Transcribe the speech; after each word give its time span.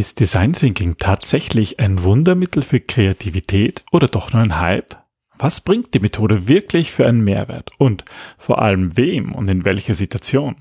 Ist 0.00 0.18
Design 0.18 0.54
Thinking 0.54 0.96
tatsächlich 0.96 1.78
ein 1.78 2.02
Wundermittel 2.02 2.62
für 2.62 2.80
Kreativität 2.80 3.84
oder 3.92 4.08
doch 4.08 4.32
nur 4.32 4.40
ein 4.40 4.58
Hype? 4.58 4.96
Was 5.38 5.60
bringt 5.60 5.92
die 5.92 6.00
Methode 6.00 6.48
wirklich 6.48 6.90
für 6.90 7.06
einen 7.06 7.22
Mehrwert 7.22 7.70
und 7.76 8.06
vor 8.38 8.62
allem 8.62 8.96
wem 8.96 9.34
und 9.34 9.50
in 9.50 9.66
welcher 9.66 9.92
Situation? 9.92 10.56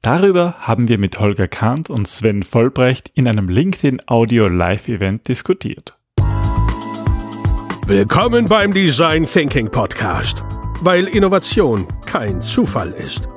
Darüber 0.00 0.54
haben 0.60 0.86
wir 0.86 0.98
mit 0.98 1.18
Holger 1.18 1.48
Kahnt 1.48 1.90
und 1.90 2.06
Sven 2.06 2.44
Vollbrecht 2.44 3.10
in 3.14 3.26
einem 3.26 3.48
LinkedIn 3.48 4.00
Audio 4.06 4.46
Live 4.46 4.86
Event 4.86 5.26
diskutiert. 5.26 5.98
Willkommen 7.88 8.46
beim 8.46 8.72
Design 8.72 9.26
Thinking 9.26 9.72
Podcast, 9.72 10.44
weil 10.82 11.08
Innovation 11.08 11.84
kein 12.06 12.40
Zufall 12.40 12.90
ist. 12.90 13.31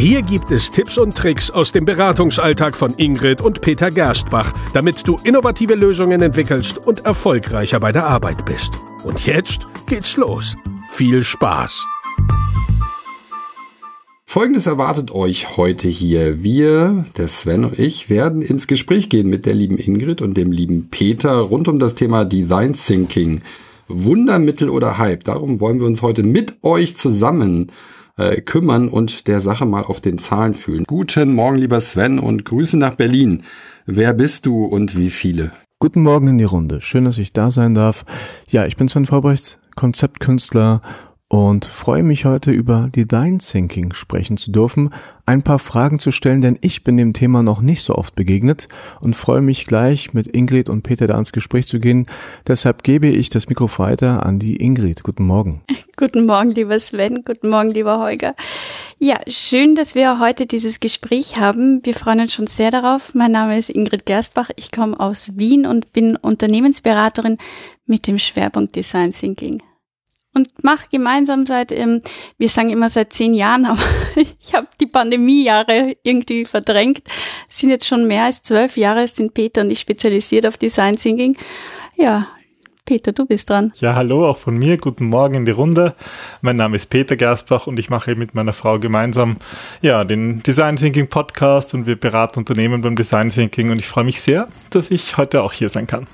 Hier 0.00 0.22
gibt 0.22 0.50
es 0.50 0.70
Tipps 0.70 0.96
und 0.96 1.14
Tricks 1.14 1.50
aus 1.50 1.72
dem 1.72 1.84
Beratungsalltag 1.84 2.74
von 2.74 2.94
Ingrid 2.96 3.42
und 3.42 3.60
Peter 3.60 3.90
Gerstbach, 3.90 4.50
damit 4.72 5.06
du 5.06 5.18
innovative 5.24 5.74
Lösungen 5.74 6.22
entwickelst 6.22 6.78
und 6.78 7.04
erfolgreicher 7.04 7.80
bei 7.80 7.92
der 7.92 8.06
Arbeit 8.06 8.46
bist. 8.46 8.72
Und 9.04 9.26
jetzt 9.26 9.66
geht's 9.86 10.16
los. 10.16 10.56
Viel 10.88 11.22
Spaß! 11.22 11.86
Folgendes 14.24 14.64
erwartet 14.64 15.10
euch 15.10 15.58
heute 15.58 15.88
hier. 15.88 16.42
Wir, 16.42 17.04
der 17.18 17.28
Sven 17.28 17.66
und 17.66 17.78
ich, 17.78 18.08
werden 18.08 18.40
ins 18.40 18.66
Gespräch 18.66 19.10
gehen 19.10 19.28
mit 19.28 19.44
der 19.44 19.52
lieben 19.52 19.76
Ingrid 19.76 20.22
und 20.22 20.34
dem 20.34 20.50
lieben 20.50 20.88
Peter 20.90 21.36
rund 21.40 21.68
um 21.68 21.78
das 21.78 21.94
Thema 21.94 22.24
Design 22.24 22.72
Thinking. 22.72 23.42
Wundermittel 23.86 24.70
oder 24.70 24.96
Hype. 24.96 25.24
Darum 25.24 25.60
wollen 25.60 25.78
wir 25.78 25.86
uns 25.86 26.00
heute 26.00 26.22
mit 26.22 26.54
euch 26.62 26.96
zusammen 26.96 27.70
äh, 28.20 28.40
kümmern 28.40 28.88
und 28.88 29.26
der 29.26 29.40
Sache 29.40 29.66
mal 29.66 29.82
auf 29.82 30.00
den 30.00 30.18
Zahlen 30.18 30.54
fühlen. 30.54 30.84
Guten 30.86 31.32
Morgen, 31.32 31.56
lieber 31.56 31.80
Sven, 31.80 32.18
und 32.18 32.44
Grüße 32.44 32.76
nach 32.76 32.94
Berlin. 32.94 33.42
Wer 33.86 34.12
bist 34.12 34.46
du 34.46 34.64
und 34.64 34.96
wie 34.96 35.10
viele? 35.10 35.52
Guten 35.78 36.02
Morgen 36.02 36.26
in 36.26 36.38
die 36.38 36.44
Runde. 36.44 36.80
Schön, 36.82 37.06
dass 37.06 37.18
ich 37.18 37.32
da 37.32 37.50
sein 37.50 37.74
darf. 37.74 38.04
Ja, 38.48 38.66
ich 38.66 38.76
bin 38.76 38.88
Sven 38.88 39.06
Vorbrecht, 39.06 39.58
Konzeptkünstler 39.76 40.82
und 41.30 41.64
freue 41.64 42.02
mich 42.02 42.24
heute 42.24 42.50
über 42.50 42.90
Design 42.92 43.38
Thinking 43.38 43.94
sprechen 43.94 44.36
zu 44.36 44.50
dürfen, 44.50 44.92
ein 45.26 45.42
paar 45.42 45.60
Fragen 45.60 46.00
zu 46.00 46.10
stellen, 46.10 46.42
denn 46.42 46.58
ich 46.60 46.82
bin 46.82 46.96
dem 46.96 47.12
Thema 47.12 47.44
noch 47.44 47.60
nicht 47.60 47.84
so 47.84 47.94
oft 47.94 48.16
begegnet 48.16 48.66
und 49.00 49.14
freue 49.14 49.40
mich 49.40 49.64
gleich 49.64 50.12
mit 50.12 50.26
Ingrid 50.26 50.68
und 50.68 50.82
Peter 50.82 51.06
da 51.06 51.16
ins 51.16 51.30
Gespräch 51.30 51.68
zu 51.68 51.78
gehen. 51.78 52.06
Deshalb 52.48 52.82
gebe 52.82 53.06
ich 53.06 53.30
das 53.30 53.48
Mikro 53.48 53.70
weiter 53.78 54.26
an 54.26 54.40
die 54.40 54.56
Ingrid. 54.56 55.04
Guten 55.04 55.24
Morgen. 55.24 55.62
Guten 55.96 56.26
Morgen, 56.26 56.50
lieber 56.50 56.80
Sven. 56.80 57.22
Guten 57.24 57.48
Morgen, 57.48 57.70
lieber 57.70 58.00
Holger. 58.00 58.34
Ja, 58.98 59.20
schön, 59.28 59.76
dass 59.76 59.94
wir 59.94 60.18
heute 60.18 60.46
dieses 60.46 60.80
Gespräch 60.80 61.38
haben. 61.38 61.80
Wir 61.84 61.94
freuen 61.94 62.22
uns 62.22 62.34
schon 62.34 62.48
sehr 62.48 62.72
darauf. 62.72 63.14
Mein 63.14 63.30
Name 63.30 63.56
ist 63.56 63.70
Ingrid 63.70 64.04
Gersbach. 64.04 64.50
Ich 64.56 64.72
komme 64.72 64.98
aus 64.98 65.30
Wien 65.36 65.64
und 65.64 65.92
bin 65.92 66.16
Unternehmensberaterin 66.16 67.38
mit 67.86 68.08
dem 68.08 68.18
Schwerpunkt 68.18 68.74
Design 68.74 69.12
Thinking 69.12 69.62
und 70.34 70.48
mache 70.62 70.86
gemeinsam 70.90 71.46
seit, 71.46 71.72
ähm, 71.72 72.02
wir 72.38 72.48
sagen 72.48 72.70
immer 72.70 72.90
seit 72.90 73.12
zehn 73.12 73.34
Jahren, 73.34 73.64
aber 73.66 73.80
ich 74.16 74.54
habe 74.54 74.68
die 74.80 74.86
Pandemiejahre 74.86 75.96
irgendwie 76.02 76.44
verdrängt. 76.44 77.02
Es 77.48 77.58
sind 77.58 77.70
jetzt 77.70 77.86
schon 77.86 78.06
mehr 78.06 78.24
als 78.24 78.42
zwölf 78.42 78.76
Jahre, 78.76 79.06
sind 79.08 79.34
Peter 79.34 79.62
und 79.62 79.70
ich 79.70 79.80
spezialisiert 79.80 80.46
auf 80.46 80.56
Design 80.56 80.96
Thinking. 80.96 81.36
Ja, 81.96 82.28
Peter, 82.90 83.12
du 83.12 83.24
bist 83.24 83.48
dran. 83.48 83.72
Ja, 83.76 83.94
hallo, 83.94 84.26
auch 84.26 84.38
von 84.38 84.58
mir. 84.58 84.76
Guten 84.76 85.04
Morgen 85.04 85.34
in 85.34 85.44
die 85.44 85.52
Runde. 85.52 85.94
Mein 86.40 86.56
Name 86.56 86.74
ist 86.74 86.86
Peter 86.90 87.14
Gersbach 87.14 87.68
und 87.68 87.78
ich 87.78 87.88
mache 87.88 88.16
mit 88.16 88.34
meiner 88.34 88.52
Frau 88.52 88.80
gemeinsam 88.80 89.36
ja, 89.80 90.02
den 90.02 90.42
Design 90.42 90.74
Thinking 90.74 91.06
Podcast 91.06 91.72
und 91.72 91.86
wir 91.86 91.94
beraten 91.94 92.40
Unternehmen 92.40 92.80
beim 92.80 92.96
Design 92.96 93.30
Thinking 93.30 93.70
und 93.70 93.78
ich 93.78 93.86
freue 93.86 94.02
mich 94.02 94.20
sehr, 94.20 94.48
dass 94.70 94.90
ich 94.90 95.16
heute 95.16 95.44
auch 95.44 95.52
hier 95.52 95.68
sein 95.68 95.86
kann. 95.86 96.08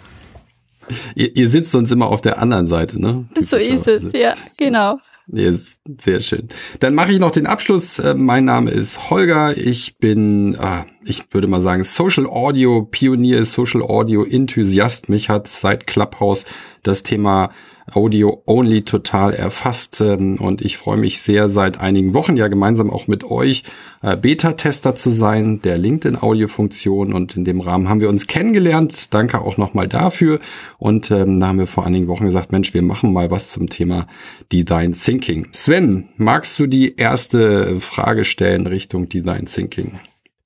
Ihr, 1.14 1.36
ihr 1.36 1.48
sitzt 1.48 1.72
sonst 1.72 1.92
immer 1.92 2.06
auf 2.06 2.20
der 2.20 2.40
anderen 2.40 2.66
Seite, 2.66 3.00
ne? 3.00 3.26
So 3.42 3.56
ist 3.56 3.88
es, 3.88 4.12
ja, 4.12 4.34
genau. 4.56 4.98
Ja, 5.28 5.52
sehr 5.98 6.20
schön. 6.20 6.48
Dann 6.78 6.94
mache 6.94 7.12
ich 7.12 7.18
noch 7.18 7.32
den 7.32 7.46
Abschluss. 7.46 7.98
Äh, 7.98 8.14
mein 8.14 8.44
Name 8.44 8.70
ist 8.70 9.10
Holger. 9.10 9.56
Ich 9.56 9.98
bin, 9.98 10.56
ah, 10.60 10.86
ich 11.04 11.22
würde 11.32 11.48
mal 11.48 11.60
sagen, 11.60 11.82
Social 11.82 12.26
Audio 12.26 12.82
Pionier, 12.82 13.44
Social 13.44 13.82
Audio 13.82 14.24
Enthusiast. 14.24 15.08
Mich 15.08 15.28
hat 15.28 15.48
seit 15.48 15.88
Clubhouse 15.88 16.46
das 16.84 17.02
Thema 17.02 17.50
Audio 17.92 18.42
Only 18.46 18.82
total 18.82 19.32
erfasst 19.32 20.00
und 20.00 20.60
ich 20.60 20.76
freue 20.76 20.96
mich 20.96 21.20
sehr, 21.20 21.48
seit 21.48 21.78
einigen 21.78 22.14
Wochen 22.14 22.36
ja 22.36 22.48
gemeinsam 22.48 22.90
auch 22.90 23.06
mit 23.06 23.22
euch 23.24 23.62
äh, 24.02 24.16
Beta-Tester 24.16 24.96
zu 24.96 25.10
sein, 25.10 25.60
der 25.62 25.78
LinkedIn-Audio-Funktion 25.78 27.12
und 27.12 27.36
in 27.36 27.44
dem 27.44 27.60
Rahmen 27.60 27.88
haben 27.88 28.00
wir 28.00 28.08
uns 28.08 28.26
kennengelernt. 28.26 29.14
Danke 29.14 29.40
auch 29.40 29.56
nochmal 29.56 29.86
dafür 29.86 30.40
und 30.78 31.10
ähm, 31.12 31.38
da 31.38 31.46
haben 31.46 31.58
wir 31.58 31.68
vor 31.68 31.86
einigen 31.86 32.08
Wochen 32.08 32.26
gesagt, 32.26 32.50
Mensch, 32.50 32.74
wir 32.74 32.82
machen 32.82 33.12
mal 33.12 33.30
was 33.30 33.50
zum 33.50 33.68
Thema 33.68 34.06
Design 34.50 34.92
Thinking. 34.92 35.48
Sven, 35.52 36.08
magst 36.16 36.58
du 36.58 36.66
die 36.66 36.96
erste 36.96 37.80
Frage 37.80 38.24
stellen 38.24 38.66
Richtung 38.66 39.08
Design 39.08 39.46
Thinking? 39.46 39.92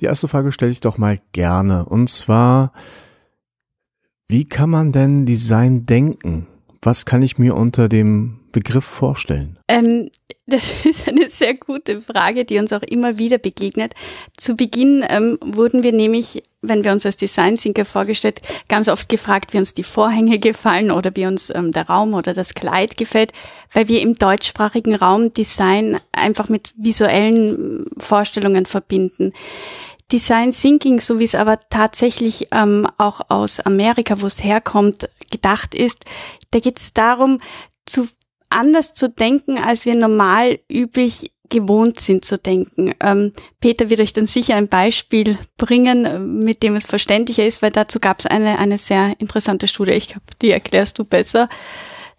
Die 0.03 0.07
erste 0.07 0.29
Frage 0.29 0.53
stelle 0.53 0.73
ich 0.73 0.81
doch 0.81 0.99
mal 0.99 1.19
gerne 1.33 1.87
und 1.87 2.09
zwar, 2.09 2.73
wie 4.29 4.45
kann 4.45 4.71
man 4.71 4.93
denn 4.93 5.27
Design 5.27 5.85
denken? 5.85 6.47
Was 6.83 7.05
kann 7.05 7.23
ich 7.23 7.37
mir 7.37 7.57
unter 7.57 7.89
dem 7.89 8.41
Begriff 8.53 8.85
vorstellen? 8.85 9.59
Ähm, 9.69 10.11
das 10.47 10.85
ist 10.85 11.09
eine 11.09 11.29
sehr 11.29 11.55
gute 11.55 12.01
Frage, 12.01 12.45
die 12.45 12.59
uns 12.59 12.73
auch 12.73 12.83
immer 12.83 13.19
wieder 13.19 13.39
begegnet. 13.39 13.95
Zu 14.37 14.57
Beginn 14.57 15.05
ähm, 15.09 15.39
wurden 15.43 15.83
wir 15.83 15.93
nämlich, 15.93 16.43
wenn 16.63 16.83
wir 16.83 16.93
uns 16.93 17.05
als 17.05 17.17
Design 17.17 17.57
Thinker 17.57 17.85
vorgestellt, 17.85 18.41
ganz 18.69 18.89
oft 18.89 19.09
gefragt, 19.09 19.53
wie 19.53 19.59
uns 19.59 19.75
die 19.75 19.83
Vorhänge 19.83 20.39
gefallen 20.41 20.91
oder 20.91 21.15
wie 21.15 21.27
uns 21.27 21.51
ähm, 21.55 21.73
der 21.73 21.87
Raum 21.87 22.15
oder 22.15 22.35
das 22.35 22.55
Kleid 22.55 22.97
gefällt, 22.97 23.33
weil 23.73 23.89
wir 23.89 24.01
im 24.01 24.15
deutschsprachigen 24.15 24.95
Raum 24.95 25.33
Design 25.33 26.01
einfach 26.13 26.49
mit 26.49 26.73
visuellen 26.77 27.87
Vorstellungen 27.99 28.67
verbinden. 28.67 29.33
Design 30.11 30.51
Thinking, 30.51 30.99
so 31.01 31.21
wie 31.21 31.25
es 31.25 31.37
aber 31.37 31.59
tatsächlich 31.71 32.49
ähm, 32.51 32.89
auch 32.99 33.21
aus 33.29 33.61
Amerika, 33.61 34.21
wo 34.21 34.27
es 34.27 34.43
herkommt, 34.43 35.09
gedacht 35.31 35.75
ist, 35.75 36.05
da 36.51 36.59
geht 36.59 36.79
es 36.79 36.93
darum, 36.93 37.41
zu 37.87 38.09
anders 38.49 38.95
zu 38.95 39.09
denken, 39.09 39.59
als 39.59 39.85
wir 39.85 39.95
normal 39.95 40.59
üblich 40.71 41.33
gewohnt 41.51 42.01
sind 42.01 42.25
zu 42.25 42.39
denken. 42.39 42.95
Ähm, 43.01 43.33
Peter 43.61 43.91
wird 43.91 44.01
euch 44.01 44.13
dann 44.13 44.27
sicher 44.27 44.55
ein 44.57 44.69
Beispiel 44.69 45.37
bringen, 45.57 46.39
mit 46.39 46.63
dem 46.63 46.77
es 46.77 46.87
verständlicher 46.87 47.45
ist, 47.45 47.61
weil 47.61 47.73
dazu 47.73 48.01
gab 48.01 48.21
es 48.21 48.27
eine, 48.27 48.59
eine 48.59 48.79
sehr 48.79 49.15
interessante 49.19 49.67
Studie. 49.67 49.93
Ich 49.93 50.09
glaube, 50.09 50.23
die 50.41 50.51
erklärst 50.51 50.99
du 50.99 51.05
besser. 51.05 51.49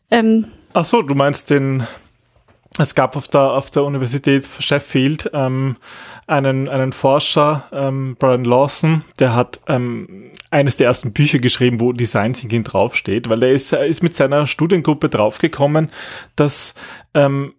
Ähm, 0.10 0.48
Ach 0.74 0.86
so, 0.86 1.02
du 1.02 1.16
meinst 1.16 1.50
den 1.50 1.88
es 2.78 2.96
gab 2.96 3.18
auf 3.18 3.28
der, 3.28 3.42
auf 3.42 3.70
der 3.70 3.84
Universität 3.84 4.48
Sheffield 4.59 5.30
ähm, 5.34 5.76
einen, 6.26 6.70
einen 6.70 6.94
Forscher, 6.94 7.66
ähm, 7.74 8.16
Brian 8.18 8.46
Lawson, 8.46 9.04
der 9.20 9.36
hat 9.36 9.59
ähm, 9.68 10.32
eines 10.52 10.78
der 10.78 10.88
ersten 10.88 11.12
Bücher 11.12 11.40
geschrieben, 11.40 11.82
wo 11.82 11.92
Design 11.92 12.34
Thinking 12.34 12.64
draufsteht, 12.64 13.28
weil 13.28 13.44
er 13.44 13.52
ist, 13.52 13.74
er 13.74 13.86
ist 13.86 14.04
mit 14.04 14.16
seiner 14.16 14.48
Studiengruppe 14.48 15.09
draufgekommen, 15.09 15.92
dass 16.36 16.74
ähm, 17.14 17.54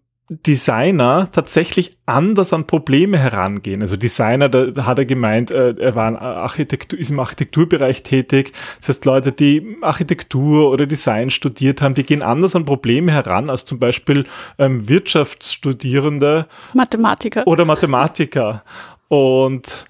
Designer 0.46 1.28
tatsächlich 1.32 1.96
anders 2.06 2.52
an 2.52 2.66
Probleme 2.66 3.18
herangehen. 3.18 3.82
Also 3.82 3.96
Designer, 3.96 4.48
da 4.48 4.86
hat 4.86 4.98
er 4.98 5.04
gemeint, 5.04 5.50
äh, 5.50 5.74
er 5.78 5.94
war 5.94 6.20
Architektur, 6.20 6.98
ist 6.98 7.10
im 7.10 7.20
Architekturbereich 7.20 8.02
tätig. 8.02 8.52
Das 8.78 8.88
heißt, 8.88 9.04
Leute, 9.04 9.32
die 9.32 9.76
Architektur 9.82 10.70
oder 10.70 10.86
Design 10.86 11.30
studiert 11.30 11.82
haben, 11.82 11.94
die 11.94 12.04
gehen 12.04 12.22
anders 12.22 12.56
an 12.56 12.64
Probleme 12.64 13.12
heran 13.12 13.50
als 13.50 13.64
zum 13.64 13.78
Beispiel 13.78 14.26
ähm, 14.58 14.88
Wirtschaftsstudierende. 14.88 16.46
Mathematiker. 16.74 17.46
Oder 17.46 17.64
Mathematiker. 17.64 18.62
Und 19.08 19.86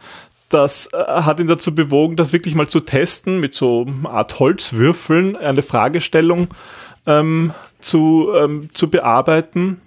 das 0.48 0.88
äh, 0.92 0.98
hat 0.98 1.40
ihn 1.40 1.46
dazu 1.46 1.74
bewogen, 1.74 2.16
das 2.16 2.32
wirklich 2.32 2.54
mal 2.54 2.68
zu 2.68 2.80
testen 2.80 3.40
mit 3.40 3.54
so 3.54 3.86
einer 3.86 4.10
Art 4.10 4.38
Holzwürfeln, 4.38 5.36
eine 5.36 5.62
Fragestellung 5.62 6.48
ähm, 7.06 7.52
zu, 7.80 8.30
ähm, 8.34 8.68
zu 8.72 8.90
bearbeiten 8.90 9.80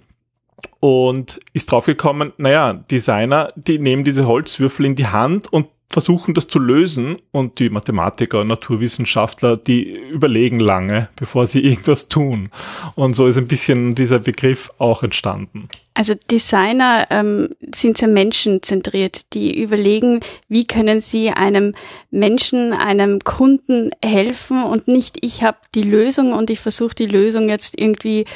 und 0.80 1.40
ist 1.52 1.70
draufgekommen, 1.70 2.32
naja, 2.36 2.72
Designer, 2.72 3.48
die 3.56 3.78
nehmen 3.78 4.04
diese 4.04 4.26
Holzwürfel 4.26 4.86
in 4.86 4.96
die 4.96 5.06
Hand 5.06 5.52
und 5.52 5.66
versuchen 5.88 6.34
das 6.34 6.48
zu 6.48 6.58
lösen 6.58 7.16
und 7.30 7.58
die 7.58 7.70
Mathematiker 7.70 8.40
und 8.40 8.48
Naturwissenschaftler, 8.48 9.56
die 9.56 9.94
überlegen 9.94 10.58
lange, 10.58 11.08
bevor 11.16 11.46
sie 11.46 11.60
irgendwas 11.64 12.08
tun. 12.08 12.50
Und 12.96 13.14
so 13.14 13.26
ist 13.26 13.38
ein 13.38 13.46
bisschen 13.46 13.94
dieser 13.94 14.18
Begriff 14.18 14.70
auch 14.78 15.02
entstanden. 15.02 15.68
Also 15.94 16.14
Designer 16.30 17.06
ähm, 17.10 17.48
sind 17.74 17.96
sehr 17.96 18.08
menschenzentriert, 18.08 19.32
die 19.32 19.58
überlegen, 19.58 20.20
wie 20.48 20.66
können 20.66 21.00
sie 21.00 21.30
einem 21.30 21.74
Menschen, 22.10 22.74
einem 22.74 23.20
Kunden 23.20 23.90
helfen 24.04 24.64
und 24.64 24.88
nicht 24.88 25.24
ich 25.24 25.42
habe 25.42 25.58
die 25.74 25.82
Lösung 25.82 26.34
und 26.34 26.50
ich 26.50 26.60
versuche 26.60 26.94
die 26.94 27.06
Lösung 27.06 27.48
jetzt 27.48 27.80
irgendwie 27.80 28.26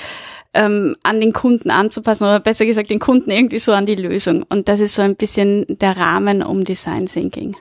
ähm, 0.54 0.96
an 1.02 1.20
den 1.20 1.32
Kunden 1.32 1.70
anzupassen 1.70 2.24
oder 2.24 2.40
besser 2.40 2.66
gesagt 2.66 2.90
den 2.90 2.98
Kunden 2.98 3.30
irgendwie 3.30 3.58
so 3.58 3.72
an 3.72 3.86
die 3.86 3.94
Lösung. 3.94 4.44
Und 4.48 4.68
das 4.68 4.80
ist 4.80 4.94
so 4.94 5.02
ein 5.02 5.16
bisschen 5.16 5.66
der 5.68 5.96
Rahmen 5.96 6.42
um 6.42 6.64
Design 6.64 7.06
Thinking. 7.06 7.56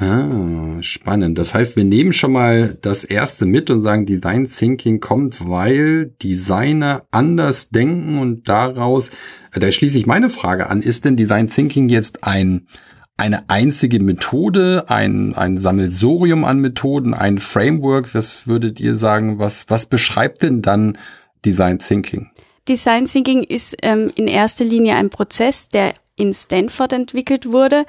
Ah, 0.00 0.80
spannend. 0.80 1.38
Das 1.38 1.54
heißt, 1.54 1.74
wir 1.74 1.84
nehmen 1.84 2.12
schon 2.12 2.30
mal 2.32 2.78
das 2.82 3.02
erste 3.02 3.46
mit 3.46 3.68
und 3.70 3.82
sagen, 3.82 4.06
Design 4.06 4.46
Thinking 4.46 5.00
kommt, 5.00 5.48
weil 5.48 6.14
Designer 6.22 7.02
anders 7.10 7.70
denken 7.70 8.18
und 8.18 8.48
daraus, 8.48 9.10
da 9.52 9.72
schließe 9.72 9.98
ich 9.98 10.06
meine 10.06 10.30
Frage 10.30 10.70
an, 10.70 10.82
ist 10.82 11.04
denn 11.04 11.16
Design 11.16 11.50
Thinking 11.50 11.88
jetzt 11.88 12.22
ein, 12.22 12.68
eine 13.16 13.50
einzige 13.50 13.98
Methode, 13.98 14.84
ein, 14.88 15.34
ein 15.34 15.58
Sammelsorium 15.58 16.44
an 16.44 16.60
Methoden, 16.60 17.12
ein 17.12 17.38
Framework? 17.38 18.14
Was 18.14 18.46
würdet 18.46 18.78
ihr 18.78 18.94
sagen, 18.94 19.40
was, 19.40 19.68
was 19.68 19.86
beschreibt 19.86 20.42
denn 20.42 20.62
dann 20.62 20.96
Design 21.44 21.78
Thinking? 21.78 22.30
Design 22.68 23.06
Thinking 23.06 23.42
ist 23.42 23.76
ähm, 23.82 24.10
in 24.14 24.28
erster 24.28 24.64
Linie 24.64 24.96
ein 24.96 25.10
Prozess, 25.10 25.68
der 25.68 25.94
in 26.18 26.34
Stanford 26.34 26.92
entwickelt 26.92 27.50
wurde, 27.52 27.86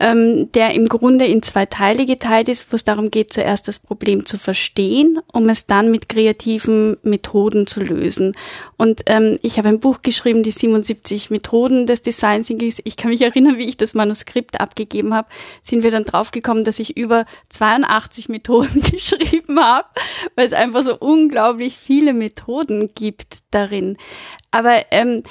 ähm, 0.00 0.50
der 0.52 0.74
im 0.74 0.86
Grunde 0.86 1.24
in 1.24 1.42
zwei 1.42 1.66
Teile 1.66 2.04
geteilt 2.04 2.48
ist, 2.48 2.72
wo 2.72 2.74
es 2.74 2.82
darum 2.82 3.10
geht, 3.10 3.32
zuerst 3.32 3.68
das 3.68 3.78
Problem 3.78 4.26
zu 4.26 4.38
verstehen, 4.38 5.20
um 5.32 5.48
es 5.48 5.66
dann 5.66 5.90
mit 5.90 6.08
kreativen 6.08 6.96
Methoden 7.02 7.68
zu 7.68 7.80
lösen. 7.80 8.32
Und 8.76 9.02
ähm, 9.06 9.38
ich 9.42 9.56
habe 9.56 9.68
ein 9.68 9.78
Buch 9.78 10.02
geschrieben, 10.02 10.42
die 10.42 10.50
77 10.50 11.30
Methoden 11.30 11.86
des 11.86 12.02
Design 12.02 12.42
Thinkings. 12.42 12.80
Ich 12.82 12.96
kann 12.96 13.10
mich 13.10 13.22
erinnern, 13.22 13.56
wie 13.56 13.68
ich 13.68 13.76
das 13.76 13.94
Manuskript 13.94 14.60
abgegeben 14.60 15.14
habe, 15.14 15.28
sind 15.62 15.84
wir 15.84 15.92
dann 15.92 16.04
draufgekommen, 16.04 16.64
dass 16.64 16.80
ich 16.80 16.96
über 16.96 17.24
82 17.50 18.28
Methoden 18.28 18.80
geschrieben 18.90 19.60
habe, 19.60 19.86
weil 20.34 20.46
es 20.46 20.52
einfach 20.52 20.82
so 20.82 20.96
unglaublich 20.98 21.76
viele 21.78 22.14
Methoden 22.14 22.90
gibt 22.94 23.38
darin. 23.52 23.96
Aber 24.50 24.84
ähm, 24.90 25.22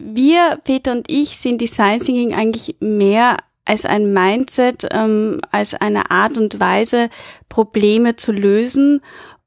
wir, 0.00 0.58
Peter 0.64 0.92
und 0.92 1.10
ich, 1.10 1.36
sehen 1.36 1.58
Design 1.58 2.00
Thinking 2.00 2.34
eigentlich 2.34 2.76
mehr 2.80 3.36
als 3.64 3.84
ein 3.84 4.12
Mindset, 4.12 4.88
ähm, 4.90 5.40
als 5.50 5.74
eine 5.74 6.10
Art 6.10 6.36
und 6.36 6.58
Weise, 6.58 7.08
Probleme 7.48 8.16
zu 8.16 8.32
lösen. 8.32 9.00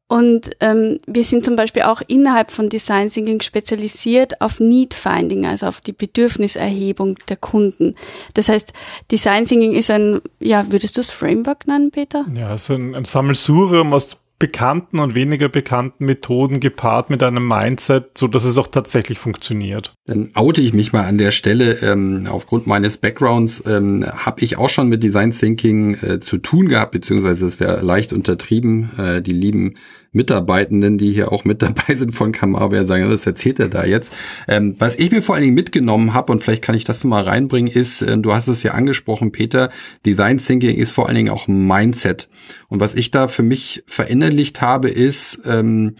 Und 0.07 0.51
ähm, 0.59 0.99
wir 1.07 1.23
sind 1.23 1.43
zum 1.43 1.55
Beispiel 1.55 1.83
auch 1.83 2.01
innerhalb 2.07 2.51
von 2.51 2.69
Design 2.69 3.09
Thinking 3.09 3.41
spezialisiert 3.41 4.41
auf 4.41 4.59
Need 4.59 4.93
Finding, 4.93 5.45
also 5.45 5.65
auf 5.65 5.81
die 5.81 5.93
Bedürfniserhebung 5.93 7.17
der 7.29 7.37
Kunden. 7.37 7.95
Das 8.35 8.47
heißt, 8.47 8.73
Design 9.11 9.45
Thinking 9.45 9.73
ist 9.73 9.89
ein, 9.89 10.21
ja, 10.39 10.71
würdest 10.71 10.97
du 10.97 11.01
es 11.01 11.09
Framework 11.09 11.65
nennen, 11.65 11.89
Peter? 11.89 12.25
Ja, 12.33 12.55
so 12.57 12.75
ein, 12.75 12.93
ein 12.93 13.05
Sammelsurium 13.05 13.91
aus 13.91 14.17
bekannten 14.39 14.99
und 14.99 15.15
weniger 15.15 15.47
bekannten 15.47 16.05
Methoden 16.05 16.59
gepaart 16.59 17.09
mit 17.09 17.23
einem 17.23 17.47
Mindset, 17.47 18.17
so 18.17 18.27
dass 18.27 18.43
es 18.43 18.57
auch 18.57 18.67
tatsächlich 18.67 19.17
funktioniert. 19.19 19.93
Dann 20.05 20.31
oute 20.33 20.61
ich 20.61 20.73
mich 20.73 20.91
mal 20.91 21.05
an 21.05 21.17
der 21.17 21.31
Stelle. 21.31 21.79
Ähm, 21.81 22.25
aufgrund 22.29 22.67
meines 22.67 22.97
Backgrounds 22.97 23.63
ähm, 23.65 24.05
habe 24.05 24.41
ich 24.41 24.57
auch 24.57 24.69
schon 24.69 24.89
mit 24.89 25.03
Design 25.03 25.31
Thinking 25.31 25.95
äh, 25.95 26.19
zu 26.19 26.37
tun 26.37 26.67
gehabt, 26.67 26.91
beziehungsweise 26.91 27.45
es 27.45 27.59
wäre 27.59 27.81
leicht 27.81 28.11
untertrieben. 28.11 28.89
Äh, 28.97 29.21
die 29.21 29.33
lieben 29.33 29.75
Mitarbeitenden, 30.13 30.97
die 30.97 31.11
hier 31.11 31.31
auch 31.31 31.43
mit 31.43 31.61
dabei 31.61 31.95
sind 31.95 32.15
von 32.15 32.31
werden 32.71 32.87
sagen, 32.87 33.09
was 33.09 33.25
erzählt 33.25 33.59
er 33.59 33.67
da 33.67 33.83
jetzt? 33.85 34.13
Ähm, 34.47 34.75
was 34.79 34.95
ich 34.95 35.11
mir 35.11 35.21
vor 35.21 35.35
allen 35.35 35.43
Dingen 35.43 35.55
mitgenommen 35.55 36.13
habe, 36.13 36.31
und 36.31 36.43
vielleicht 36.43 36.61
kann 36.61 36.75
ich 36.75 36.85
das 36.85 37.03
mal 37.03 37.23
reinbringen, 37.23 37.71
ist, 37.71 38.01
äh, 38.01 38.17
du 38.17 38.33
hast 38.33 38.47
es 38.47 38.63
ja 38.63 38.71
angesprochen, 38.71 39.31
Peter, 39.31 39.69
Design 40.05 40.37
Thinking 40.37 40.77
ist 40.77 40.91
vor 40.91 41.07
allen 41.07 41.15
Dingen 41.15 41.29
auch 41.29 41.47
Mindset. 41.47 42.29
Und 42.69 42.79
was 42.79 42.95
ich 42.95 43.11
da 43.11 43.27
für 43.27 43.43
mich 43.43 43.83
verinnerlicht 43.87 44.61
habe, 44.61 44.89
ist, 44.89 45.41
ähm, 45.45 45.95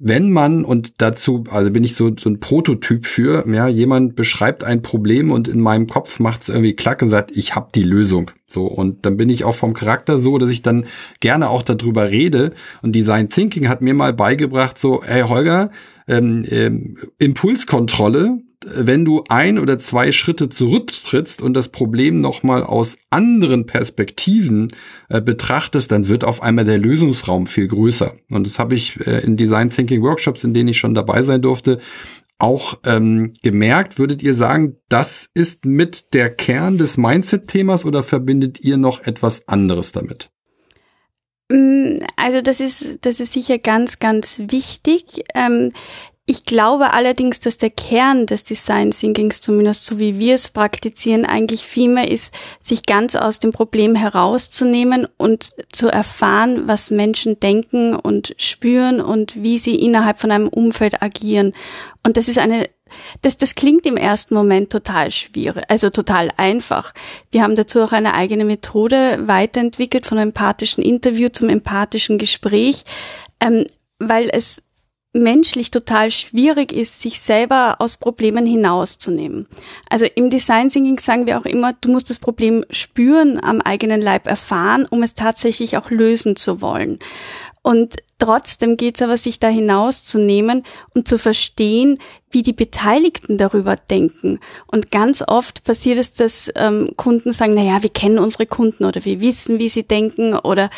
wenn 0.00 0.30
man, 0.30 0.64
und 0.64 0.92
dazu, 0.98 1.44
also 1.50 1.72
bin 1.72 1.82
ich 1.82 1.96
so, 1.96 2.12
so 2.16 2.30
ein 2.30 2.38
Prototyp 2.38 3.04
für, 3.04 3.44
ja, 3.52 3.66
jemand 3.66 4.14
beschreibt 4.14 4.62
ein 4.62 4.80
Problem 4.80 5.32
und 5.32 5.48
in 5.48 5.60
meinem 5.60 5.88
Kopf 5.88 6.20
macht 6.20 6.42
es 6.42 6.48
irgendwie 6.48 6.74
klack 6.74 7.02
und 7.02 7.08
sagt, 7.08 7.36
ich 7.36 7.56
habe 7.56 7.68
die 7.74 7.82
Lösung. 7.82 8.30
So, 8.46 8.66
und 8.66 9.04
dann 9.04 9.16
bin 9.16 9.28
ich 9.28 9.44
auch 9.44 9.56
vom 9.56 9.74
Charakter 9.74 10.18
so, 10.18 10.38
dass 10.38 10.50
ich 10.50 10.62
dann 10.62 10.86
gerne 11.18 11.50
auch 11.50 11.62
darüber 11.62 12.10
rede. 12.10 12.52
Und 12.80 12.92
Design 12.92 13.28
Thinking 13.28 13.68
hat 13.68 13.82
mir 13.82 13.94
mal 13.94 14.12
beigebracht, 14.12 14.78
so, 14.78 15.02
hey 15.04 15.22
Holger, 15.22 15.70
ähm, 16.06 16.44
ähm, 16.48 16.96
Impulskontrolle, 17.18 18.38
wenn 18.74 19.04
du 19.04 19.24
ein 19.28 19.58
oder 19.58 19.78
zwei 19.78 20.12
Schritte 20.12 20.48
zurücktrittst 20.48 21.42
und 21.42 21.54
das 21.54 21.68
Problem 21.68 22.20
nochmal 22.20 22.62
aus 22.62 22.96
anderen 23.10 23.66
Perspektiven 23.66 24.68
äh, 25.08 25.20
betrachtest, 25.20 25.90
dann 25.90 26.08
wird 26.08 26.24
auf 26.24 26.42
einmal 26.42 26.64
der 26.64 26.78
Lösungsraum 26.78 27.46
viel 27.46 27.68
größer. 27.68 28.14
Und 28.30 28.46
das 28.46 28.58
habe 28.58 28.74
ich 28.74 29.06
äh, 29.06 29.20
in 29.20 29.36
Design 29.36 29.70
Thinking 29.70 30.02
Workshops, 30.02 30.44
in 30.44 30.54
denen 30.54 30.68
ich 30.68 30.78
schon 30.78 30.94
dabei 30.94 31.22
sein 31.22 31.42
durfte, 31.42 31.78
auch 32.38 32.78
ähm, 32.84 33.32
gemerkt. 33.42 33.98
Würdet 33.98 34.22
ihr 34.22 34.34
sagen, 34.34 34.76
das 34.88 35.28
ist 35.34 35.64
mit 35.64 36.14
der 36.14 36.30
Kern 36.30 36.78
des 36.78 36.96
Mindset-Themas 36.96 37.84
oder 37.84 38.02
verbindet 38.02 38.60
ihr 38.60 38.76
noch 38.76 39.00
etwas 39.04 39.48
anderes 39.48 39.92
damit? 39.92 40.30
Mm, 41.50 41.98
also 42.16 42.40
das 42.40 42.60
ist, 42.60 42.98
das 43.02 43.20
ist 43.20 43.32
sicher 43.32 43.58
ganz, 43.58 43.98
ganz 43.98 44.42
wichtig. 44.48 45.24
Ähm, 45.34 45.72
ich 46.30 46.44
glaube 46.44 46.92
allerdings, 46.92 47.40
dass 47.40 47.56
der 47.56 47.70
Kern 47.70 48.26
des 48.26 48.44
Design 48.44 48.90
Thinkings, 48.90 49.40
zumindest 49.40 49.86
so 49.86 49.98
wie 49.98 50.18
wir 50.18 50.34
es 50.34 50.48
praktizieren, 50.48 51.24
eigentlich 51.24 51.62
vielmehr 51.62 52.10
ist, 52.10 52.34
sich 52.60 52.84
ganz 52.84 53.16
aus 53.16 53.38
dem 53.38 53.50
Problem 53.50 53.94
herauszunehmen 53.94 55.08
und 55.16 55.54
zu 55.72 55.88
erfahren, 55.88 56.68
was 56.68 56.90
Menschen 56.90 57.40
denken 57.40 57.96
und 57.96 58.34
spüren 58.36 59.00
und 59.00 59.42
wie 59.42 59.56
sie 59.56 59.76
innerhalb 59.76 60.20
von 60.20 60.30
einem 60.30 60.48
Umfeld 60.48 61.02
agieren. 61.02 61.52
Und 62.04 62.18
das 62.18 62.28
ist 62.28 62.38
eine 62.38 62.68
das, 63.22 63.36
das 63.36 63.54
klingt 63.54 63.86
im 63.86 63.96
ersten 63.96 64.34
Moment 64.34 64.70
total 64.70 65.10
schwierig, 65.10 65.64
also 65.68 65.90
total 65.90 66.30
einfach. 66.36 66.94
Wir 67.30 67.42
haben 67.42 67.54
dazu 67.54 67.82
auch 67.82 67.92
eine 67.92 68.14
eigene 68.14 68.46
Methode 68.46 69.18
weiterentwickelt 69.26 70.06
von 70.06 70.16
empathischen 70.16 70.82
Interview 70.82 71.28
zum 71.28 71.50
empathischen 71.50 72.16
Gespräch, 72.16 72.84
ähm, 73.40 73.66
weil 73.98 74.30
es 74.32 74.62
menschlich 75.12 75.70
total 75.70 76.10
schwierig 76.10 76.72
ist, 76.72 77.00
sich 77.00 77.20
selber 77.20 77.76
aus 77.78 77.96
Problemen 77.96 78.46
hinauszunehmen. 78.46 79.46
Also 79.88 80.06
im 80.14 80.30
Design 80.30 80.68
Thinking 80.68 80.98
sagen 80.98 81.26
wir 81.26 81.38
auch 81.38 81.46
immer, 81.46 81.72
du 81.80 81.90
musst 81.90 82.10
das 82.10 82.18
Problem 82.18 82.64
spüren, 82.70 83.42
am 83.42 83.60
eigenen 83.60 84.02
Leib 84.02 84.26
erfahren, 84.26 84.86
um 84.88 85.02
es 85.02 85.14
tatsächlich 85.14 85.76
auch 85.76 85.90
lösen 85.90 86.36
zu 86.36 86.60
wollen. 86.60 86.98
Und 87.68 87.96
trotzdem 88.18 88.78
geht 88.78 88.96
es 88.96 89.02
aber, 89.02 89.18
sich 89.18 89.40
da 89.40 89.48
hinauszunehmen 89.48 90.62
und 90.94 91.06
zu 91.06 91.18
verstehen, 91.18 91.98
wie 92.30 92.40
die 92.40 92.54
Beteiligten 92.54 93.36
darüber 93.36 93.76
denken. 93.76 94.40
Und 94.68 94.90
ganz 94.90 95.22
oft 95.26 95.64
passiert 95.64 95.98
es, 95.98 96.14
dass 96.14 96.50
ähm, 96.56 96.92
Kunden 96.96 97.34
sagen, 97.34 97.52
na 97.52 97.62
ja, 97.62 97.82
wir 97.82 97.90
kennen 97.90 98.20
unsere 98.20 98.46
Kunden 98.46 98.86
oder 98.86 99.04
wir 99.04 99.20
wissen, 99.20 99.58
wie 99.58 99.68
sie 99.68 99.82
denken 99.82 100.34
oder 100.34 100.70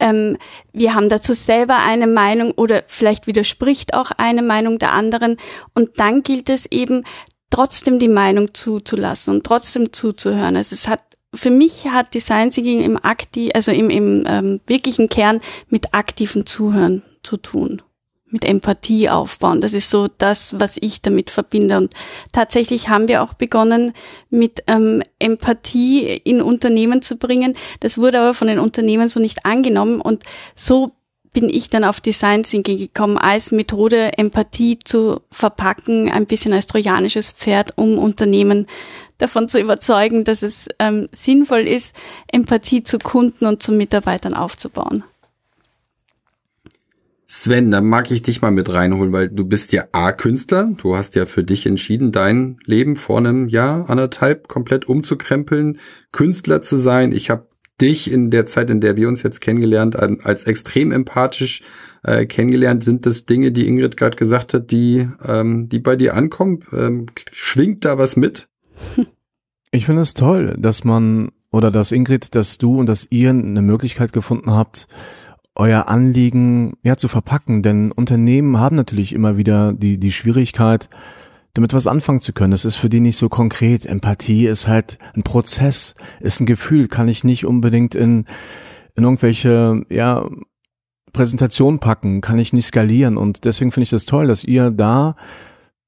ähm, 0.00 0.36
wir 0.72 0.94
haben 0.94 1.08
dazu 1.08 1.32
selber 1.32 1.76
eine 1.76 2.08
Meinung 2.08 2.50
oder 2.50 2.82
vielleicht 2.88 3.28
widerspricht 3.28 3.94
auch 3.94 4.10
eine 4.10 4.42
Meinung 4.42 4.80
der 4.80 4.90
anderen. 4.90 5.36
Und 5.74 6.00
dann 6.00 6.24
gilt 6.24 6.50
es 6.50 6.66
eben, 6.66 7.04
trotzdem 7.50 8.00
die 8.00 8.08
Meinung 8.08 8.52
zuzulassen 8.52 9.34
und 9.34 9.44
trotzdem 9.44 9.92
zuzuhören. 9.92 10.56
Also 10.56 10.74
es 10.74 10.88
hat 10.88 11.02
für 11.34 11.50
mich 11.50 11.86
hat 11.86 12.14
Design 12.14 12.50
Thinking 12.50 12.82
im 12.82 13.02
aktiv, 13.02 13.50
also 13.54 13.72
im, 13.72 13.90
im 13.90 14.24
ähm, 14.26 14.60
wirklichen 14.66 15.08
Kern 15.08 15.40
mit 15.68 15.94
aktiven 15.94 16.46
Zuhören 16.46 17.02
zu 17.22 17.38
tun, 17.38 17.80
mit 18.26 18.44
Empathie 18.44 19.08
aufbauen. 19.08 19.60
Das 19.60 19.72
ist 19.72 19.88
so 19.88 20.08
das, 20.18 20.58
was 20.60 20.76
ich 20.80 21.00
damit 21.00 21.30
verbinde. 21.30 21.78
Und 21.78 21.94
tatsächlich 22.32 22.88
haben 22.90 23.08
wir 23.08 23.22
auch 23.22 23.34
begonnen, 23.34 23.92
mit 24.28 24.62
ähm, 24.66 25.02
Empathie 25.18 26.02
in 26.02 26.42
Unternehmen 26.42 27.00
zu 27.00 27.16
bringen. 27.16 27.54
Das 27.80 27.96
wurde 27.96 28.20
aber 28.20 28.34
von 28.34 28.48
den 28.48 28.58
Unternehmen 28.58 29.08
so 29.08 29.18
nicht 29.18 29.46
angenommen 29.46 30.00
und 30.00 30.24
so 30.54 30.92
bin 31.32 31.48
ich 31.48 31.70
dann 31.70 31.84
auf 31.84 32.00
Design 32.00 32.42
Thinking 32.42 32.78
gekommen, 32.78 33.16
als 33.16 33.52
Methode 33.52 34.18
Empathie 34.18 34.78
zu 34.78 35.20
verpacken, 35.30 36.10
ein 36.10 36.26
bisschen 36.26 36.52
als 36.52 36.66
trojanisches 36.66 37.32
Pferd, 37.32 37.72
um 37.76 37.98
Unternehmen 37.98 38.66
davon 39.18 39.48
zu 39.48 39.58
überzeugen, 39.58 40.24
dass 40.24 40.42
es 40.42 40.68
ähm, 40.78 41.06
sinnvoll 41.12 41.60
ist, 41.60 41.94
Empathie 42.30 42.82
zu 42.82 42.98
Kunden 42.98 43.46
und 43.46 43.62
zu 43.62 43.72
Mitarbeitern 43.72 44.34
aufzubauen. 44.34 45.04
Sven, 47.26 47.70
da 47.70 47.80
mag 47.80 48.10
ich 48.10 48.20
dich 48.20 48.42
mal 48.42 48.50
mit 48.50 48.70
reinholen, 48.70 49.10
weil 49.14 49.30
du 49.30 49.46
bist 49.46 49.72
ja 49.72 49.84
A-Künstler. 49.92 50.70
Du 50.76 50.96
hast 50.96 51.14
ja 51.14 51.24
für 51.24 51.42
dich 51.42 51.64
entschieden, 51.64 52.12
dein 52.12 52.58
Leben 52.66 52.94
vor 52.94 53.16
einem 53.16 53.48
Jahr, 53.48 53.88
anderthalb 53.88 54.48
komplett 54.48 54.86
umzukrempeln, 54.86 55.78
Künstler 56.10 56.60
zu 56.60 56.76
sein. 56.76 57.10
Ich 57.12 57.30
habe 57.30 57.46
dich 57.80 58.10
in 58.10 58.30
der 58.30 58.46
Zeit, 58.46 58.70
in 58.70 58.80
der 58.80 58.96
wir 58.96 59.08
uns 59.08 59.22
jetzt 59.22 59.40
kennengelernt, 59.40 59.96
als 59.96 60.44
extrem 60.44 60.92
empathisch 60.92 61.62
äh, 62.04 62.26
kennengelernt. 62.26 62.84
Sind 62.84 63.06
das 63.06 63.26
Dinge, 63.26 63.52
die 63.52 63.66
Ingrid 63.66 63.96
gerade 63.96 64.16
gesagt 64.16 64.54
hat, 64.54 64.70
die, 64.70 65.08
ähm, 65.24 65.68
die 65.68 65.80
bei 65.80 65.96
dir 65.96 66.14
ankommen? 66.14 66.60
Ähm, 66.72 67.06
schwingt 67.32 67.84
da 67.84 67.98
was 67.98 68.16
mit? 68.16 68.48
Ich 69.74 69.86
finde 69.86 70.02
es 70.02 70.12
toll, 70.12 70.54
dass 70.58 70.84
man 70.84 71.30
oder 71.50 71.70
dass 71.70 71.92
Ingrid, 71.92 72.34
dass 72.34 72.58
du 72.58 72.78
und 72.78 72.88
dass 72.88 73.06
ihr 73.10 73.30
eine 73.30 73.62
Möglichkeit 73.62 74.12
gefunden 74.12 74.52
habt, 74.52 74.86
euer 75.54 75.88
Anliegen 75.88 76.74
ja 76.82 76.96
zu 76.96 77.08
verpacken, 77.08 77.62
denn 77.62 77.92
Unternehmen 77.92 78.58
haben 78.58 78.76
natürlich 78.76 79.12
immer 79.12 79.36
wieder 79.36 79.72
die 79.72 79.98
die 79.98 80.12
Schwierigkeit, 80.12 80.88
damit 81.54 81.74
was 81.74 81.86
anfangen 81.86 82.20
zu 82.20 82.32
können. 82.32 82.50
Das 82.50 82.64
ist 82.64 82.76
für 82.76 82.88
die 82.88 83.00
nicht 83.00 83.16
so 83.16 83.28
konkret. 83.28 83.86
Empathie 83.86 84.46
ist 84.46 84.68
halt 84.68 84.98
ein 85.14 85.22
Prozess, 85.22 85.94
ist 86.20 86.40
ein 86.40 86.46
Gefühl, 86.46 86.88
kann 86.88 87.08
ich 87.08 87.24
nicht 87.24 87.44
unbedingt 87.44 87.94
in, 87.94 88.26
in 88.94 89.04
irgendwelche, 89.04 89.84
ja, 89.88 90.28
Präsentationen 91.12 91.78
packen, 91.78 92.22
kann 92.22 92.38
ich 92.38 92.52
nicht 92.52 92.66
skalieren. 92.66 93.16
Und 93.16 93.44
deswegen 93.44 93.70
finde 93.70 93.84
ich 93.84 93.90
das 93.90 94.06
toll, 94.06 94.26
dass 94.26 94.44
ihr 94.44 94.70
da, 94.70 95.16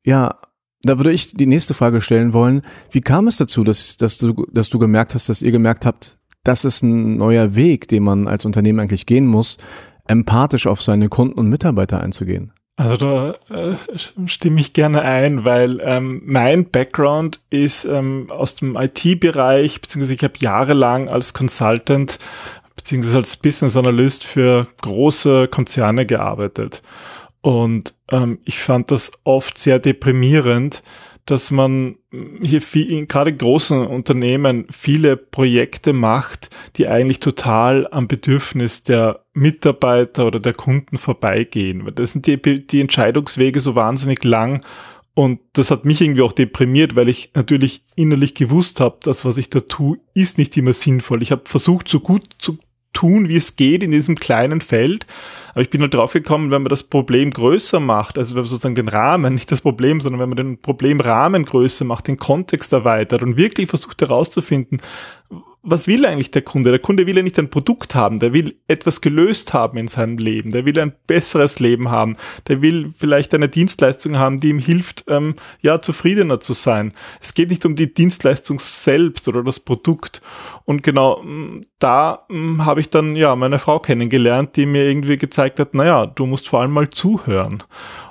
ja, 0.05 0.37
da 0.83 0.99
würde 0.99 1.13
ich 1.13 1.33
die 1.33 1.47
nächste 1.47 1.73
Frage 1.73 2.03
stellen 2.03 2.35
wollen. 2.35 2.63
Wie 2.91 3.01
kam 3.01 3.27
es 3.27 3.39
dazu, 3.39 3.65
dass, 3.65 3.97
dass 3.97 4.19
du, 4.19 4.47
dass 4.53 4.69
du 4.69 4.79
gemerkt 4.79 5.15
hast, 5.15 5.31
dass 5.31 5.41
ihr 5.41 5.53
gemerkt 5.53 5.87
habt, 5.87 6.21
das 6.45 6.67
ist 6.67 6.83
ein 6.83 7.17
neuer 7.17 7.55
Weg, 7.55 7.89
den 7.89 8.03
man 8.03 8.29
als 8.29 8.45
Unternehmen 8.45 8.81
eigentlich 8.81 9.07
gehen 9.07 9.27
muss, 9.27 9.57
empathisch 10.07 10.67
auf 10.67 10.83
seine 10.83 11.09
Kunden 11.09 11.39
und 11.39 11.49
Mitarbeiter 11.49 12.01
einzugehen? 12.01 12.53
Also 12.77 12.97
da 12.97 13.35
äh, 13.51 13.77
stimme 14.27 14.61
ich 14.61 14.73
gerne 14.73 15.03
ein, 15.03 15.45
weil 15.45 15.81
ähm, 15.83 16.23
mein 16.25 16.71
Background 16.71 17.41
ist 17.49 17.85
ähm, 17.85 18.31
aus 18.31 18.57
dem 18.57 18.77
IT-Bereich, 18.77 19.81
beziehungsweise 19.81 20.15
ich 20.15 20.25
habe 20.25 20.35
jahrelang 20.39 21.09
als 21.09 21.35
Consultant 21.35 22.19
beziehungsweise 22.75 23.19
als 23.19 23.37
Business 23.37 23.77
Analyst 23.77 24.25
für 24.25 24.67
große 24.83 25.49
Konzerne 25.49 26.05
gearbeitet. 26.05 26.83
Und 27.41 27.95
ähm, 28.11 28.39
ich 28.45 28.59
fand 28.59 28.91
das 28.91 29.13
oft 29.23 29.59
sehr 29.59 29.79
deprimierend, 29.79 30.83
dass 31.27 31.51
man 31.51 31.97
hier 32.43 32.61
viel, 32.61 32.91
in 32.91 33.09
gerade 33.09 33.35
großen 33.35 33.87
Unternehmen 33.87 34.67
viele 34.71 35.17
Projekte 35.17 35.93
macht, 35.93 36.51
die 36.77 36.87
eigentlich 36.87 37.21
total 37.21 37.89
am 37.91 38.09
Bedürfnis 38.09 38.83
der 38.83 39.25
Mitarbeiter 39.33 40.27
oder 40.27 40.39
der 40.39 40.53
Kunden 40.53 40.99
vorbeigehen. 40.99 41.91
Das 41.95 42.13
sind 42.13 42.27
die, 42.27 42.67
die 42.67 42.81
Entscheidungswege 42.81 43.61
so 43.61 43.75
wahnsinnig 43.75 44.23
lang 44.25 44.63
und 45.15 45.39
das 45.53 45.71
hat 45.71 45.85
mich 45.85 46.01
irgendwie 46.01 46.23
auch 46.23 46.33
deprimiert, 46.33 46.97
weil 46.97 47.09
ich 47.09 47.31
natürlich 47.35 47.85
innerlich 47.95 48.35
gewusst 48.35 48.81
habe, 48.81 48.99
das, 49.03 49.25
was 49.25 49.37
ich 49.37 49.49
da 49.49 49.61
tue, 49.61 49.99
ist 50.13 50.39
nicht 50.39 50.57
immer 50.57 50.73
sinnvoll. 50.73 51.23
Ich 51.23 51.31
habe 51.31 51.43
versucht, 51.45 51.89
so 51.89 52.01
gut 52.01 52.25
zu 52.39 52.59
tun, 52.95 53.29
wie 53.29 53.37
es 53.37 53.57
geht 53.57 53.83
in 53.83 53.91
diesem 53.91 54.17
kleinen 54.17 54.63
Feld. 54.63 55.07
Aber 55.53 55.61
ich 55.61 55.71
bin 55.71 55.83
halt 55.83 55.93
drauf 55.93 56.15
gekommen, 56.15 56.51
wenn 56.51 56.63
man 56.63 56.71
das 56.71 56.83
Problem 56.83 57.31
größer 57.31 57.79
macht, 57.79 58.17
also 58.17 58.31
wenn 58.35 58.43
man 58.43 58.47
sozusagen 58.47 58.75
den 58.75 58.89
Rahmen, 58.89 59.35
nicht 59.35 59.53
das 59.53 59.61
Problem, 59.61 60.01
sondern 60.01 60.21
wenn 60.21 60.31
man 60.31 60.37
den 60.37 60.59
Problemrahmen 60.59 61.45
größer 61.45 61.85
macht, 61.85 62.09
den 62.09 62.17
Kontext 62.17 62.73
erweitert 62.73 63.23
und 63.23 63.37
wirklich 63.37 63.69
versucht 63.69 64.01
herauszufinden, 64.01 64.81
was 65.65 65.89
will 65.89 66.05
eigentlich 66.05 66.31
der 66.31 66.43
Kunde? 66.43 66.71
Der 66.71 66.79
Kunde 66.79 67.07
will 67.07 67.17
ja 67.17 67.23
nicht 67.23 67.39
ein 67.39 67.49
Produkt 67.49 67.95
haben, 67.95 68.21
der 68.21 68.33
will 68.33 68.55
etwas 68.69 69.01
gelöst 69.01 69.55
haben 69.55 69.79
in 69.79 69.89
seinem 69.89 70.19
Leben, 70.19 70.51
der 70.51 70.67
will 70.67 70.79
ein 70.79 70.93
besseres 71.07 71.59
Leben 71.59 71.91
haben, 71.91 72.17
der 72.49 72.61
will 72.61 72.93
vielleicht 72.97 73.35
eine 73.35 73.49
Dienstleistung 73.49 74.19
haben, 74.19 74.41
die 74.41 74.51
ihm 74.51 74.59
hilft, 74.59 75.05
ähm, 75.09 75.35
ja, 75.63 75.81
zufriedener 75.81 76.41
zu 76.41 76.53
sein. 76.53 76.93
Es 77.21 77.33
geht 77.33 77.51
nicht 77.51 77.65
um 77.65 77.75
die 77.75 77.93
Dienstleistung 77.93 78.59
selbst 78.61 79.27
oder 79.27 79.43
das 79.43 79.59
Produkt. 79.61 80.21
Und 80.67 80.83
genau 80.83 81.23
mm, 81.23 81.63
da 81.79 82.27
mm, 82.29 82.65
habe 82.65 82.81
ich 82.81 82.91
dann 82.91 83.17
ja 83.17 83.35
meine 83.35 83.59
Frau 83.59 83.79
kennengelernt, 83.79 84.57
die 84.57 84.67
mir 84.67 84.85
irgendwie 84.85 85.17
gezeigt 85.17 85.59
hat, 85.59 85.75
naja, 85.75 86.07
du 86.07 86.27
musst 86.27 86.49
vor 86.49 86.61
allem 86.61 86.73
mal 86.73 86.91
zuhören. 86.91 87.63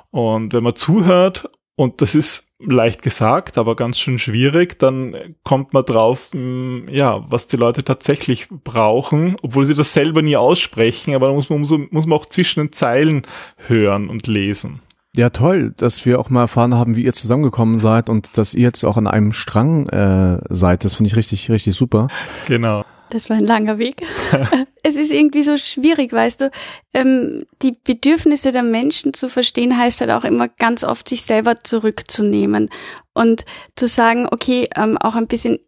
Und 0.10 0.54
wenn 0.54 0.64
man 0.64 0.76
zuhört 0.76 1.50
und 1.76 2.02
das 2.02 2.16
ist 2.16 2.54
leicht 2.60 3.02
gesagt, 3.02 3.58
aber 3.58 3.76
ganz 3.76 4.00
schön 4.00 4.20
schwierig. 4.20 4.80
Dann 4.80 5.36
kommt 5.44 5.74
man 5.74 5.86
drauf, 5.86 6.30
hm, 6.32 6.88
ja, 6.90 7.26
was 7.30 7.48
die 7.48 7.58
Leute 7.58 7.84
tatsächlich 7.84 8.48
brauchen, 8.50 9.38
obwohl 9.42 9.66
sie 9.66 9.74
das 9.74 9.94
selber 9.94 10.22
nie 10.22 10.38
aussprechen, 10.38 11.16
aber 11.16 11.28
da 11.28 11.34
muss 11.34 11.50
man, 11.50 11.60
muss 11.60 12.06
man 12.06 12.20
auch 12.20 12.26
zwischen 12.26 12.62
den 12.62 12.72
Zeilen 12.72 13.24
hören 13.68 14.10
und 14.10 14.28
lesen. 14.28 14.82
Ja, 15.16 15.30
toll, 15.30 15.74
dass 15.78 16.06
wir 16.06 16.20
auch 16.20 16.32
mal 16.32 16.42
erfahren 16.42 16.74
haben, 16.74 16.96
wie 16.96 17.04
ihr 17.04 17.14
zusammengekommen 17.14 17.78
seid 17.78 18.10
und 18.10 18.36
dass 18.36 18.56
ihr 18.56 18.64
jetzt 18.64 18.84
auch 18.84 18.98
an 18.98 19.06
einem 19.06 19.32
Strang 19.32 19.88
äh, 19.90 20.40
seid. 20.50 20.86
Das 20.86 20.96
finde 20.96 21.12
ich 21.12 21.16
richtig, 21.16 21.52
richtig 21.52 21.76
super. 21.76 22.08
Genau. 22.48 22.84
Das 23.14 23.30
war 23.30 23.38
ein 23.38 23.46
langer 23.46 23.78
Weg. 23.78 24.02
es 24.84 24.96
ist 24.96 25.12
irgendwie 25.12 25.44
so 25.44 25.56
schwierig, 25.58 26.12
weißt 26.12 26.42
du. 26.42 26.50
Ähm, 26.94 27.46
die 27.62 27.72
Bedürfnisse 27.72 28.52
der 28.52 28.64
Menschen 28.64 29.14
zu 29.14 29.30
verstehen, 29.30 29.78
heißt 29.78 30.02
halt 30.02 30.10
auch 30.10 30.24
immer 30.24 30.48
ganz 30.48 30.84
oft, 30.84 31.08
sich 31.08 31.22
selber 31.22 31.60
zurückzunehmen 31.60 32.72
und 33.14 33.46
zu 33.76 33.88
sagen, 33.88 34.28
okay, 34.32 34.68
ähm, 34.76 34.98
auch 34.98 35.14
ein 35.16 35.28
bisschen 35.28 35.60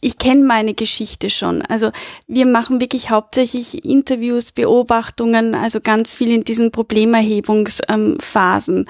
ich 0.00 0.18
kenne 0.18 0.44
meine 0.44 0.74
Geschichte 0.74 1.28
schon. 1.28 1.60
Also 1.62 1.90
wir 2.28 2.46
machen 2.46 2.80
wirklich 2.80 3.10
hauptsächlich 3.10 3.84
Interviews, 3.84 4.52
Beobachtungen, 4.52 5.56
also 5.56 5.80
ganz 5.80 6.12
viel 6.12 6.30
in 6.30 6.44
diesen 6.44 6.70
Problemerhebungsphasen 6.70 8.86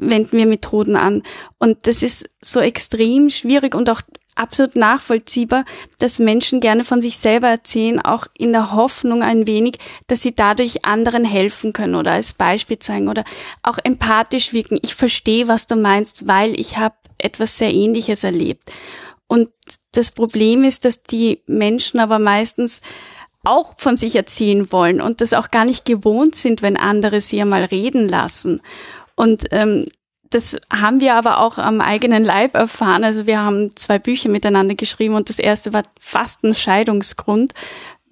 wenden 0.00 0.38
wir 0.38 0.46
Methoden 0.46 0.96
an. 0.96 1.22
Und 1.58 1.86
das 1.86 2.02
ist 2.02 2.28
so 2.42 2.60
extrem 2.60 3.30
schwierig 3.30 3.74
und 3.74 3.90
auch 3.90 4.00
absolut 4.38 4.76
nachvollziehbar, 4.76 5.64
dass 5.98 6.18
Menschen 6.18 6.60
gerne 6.60 6.84
von 6.84 7.02
sich 7.02 7.18
selber 7.18 7.48
erzählen, 7.48 8.00
auch 8.00 8.26
in 8.36 8.52
der 8.52 8.72
Hoffnung 8.72 9.22
ein 9.22 9.46
wenig, 9.46 9.78
dass 10.06 10.22
sie 10.22 10.34
dadurch 10.34 10.84
anderen 10.84 11.24
helfen 11.24 11.72
können 11.72 11.94
oder 11.94 12.12
als 12.12 12.34
Beispiel 12.34 12.78
zeigen 12.78 13.08
oder 13.08 13.24
auch 13.62 13.78
empathisch 13.82 14.52
wirken. 14.52 14.78
Ich 14.82 14.94
verstehe, 14.94 15.48
was 15.48 15.66
du 15.66 15.76
meinst, 15.76 16.26
weil 16.26 16.58
ich 16.58 16.78
habe 16.78 16.96
etwas 17.18 17.58
sehr 17.58 17.72
Ähnliches 17.72 18.24
erlebt. 18.24 18.70
Und 19.26 19.50
das 19.92 20.12
Problem 20.12 20.64
ist, 20.64 20.84
dass 20.84 21.02
die 21.02 21.42
Menschen 21.46 22.00
aber 22.00 22.18
meistens 22.18 22.80
auch 23.44 23.74
von 23.76 23.96
sich 23.96 24.16
erzählen 24.16 24.70
wollen 24.72 25.00
und 25.00 25.20
das 25.20 25.32
auch 25.32 25.50
gar 25.50 25.64
nicht 25.64 25.84
gewohnt 25.84 26.34
sind, 26.34 26.62
wenn 26.62 26.76
andere 26.76 27.20
sie 27.20 27.40
einmal 27.40 27.64
reden 27.64 28.08
lassen. 28.08 28.60
Und 29.14 29.46
ähm, 29.50 29.84
das 30.30 30.56
haben 30.70 31.00
wir 31.00 31.14
aber 31.14 31.40
auch 31.40 31.58
am 31.58 31.80
eigenen 31.80 32.24
Leib 32.24 32.54
erfahren. 32.54 33.04
Also 33.04 33.26
wir 33.26 33.40
haben 33.40 33.74
zwei 33.76 33.98
Bücher 33.98 34.28
miteinander 34.28 34.74
geschrieben 34.74 35.14
und 35.14 35.28
das 35.28 35.38
erste 35.38 35.72
war 35.72 35.82
fast 35.98 36.44
ein 36.44 36.54
Scheidungsgrund, 36.54 37.52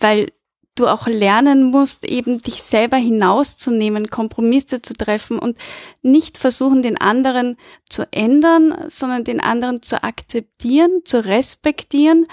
weil 0.01 0.29
du 0.77 0.87
auch 0.87 1.07
lernen 1.07 1.65
musst, 1.65 2.05
eben 2.05 2.39
dich 2.39 2.63
selber 2.63 2.99
hinauszunehmen, 2.99 4.09
Kompromisse 4.09 4.83
zu 4.83 4.95
treffen 4.95 5.39
und 5.39 5.59
nicht 6.03 6.39
versuchen, 6.39 6.83
den 6.83 7.01
anderen 7.01 7.57
zu 7.89 8.07
ändern, 8.13 8.75
sondern 8.89 9.25
den 9.25 9.41
anderen 9.41 9.83
zu 9.83 10.03
akzeptieren, 10.03 11.01
zu 11.05 11.25
respektieren 11.25 12.27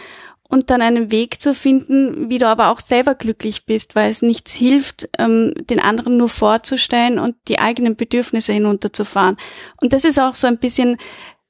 und 0.53 0.69
dann 0.69 0.83
einen 0.83 1.09
Weg 1.09 1.41
zu 1.41 1.55
finden, 1.55 2.29
wie 2.29 2.37
du 2.37 2.47
aber 2.47 2.69
auch 2.69 2.79
selber 2.79 3.15
glücklich 3.15 3.65
bist, 3.65 3.95
weil 3.95 4.11
es 4.11 4.21
nichts 4.21 4.53
hilft, 4.53 5.09
ähm, 5.17 5.51
den 5.67 5.79
anderen 5.79 6.15
nur 6.15 6.29
vorzustellen 6.29 7.17
und 7.17 7.35
die 7.47 7.57
eigenen 7.57 7.95
Bedürfnisse 7.95 8.53
hinunterzufahren. 8.53 9.37
Und 9.81 9.93
das 9.93 10.05
ist 10.05 10.19
auch 10.19 10.35
so 10.35 10.45
ein 10.45 10.59
bisschen 10.59 10.97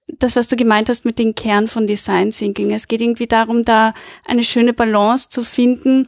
das, 0.07 0.37
was 0.37 0.47
du 0.47 0.55
gemeint 0.55 0.87
hast 0.87 1.03
mit 1.03 1.19
dem 1.19 1.35
Kern 1.35 1.67
von 1.67 1.85
Design 1.85 2.31
Thinking. 2.31 2.71
Es 2.71 2.87
geht 2.87 3.01
irgendwie 3.01 3.27
darum, 3.27 3.65
da 3.65 3.93
eine 4.25 4.45
schöne 4.45 4.71
Balance 4.71 5.27
zu 5.29 5.43
finden, 5.43 6.07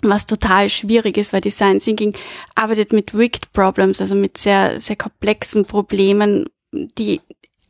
was 0.00 0.24
total 0.24 0.68
schwierig 0.68 1.16
ist, 1.16 1.32
weil 1.32 1.40
Design 1.40 1.80
Thinking 1.80 2.16
arbeitet 2.54 2.92
mit 2.92 3.12
Wicked 3.12 3.52
Problems, 3.52 4.00
also 4.00 4.14
mit 4.14 4.38
sehr, 4.38 4.80
sehr 4.80 4.96
komplexen 4.96 5.64
Problemen, 5.64 6.48
die 6.70 7.22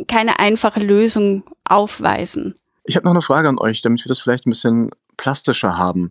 keine 0.06 0.38
einfache 0.38 0.80
Lösung 0.80 1.44
aufweisen. 1.64 2.59
Ich 2.84 2.96
habe 2.96 3.04
noch 3.04 3.12
eine 3.12 3.22
Frage 3.22 3.48
an 3.48 3.58
euch, 3.58 3.82
damit 3.82 4.04
wir 4.04 4.08
das 4.08 4.20
vielleicht 4.20 4.46
ein 4.46 4.50
bisschen 4.50 4.90
plastischer 5.16 5.76
haben. 5.76 6.10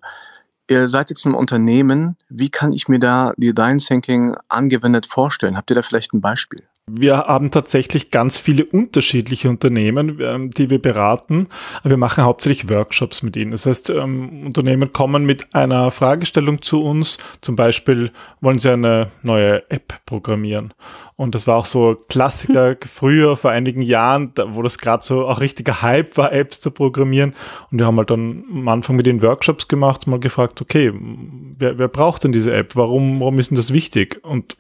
Ihr 0.68 0.88
seid 0.88 1.10
jetzt 1.10 1.26
ein 1.26 1.34
Unternehmen. 1.34 2.16
Wie 2.30 2.50
kann 2.50 2.74
ich 2.74 2.88
mir 2.88 3.00
da 3.00 3.34
Design 3.38 3.80
Thinking 3.80 4.36
angewendet 4.50 5.08
vorstellen? 5.08 5.58
Habt 5.58 5.72
ihr 5.72 5.76
da 5.76 5.82
vielleicht 5.82 6.14
ein 6.14 6.22
Beispiel? 6.22 6.68
Wir 6.92 7.18
haben 7.18 7.52
tatsächlich 7.52 8.12
ganz 8.12 8.38
viele 8.38 8.66
unterschiedliche 8.66 9.50
Unternehmen, 9.50 10.20
ähm, 10.22 10.50
die 10.52 10.70
wir 10.70 10.82
beraten. 10.82 11.48
Wir 11.84 11.98
machen 11.98 12.24
hauptsächlich 12.24 12.70
Workshops 12.70 13.22
mit 13.24 13.36
ihnen. 13.36 13.52
Das 13.52 13.66
heißt, 13.66 13.90
ähm, 13.90 14.46
Unternehmen 14.46 14.92
kommen 14.92 15.26
mit 15.26 15.54
einer 15.54 15.92
Fragestellung 15.92 16.62
zu 16.62 16.82
uns. 16.82 17.18
Zum 17.42 17.56
Beispiel 17.56 18.12
wollen 18.42 18.60
sie 18.60 18.72
eine 18.72 19.08
neue 19.24 19.70
App 19.70 19.94
programmieren. 20.06 20.74
Und 21.20 21.36
das 21.36 21.48
war 21.48 21.58
auch 21.58 21.66
so 21.66 21.98
Klassiker 22.08 22.78
früher, 22.86 23.36
vor 23.36 23.52
einigen 23.52 23.82
Jahren, 23.82 24.32
wo 24.52 24.62
das 24.62 24.78
gerade 24.78 25.04
so 25.04 25.28
auch 25.28 25.42
richtiger 25.42 25.82
Hype 25.82 26.16
war, 26.16 26.32
Apps 26.32 26.62
zu 26.62 26.72
programmieren. 26.72 27.34
Und 27.70 27.80
wir 27.80 27.88
haben 27.88 27.98
halt 27.98 28.10
dann 28.10 28.46
am 28.50 28.68
Anfang 28.70 28.96
mit 28.96 29.06
den 29.06 29.22
Workshops 29.22 29.68
gemacht, 29.68 30.08
mal 30.08 30.22
gefragt, 30.22 30.62
okay, 30.62 30.94
wer, 31.58 31.78
wer 31.78 31.90
braucht 31.90 32.24
denn 32.24 32.32
diese 32.32 32.54
App? 32.54 32.78
Warum, 32.78 33.20
warum 33.20 33.38
ist 33.38 33.52
denn 33.52 33.58
das 33.58 33.74
wichtig? 33.74 34.24
Und 34.24 34.56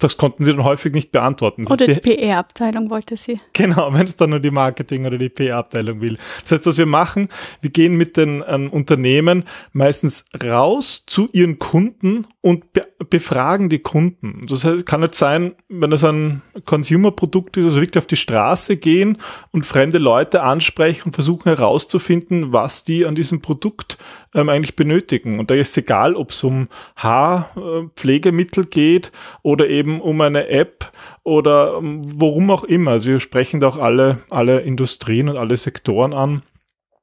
das 0.00 0.16
konnten 0.16 0.44
sie 0.44 0.52
dann 0.52 0.64
häufig 0.64 0.92
nicht 0.92 1.10
beantworten. 1.12 1.64
Das 1.64 1.72
oder 1.72 1.86
die 1.86 2.00
PR-Abteilung 2.00 2.90
wollte 2.90 3.16
sie. 3.16 3.40
Genau, 3.52 3.92
wenn 3.92 4.06
es 4.06 4.16
dann 4.16 4.30
nur 4.30 4.40
die 4.40 4.52
Marketing- 4.52 5.04
oder 5.04 5.18
die 5.18 5.28
PR-Abteilung 5.28 6.00
will. 6.00 6.16
Das 6.42 6.52
heißt, 6.52 6.66
was 6.66 6.78
wir 6.78 6.86
machen, 6.86 7.28
wir 7.60 7.70
gehen 7.70 7.96
mit 7.96 8.16
den 8.16 8.44
ähm, 8.46 8.70
Unternehmen 8.70 9.44
meistens 9.72 10.24
raus 10.44 11.02
zu 11.06 11.28
ihren 11.32 11.58
Kunden 11.58 12.26
und 12.48 12.72
be 12.72 12.86
befragen 13.10 13.68
die 13.70 13.78
Kunden. 13.78 14.46
Das 14.48 14.64
heißt, 14.64 14.84
kann 14.84 15.00
nicht 15.00 15.14
sein, 15.14 15.54
wenn 15.68 15.92
es 15.92 16.04
ein 16.04 16.42
Consumer-Produkt 16.66 17.56
ist, 17.56 17.64
also 17.64 17.80
wirklich 17.80 18.02
auf 18.02 18.06
die 18.06 18.16
Straße 18.16 18.76
gehen 18.76 19.18
und 19.50 19.64
fremde 19.64 19.98
Leute 19.98 20.42
ansprechen 20.42 21.04
und 21.06 21.14
versuchen 21.14 21.44
herauszufinden, 21.44 22.52
was 22.52 22.84
die 22.84 23.06
an 23.06 23.14
diesem 23.14 23.40
Produkt 23.40 23.96
ähm, 24.34 24.50
eigentlich 24.50 24.76
benötigen. 24.76 25.38
Und 25.38 25.50
da 25.50 25.54
ist 25.54 25.76
egal, 25.78 26.16
ob 26.16 26.30
es 26.30 26.42
um 26.42 26.68
Haarpflegemittel 26.96 28.66
geht 28.66 29.10
oder 29.42 29.68
eben 29.68 30.00
um 30.00 30.20
eine 30.20 30.48
App 30.48 30.90
oder 31.22 31.80
worum 31.82 32.50
auch 32.50 32.64
immer. 32.64 32.90
Also 32.92 33.08
wir 33.10 33.20
sprechen 33.20 33.60
da 33.60 33.68
auch 33.68 33.78
alle, 33.78 34.18
alle 34.28 34.60
Industrien 34.60 35.28
und 35.30 35.38
alle 35.38 35.56
Sektoren 35.56 36.12
an. 36.12 36.42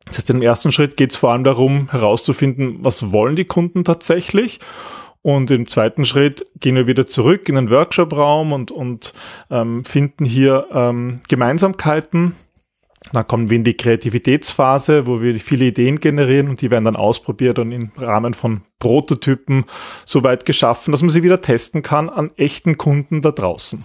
Das 0.05 0.17
heißt, 0.17 0.29
im 0.29 0.41
ersten 0.41 0.71
Schritt 0.71 0.97
geht 0.97 1.11
es 1.11 1.17
vor 1.17 1.31
allem 1.31 1.43
darum, 1.43 1.89
herauszufinden, 1.89 2.77
was 2.81 3.11
wollen 3.11 3.35
die 3.35 3.45
Kunden 3.45 3.83
tatsächlich. 3.83 4.59
Und 5.25 5.49
im 5.49 5.67
zweiten 5.67 6.05
Schritt 6.05 6.45
gehen 6.59 6.75
wir 6.75 6.85
wieder 6.85 7.07
zurück 7.07 7.49
in 7.49 7.55
den 7.55 7.71
Workshop-Raum 7.71 8.53
und, 8.53 8.69
und 8.69 9.11
ähm, 9.49 9.83
finden 9.83 10.23
hier 10.23 10.67
ähm, 10.71 11.21
Gemeinsamkeiten. 11.27 12.35
Dann 13.11 13.25
kommen 13.25 13.49
wir 13.49 13.57
in 13.57 13.63
die 13.63 13.73
Kreativitätsphase, 13.73 15.07
wo 15.07 15.23
wir 15.23 15.39
viele 15.39 15.65
Ideen 15.65 15.99
generieren 15.99 16.47
und 16.47 16.61
die 16.61 16.69
werden 16.69 16.83
dann 16.83 16.95
ausprobiert 16.95 17.57
und 17.57 17.71
im 17.71 17.89
Rahmen 17.97 18.35
von 18.35 18.61
Prototypen 18.77 19.65
so 20.05 20.23
weit 20.23 20.45
geschaffen, 20.45 20.91
dass 20.91 21.01
man 21.01 21.09
sie 21.09 21.23
wieder 21.23 21.41
testen 21.41 21.81
kann 21.81 22.07
an 22.07 22.29
echten 22.37 22.77
Kunden 22.77 23.23
da 23.23 23.31
draußen 23.31 23.83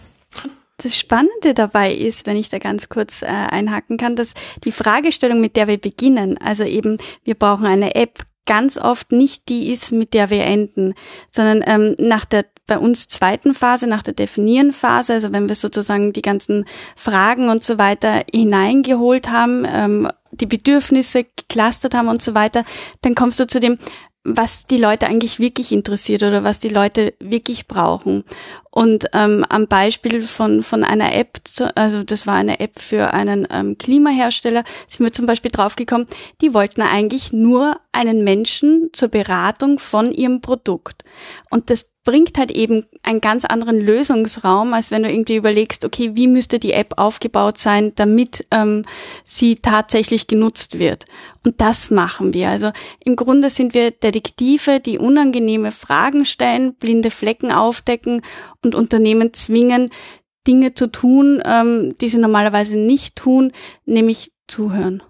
das 0.82 0.96
Spannende 0.96 1.52
dabei 1.52 1.92
ist, 1.92 2.26
wenn 2.26 2.38
ich 2.38 2.48
da 2.48 2.58
ganz 2.58 2.88
kurz 2.88 3.20
äh, 3.20 3.26
einhaken 3.26 3.98
kann, 3.98 4.16
dass 4.16 4.32
die 4.64 4.72
Fragestellung, 4.72 5.38
mit 5.38 5.54
der 5.54 5.68
wir 5.68 5.76
beginnen, 5.76 6.38
also 6.38 6.64
eben, 6.64 6.96
wir 7.22 7.34
brauchen 7.34 7.66
eine 7.66 7.94
App, 7.96 8.24
ganz 8.46 8.78
oft 8.78 9.12
nicht 9.12 9.48
die 9.48 9.70
ist, 9.70 9.92
mit 9.92 10.14
der 10.14 10.30
wir 10.30 10.44
enden, 10.44 10.94
sondern 11.30 11.62
ähm, 11.66 11.94
nach 11.98 12.24
der 12.24 12.44
bei 12.66 12.78
uns 12.78 13.08
zweiten 13.08 13.52
Phase, 13.52 13.88
nach 13.88 14.02
der 14.04 14.14
Definieren-Phase, 14.14 15.14
also 15.14 15.32
wenn 15.32 15.48
wir 15.48 15.56
sozusagen 15.56 16.12
die 16.12 16.22
ganzen 16.22 16.66
Fragen 16.94 17.48
und 17.48 17.64
so 17.64 17.78
weiter 17.78 18.22
hineingeholt 18.32 19.28
haben, 19.28 19.66
ähm, 19.66 20.08
die 20.30 20.46
Bedürfnisse 20.46 21.24
geclustert 21.24 21.94
haben 21.94 22.06
und 22.06 22.22
so 22.22 22.34
weiter, 22.34 22.64
dann 23.02 23.16
kommst 23.16 23.40
du 23.40 23.46
zu 23.48 23.58
dem, 23.58 23.76
was 24.22 24.66
die 24.66 24.76
Leute 24.76 25.06
eigentlich 25.06 25.40
wirklich 25.40 25.72
interessiert 25.72 26.22
oder 26.22 26.44
was 26.44 26.60
die 26.60 26.68
Leute 26.68 27.14
wirklich 27.20 27.66
brauchen. 27.66 28.24
Und 28.70 29.06
ähm, 29.14 29.44
am 29.48 29.66
Beispiel 29.66 30.22
von, 30.22 30.62
von 30.62 30.84
einer 30.84 31.14
App, 31.14 31.40
also 31.74 32.04
das 32.04 32.26
war 32.26 32.34
eine 32.34 32.60
App 32.60 32.78
für 32.78 33.14
einen 33.14 33.48
ähm, 33.50 33.78
Klimahersteller, 33.78 34.64
sind 34.88 35.06
wir 35.06 35.12
zum 35.12 35.26
Beispiel 35.26 35.50
draufgekommen, 35.50 36.06
die 36.40 36.52
wollten 36.52 36.82
eigentlich 36.82 37.32
nur 37.32 37.80
einen 37.92 38.22
Menschen 38.22 38.90
zur 38.92 39.08
Beratung 39.08 39.78
von 39.78 40.12
ihrem 40.12 40.40
Produkt. 40.40 41.02
Und 41.48 41.70
das 41.70 41.89
bringt 42.04 42.38
halt 42.38 42.50
eben 42.50 42.86
einen 43.02 43.20
ganz 43.20 43.44
anderen 43.44 43.78
Lösungsraum, 43.78 44.72
als 44.72 44.90
wenn 44.90 45.02
du 45.02 45.10
irgendwie 45.10 45.36
überlegst, 45.36 45.84
okay, 45.84 46.12
wie 46.14 46.26
müsste 46.28 46.58
die 46.58 46.72
App 46.72 46.94
aufgebaut 46.96 47.58
sein, 47.58 47.92
damit 47.94 48.46
ähm, 48.50 48.84
sie 49.24 49.56
tatsächlich 49.56 50.26
genutzt 50.26 50.78
wird. 50.78 51.04
Und 51.44 51.60
das 51.60 51.90
machen 51.90 52.32
wir. 52.32 52.48
Also 52.48 52.70
im 53.04 53.16
Grunde 53.16 53.50
sind 53.50 53.74
wir 53.74 53.90
Detektive, 53.90 54.80
die 54.80 54.98
unangenehme 54.98 55.72
Fragen 55.72 56.24
stellen, 56.24 56.74
blinde 56.74 57.10
Flecken 57.10 57.52
aufdecken 57.52 58.22
und 58.64 58.74
Unternehmen 58.74 59.34
zwingen, 59.34 59.90
Dinge 60.46 60.72
zu 60.72 60.90
tun, 60.90 61.42
ähm, 61.44 61.96
die 62.00 62.08
sie 62.08 62.18
normalerweise 62.18 62.78
nicht 62.78 63.16
tun, 63.16 63.52
nämlich 63.84 64.32
zuhören. 64.48 65.02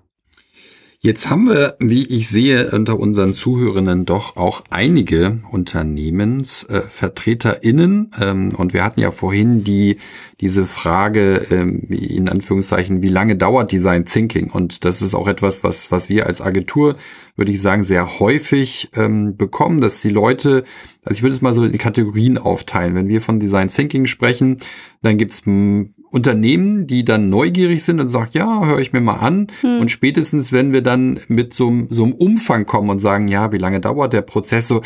Jetzt 1.03 1.31
haben 1.31 1.49
wir, 1.49 1.77
wie 1.79 2.05
ich 2.05 2.29
sehe, 2.29 2.73
unter 2.73 3.01
unseren 3.01 3.33
Zuhörenden 3.33 4.05
doch 4.05 4.37
auch 4.37 4.65
einige 4.69 5.39
UnternehmensvertreterInnen. 5.51 8.11
Äh, 8.19 8.25
ähm, 8.27 8.55
und 8.55 8.75
wir 8.75 8.85
hatten 8.85 9.01
ja 9.01 9.11
vorhin 9.11 9.65
die, 9.65 9.97
diese 10.43 10.67
Frage, 10.67 11.47
ähm, 11.51 11.87
in 11.89 12.29
Anführungszeichen, 12.29 13.01
wie 13.01 13.09
lange 13.09 13.37
dauert 13.37 13.73
Design 13.73 14.05
Thinking? 14.05 14.51
Und 14.51 14.85
das 14.85 15.01
ist 15.01 15.15
auch 15.15 15.27
etwas, 15.27 15.65
was, 15.65 15.91
was 15.91 16.11
wir 16.11 16.27
als 16.27 16.43
Agentur, 16.43 16.97
würde 17.41 17.51
ich 17.51 17.61
sagen, 17.61 17.83
sehr 17.83 18.21
häufig 18.21 18.91
ähm, 18.95 19.37
bekommen, 19.37 19.81
dass 19.81 20.01
die 20.01 20.11
Leute 20.11 20.63
also 21.05 21.17
ich 21.17 21.23
würde 21.23 21.35
es 21.35 21.41
mal 21.41 21.55
so 21.55 21.65
in 21.65 21.79
Kategorien 21.79 22.37
aufteilen. 22.37 22.95
Wenn 22.95 23.09
wir 23.09 23.23
von 23.23 23.41
Design 23.41 23.69
Thinking 23.69 24.07
sprechen, 24.07 24.59
dann 25.03 25.17
gibt's 25.17 25.45
hm, 25.45 25.95
Unternehmen, 26.11 26.87
die 26.87 27.05
dann 27.05 27.31
neugierig 27.31 27.85
sind 27.85 28.01
und 28.01 28.11
sagen, 28.11 28.31
ja, 28.33 28.67
höre 28.67 28.81
ich 28.81 28.93
mir 28.93 29.01
mal 29.01 29.15
an. 29.15 29.47
Hm. 29.61 29.81
Und 29.81 29.91
spätestens, 29.91 30.53
wenn 30.53 30.73
wir 30.73 30.83
dann 30.83 31.21
mit 31.29 31.55
so, 31.55 31.87
so 31.89 32.05
einem 32.05 32.13
Umfang 32.13 32.67
kommen 32.67 32.91
und 32.91 32.99
sagen, 32.99 33.29
ja, 33.29 33.53
wie 33.53 33.59
lange 33.59 33.81
dauert 33.81 34.13
der 34.13 34.23
Prozess 34.23 34.69
so, 34.69 34.83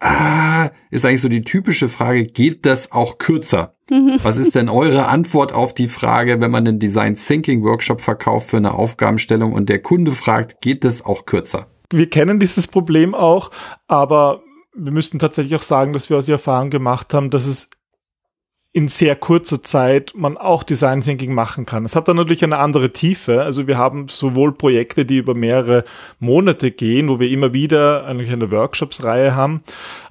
ah, 0.00 0.70
ist 0.90 1.04
eigentlich 1.04 1.22
so 1.22 1.28
die 1.28 1.42
typische 1.42 1.88
Frage, 1.88 2.24
geht 2.24 2.64
das 2.66 2.92
auch 2.92 3.18
kürzer? 3.18 3.74
Mhm. 3.90 4.18
Was 4.22 4.36
ist 4.36 4.54
denn 4.54 4.68
eure 4.68 5.06
Antwort 5.06 5.52
auf 5.52 5.74
die 5.74 5.88
Frage, 5.88 6.40
wenn 6.40 6.50
man 6.50 6.66
einen 6.66 6.78
Design 6.78 7.16
Thinking 7.16 7.64
Workshop 7.64 8.02
verkauft 8.02 8.50
für 8.50 8.58
eine 8.58 8.74
Aufgabenstellung 8.74 9.52
und 9.52 9.68
der 9.68 9.80
Kunde 9.80 10.12
fragt, 10.12 10.60
geht 10.60 10.84
das 10.84 11.04
auch 11.04 11.24
kürzer? 11.24 11.68
Wir 11.90 12.10
kennen 12.10 12.40
dieses 12.40 12.68
Problem 12.68 13.14
auch, 13.14 13.50
aber 13.86 14.42
wir 14.74 14.92
müssten 14.92 15.18
tatsächlich 15.18 15.56
auch 15.56 15.62
sagen, 15.62 15.92
dass 15.92 16.10
wir 16.10 16.18
aus 16.18 16.26
der 16.26 16.34
Erfahrung 16.34 16.70
gemacht 16.70 17.14
haben, 17.14 17.30
dass 17.30 17.46
es 17.46 17.70
in 18.76 18.88
sehr 18.88 19.16
kurzer 19.16 19.62
Zeit 19.62 20.12
man 20.14 20.36
auch 20.36 20.62
Design 20.62 21.00
Thinking 21.00 21.32
machen 21.32 21.64
kann. 21.64 21.86
Es 21.86 21.96
hat 21.96 22.08
dann 22.08 22.16
natürlich 22.16 22.44
eine 22.44 22.58
andere 22.58 22.92
Tiefe. 22.92 23.40
Also 23.40 23.66
wir 23.66 23.78
haben 23.78 24.08
sowohl 24.08 24.52
Projekte, 24.52 25.06
die 25.06 25.16
über 25.16 25.34
mehrere 25.34 25.84
Monate 26.18 26.70
gehen, 26.70 27.08
wo 27.08 27.18
wir 27.18 27.30
immer 27.30 27.54
wieder 27.54 28.04
eigentlich 28.04 28.30
eine 28.30 28.50
Workshops-Reihe 28.50 29.34
haben, 29.34 29.62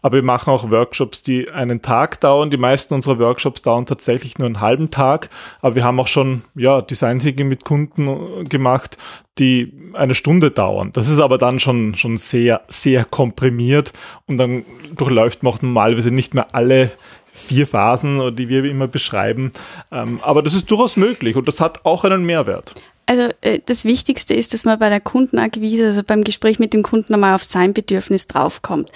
aber 0.01 0.15
wir 0.15 0.23
machen 0.23 0.49
auch 0.49 0.71
Workshops, 0.71 1.21
die 1.21 1.51
einen 1.51 1.83
Tag 1.83 2.19
dauern. 2.21 2.49
Die 2.49 2.57
meisten 2.57 2.95
unserer 2.95 3.19
Workshops 3.19 3.61
dauern 3.61 3.85
tatsächlich 3.85 4.39
nur 4.39 4.47
einen 4.47 4.61
halben 4.61 4.89
Tag, 4.89 5.29
aber 5.61 5.75
wir 5.75 5.83
haben 5.83 5.99
auch 5.99 6.07
schon 6.07 6.41
ja 6.55 6.81
Design 6.81 7.19
Thinking 7.19 7.47
mit 7.47 7.65
Kunden 7.65 8.45
gemacht, 8.45 8.97
die 9.37 9.71
eine 9.93 10.15
Stunde 10.15 10.49
dauern. 10.49 10.89
Das 10.91 11.07
ist 11.07 11.19
aber 11.19 11.37
dann 11.37 11.59
schon 11.59 11.95
schon 11.95 12.17
sehr 12.17 12.61
sehr 12.67 13.05
komprimiert 13.05 13.93
und 14.25 14.37
dann 14.37 14.65
durchläuft 14.95 15.43
man 15.43 15.53
auch 15.53 15.61
normalerweise 15.61 16.09
nicht 16.09 16.33
mehr 16.33 16.47
alle 16.53 16.89
vier 17.35 17.67
Phasen, 17.67 18.35
die 18.35 18.49
wir 18.49 18.63
immer 18.63 18.87
beschreiben. 18.87 19.51
Ähm, 19.91 20.19
aber 20.23 20.41
das 20.41 20.53
ist 20.53 20.71
durchaus 20.71 20.97
möglich 20.97 21.35
und 21.35 21.47
das 21.47 21.59
hat 21.59 21.85
auch 21.85 22.03
einen 22.03 22.23
Mehrwert. 22.23 22.73
Also 23.07 23.29
äh, 23.41 23.59
das 23.63 23.85
Wichtigste 23.85 24.33
ist, 24.33 24.53
dass 24.53 24.65
man 24.65 24.79
bei 24.79 24.89
der 24.89 24.99
Kundenakquise, 24.99 25.87
also 25.87 26.03
beim 26.03 26.23
Gespräch 26.23 26.57
mit 26.57 26.73
dem 26.73 26.81
Kunden 26.81 27.13
nochmal 27.13 27.35
auf 27.35 27.43
sein 27.43 27.73
Bedürfnis 27.73 28.25
draufkommt. 28.27 28.91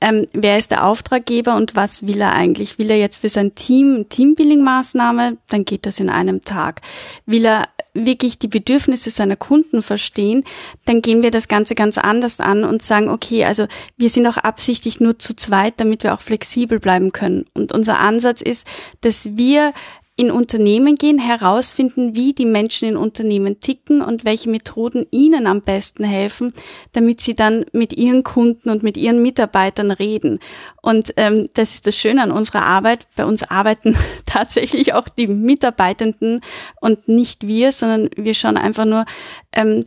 Ähm, 0.00 0.26
wer 0.32 0.58
ist 0.58 0.70
der 0.70 0.86
Auftraggeber 0.86 1.56
und 1.56 1.76
was 1.76 2.06
will 2.06 2.20
er 2.20 2.32
eigentlich? 2.32 2.78
Will 2.78 2.90
er 2.90 2.98
jetzt 2.98 3.18
für 3.18 3.28
sein 3.28 3.54
Team 3.54 4.06
Teambuilding-Maßnahme? 4.08 5.36
Dann 5.48 5.64
geht 5.64 5.84
das 5.84 6.00
in 6.00 6.08
einem 6.08 6.42
Tag. 6.42 6.80
Will 7.26 7.44
er 7.44 7.68
wirklich 7.94 8.38
die 8.38 8.48
Bedürfnisse 8.48 9.10
seiner 9.10 9.36
Kunden 9.36 9.82
verstehen, 9.82 10.44
dann 10.84 11.02
gehen 11.02 11.22
wir 11.22 11.30
das 11.30 11.48
Ganze 11.48 11.74
ganz 11.74 11.98
anders 11.98 12.40
an 12.40 12.64
und 12.64 12.82
sagen, 12.82 13.08
okay, 13.08 13.44
also 13.44 13.66
wir 13.96 14.10
sind 14.10 14.26
auch 14.26 14.36
absichtlich 14.36 15.00
nur 15.00 15.18
zu 15.18 15.34
zweit, 15.34 15.74
damit 15.78 16.02
wir 16.04 16.14
auch 16.14 16.20
flexibel 16.20 16.78
bleiben 16.80 17.12
können. 17.12 17.46
Und 17.54 17.72
unser 17.72 17.98
Ansatz 17.98 18.40
ist, 18.40 18.66
dass 19.00 19.36
wir 19.36 19.72
in 20.20 20.30
Unternehmen 20.30 20.96
gehen, 20.96 21.18
herausfinden, 21.18 22.14
wie 22.14 22.34
die 22.34 22.44
Menschen 22.44 22.86
in 22.86 22.98
Unternehmen 22.98 23.60
ticken 23.60 24.02
und 24.02 24.26
welche 24.26 24.50
Methoden 24.50 25.06
ihnen 25.10 25.46
am 25.46 25.62
besten 25.62 26.04
helfen, 26.04 26.52
damit 26.92 27.22
sie 27.22 27.34
dann 27.34 27.64
mit 27.72 27.94
ihren 27.94 28.22
Kunden 28.22 28.68
und 28.68 28.82
mit 28.82 28.98
ihren 28.98 29.22
Mitarbeitern 29.22 29.90
reden. 29.90 30.38
Und 30.82 31.14
ähm, 31.16 31.48
das 31.54 31.72
ist 31.74 31.86
das 31.86 31.96
Schöne 31.96 32.22
an 32.22 32.32
unserer 32.32 32.66
Arbeit. 32.66 33.06
Bei 33.16 33.24
uns 33.24 33.44
arbeiten 33.44 33.96
tatsächlich 34.26 34.92
auch 34.92 35.08
die 35.08 35.26
Mitarbeitenden 35.26 36.42
und 36.82 37.08
nicht 37.08 37.46
wir, 37.46 37.72
sondern 37.72 38.10
wir 38.14 38.34
schauen 38.34 38.58
einfach 38.58 38.84
nur, 38.84 39.06
ähm, 39.52 39.82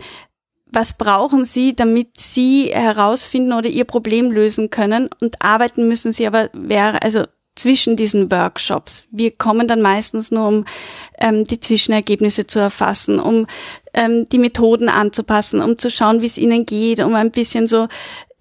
was 0.65 0.97
brauchen 0.97 1.45
Sie, 1.45 1.75
damit 1.75 2.19
Sie 2.19 2.71
herausfinden 2.73 3.53
oder 3.53 3.69
Ihr 3.69 3.85
Problem 3.85 4.31
lösen 4.31 4.71
können 4.71 5.09
und 5.21 5.43
arbeiten 5.43 5.87
müssen 5.87 6.11
Sie 6.11 6.25
aber 6.25 6.49
wäre, 6.53 7.03
also 7.03 7.25
zwischen 7.55 7.95
diesen 7.95 8.31
Workshops. 8.31 9.05
Wir 9.11 9.31
kommen 9.31 9.67
dann 9.67 9.81
meistens 9.81 10.31
nur, 10.31 10.47
um 10.47 10.65
ähm, 11.19 11.43
die 11.43 11.59
Zwischenergebnisse 11.59 12.47
zu 12.47 12.59
erfassen, 12.59 13.19
um 13.19 13.45
ähm, 13.93 14.27
die 14.29 14.39
Methoden 14.39 14.89
anzupassen, 14.89 15.61
um 15.61 15.77
zu 15.77 15.91
schauen, 15.91 16.21
wie 16.21 16.25
es 16.25 16.37
ihnen 16.37 16.65
geht, 16.65 16.99
um 16.99 17.13
ein 17.15 17.31
bisschen 17.31 17.67
so, 17.67 17.87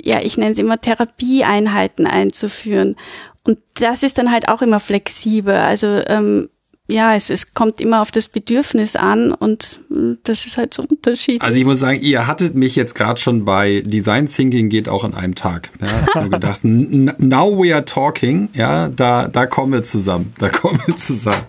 ja, 0.00 0.20
ich 0.20 0.38
nenne 0.38 0.52
es 0.52 0.58
immer 0.58 0.80
Therapieeinheiten 0.80 2.06
einzuführen. 2.06 2.96
Und 3.44 3.58
das 3.74 4.02
ist 4.02 4.18
dann 4.18 4.30
halt 4.30 4.48
auch 4.48 4.62
immer 4.62 4.80
flexibel. 4.80 5.54
Also 5.54 5.86
ähm, 6.06 6.48
ja, 6.92 7.14
es, 7.14 7.30
es 7.30 7.54
kommt 7.54 7.80
immer 7.80 8.02
auf 8.02 8.10
das 8.10 8.28
Bedürfnis 8.28 8.96
an 8.96 9.32
und 9.32 9.80
hm, 9.88 10.18
das 10.24 10.44
ist 10.44 10.58
halt 10.58 10.74
so 10.74 10.82
unterschiedlich. 10.82 11.42
Also 11.42 11.58
ich 11.58 11.64
muss 11.64 11.80
sagen, 11.80 12.00
ihr 12.00 12.26
hattet 12.26 12.54
mich 12.54 12.76
jetzt 12.76 12.94
gerade 12.94 13.20
schon 13.20 13.44
bei 13.44 13.82
Design 13.84 14.26
Thinking 14.26 14.68
geht 14.68 14.88
auch 14.88 15.04
in 15.04 15.14
einem 15.14 15.34
Tag. 15.34 15.70
Ja, 15.80 15.88
ich 16.06 16.14
habe 16.14 16.30
gedacht, 16.30 16.60
now 16.62 17.58
we 17.58 17.74
are 17.74 17.84
talking, 17.84 18.48
ja, 18.54 18.88
da, 18.88 19.28
da 19.28 19.46
kommen 19.46 19.72
wir 19.72 19.82
zusammen, 19.82 20.32
da 20.38 20.50
kommen 20.50 20.80
wir 20.86 20.96
zusammen. 20.96 21.46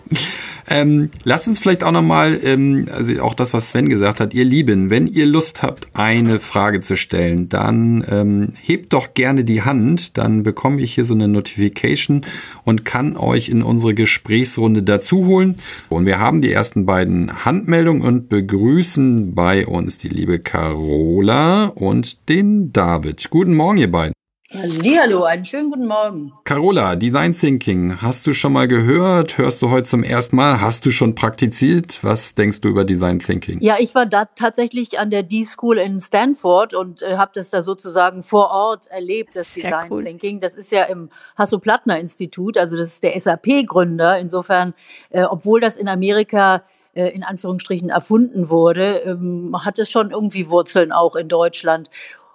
Ähm, 0.68 1.10
lasst 1.24 1.48
uns 1.48 1.58
vielleicht 1.58 1.84
auch 1.84 1.92
nochmal, 1.92 2.38
ähm, 2.42 2.86
also 2.90 3.20
auch 3.22 3.34
das, 3.34 3.52
was 3.52 3.70
Sven 3.70 3.88
gesagt 3.88 4.20
hat, 4.20 4.34
ihr 4.34 4.44
Lieben, 4.44 4.90
wenn 4.90 5.06
ihr 5.06 5.26
Lust 5.26 5.62
habt, 5.62 5.88
eine 5.94 6.40
Frage 6.40 6.80
zu 6.80 6.96
stellen, 6.96 7.48
dann 7.48 8.04
ähm, 8.08 8.52
hebt 8.62 8.92
doch 8.92 9.14
gerne 9.14 9.44
die 9.44 9.62
Hand, 9.62 10.16
dann 10.16 10.42
bekomme 10.42 10.80
ich 10.80 10.94
hier 10.94 11.04
so 11.04 11.14
eine 11.14 11.28
Notification 11.28 12.22
und 12.64 12.84
kann 12.84 13.16
euch 13.16 13.48
in 13.48 13.62
unsere 13.62 13.94
Gesprächsrunde 13.94 14.82
dazu 14.82 15.26
holen. 15.26 15.56
Und 15.88 16.06
wir 16.06 16.18
haben 16.18 16.40
die 16.40 16.52
ersten 16.52 16.86
beiden 16.86 17.44
Handmeldungen 17.44 18.02
und 18.02 18.28
begrüßen 18.28 19.34
bei 19.34 19.66
uns 19.66 19.98
die 19.98 20.08
liebe 20.08 20.38
Carola 20.38 21.66
und 21.66 22.28
den 22.28 22.72
David. 22.72 23.28
Guten 23.30 23.54
Morgen, 23.54 23.78
ihr 23.78 23.90
beiden. 23.90 24.14
Hallo, 24.56 25.24
einen 25.24 25.44
schönen 25.44 25.70
guten 25.70 25.86
Morgen. 25.86 26.32
Carola, 26.44 26.94
Design 26.94 27.32
Thinking, 27.32 28.00
hast 28.00 28.24
du 28.26 28.32
schon 28.32 28.52
mal 28.52 28.68
gehört? 28.68 29.36
Hörst 29.36 29.60
du 29.62 29.70
heute 29.70 29.88
zum 29.88 30.04
ersten 30.04 30.36
Mal? 30.36 30.60
Hast 30.60 30.86
du 30.86 30.92
schon 30.92 31.16
praktiziert? 31.16 31.98
Was 32.02 32.36
denkst 32.36 32.60
du 32.60 32.68
über 32.68 32.84
Design 32.84 33.18
Thinking? 33.18 33.60
Ja, 33.60 33.78
ich 33.80 33.96
war 33.96 34.06
da 34.06 34.26
tatsächlich 34.26 35.00
an 35.00 35.10
der 35.10 35.24
D-School 35.24 35.78
in 35.78 35.98
Stanford 35.98 36.72
und 36.72 37.02
äh, 37.02 37.16
habe 37.16 37.32
das 37.34 37.50
da 37.50 37.62
sozusagen 37.62 38.22
vor 38.22 38.50
Ort 38.50 38.86
erlebt, 38.86 39.34
das 39.34 39.54
Sehr 39.54 39.64
Design 39.64 39.86
cool. 39.90 40.04
Thinking. 40.04 40.38
Das 40.38 40.54
ist 40.54 40.70
ja 40.70 40.84
im 40.84 41.10
Hasso-Plattner-Institut, 41.36 42.56
also 42.56 42.76
das 42.76 42.88
ist 42.88 43.02
der 43.02 43.18
SAP-Gründer. 43.18 44.20
Insofern, 44.20 44.74
äh, 45.10 45.24
obwohl 45.24 45.60
das 45.60 45.76
in 45.76 45.88
Amerika 45.88 46.62
äh, 46.94 47.08
in 47.08 47.24
Anführungsstrichen 47.24 47.88
erfunden 47.88 48.50
wurde, 48.50 49.02
ähm, 49.04 49.56
hat 49.64 49.80
es 49.80 49.90
schon 49.90 50.12
irgendwie 50.12 50.48
Wurzeln 50.48 50.92
auch 50.92 51.16
in 51.16 51.26
Deutschland. 51.26 51.90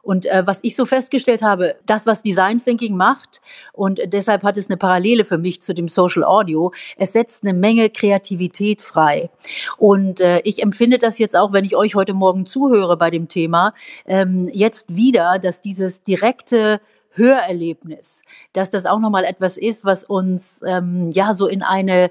Und 0.10 0.26
äh, 0.26 0.42
was 0.44 0.58
ich 0.64 0.76
so 0.76 0.88
festgestellt 0.88 1.44
habe, 1.44 1.76
das, 1.86 2.08
was 2.08 2.24
Design 2.24 2.58
Thinking 2.58 2.98
macht, 2.98 3.42
und 3.74 4.02
deshalb 4.08 4.42
hat 4.42 4.58
es 4.58 4.68
eine 4.68 4.76
Parallele 4.76 5.24
für 5.24 5.38
mich 5.38 5.62
zu 5.62 5.76
dem 5.76 5.88
Social 5.88 6.24
Audio, 6.24 6.74
es 6.98 7.14
setzt 7.14 7.44
eine 7.44 7.54
Menge 7.54 7.92
Kreativität 7.92 8.82
frei. 8.82 9.30
Und 9.78 10.20
äh, 10.20 10.42
ich 10.46 10.64
empfinde 10.64 10.98
das 10.98 11.20
jetzt 11.20 11.36
auch, 11.36 11.54
wenn 11.54 11.64
ich 11.64 11.76
euch 11.76 11.94
heute 11.94 12.16
Morgen 12.16 12.48
zuhöre 12.48 12.98
bei 12.98 13.12
dem 13.12 13.28
Thema, 13.28 13.76
ähm, 14.08 14.50
jetzt 14.52 14.96
wieder, 14.96 15.38
dass 15.38 15.62
dieses 15.62 16.04
direkte 16.04 16.82
Hörerlebnis, 17.12 18.24
dass 18.54 18.72
das 18.72 18.88
auch 18.88 18.98
nochmal 18.98 19.26
etwas 19.26 19.58
ist, 19.58 19.86
was 19.86 20.04
uns 20.04 20.60
ähm, 20.66 21.12
ja 21.12 21.36
so 21.36 21.46
in 21.46 21.62
eine 21.62 22.10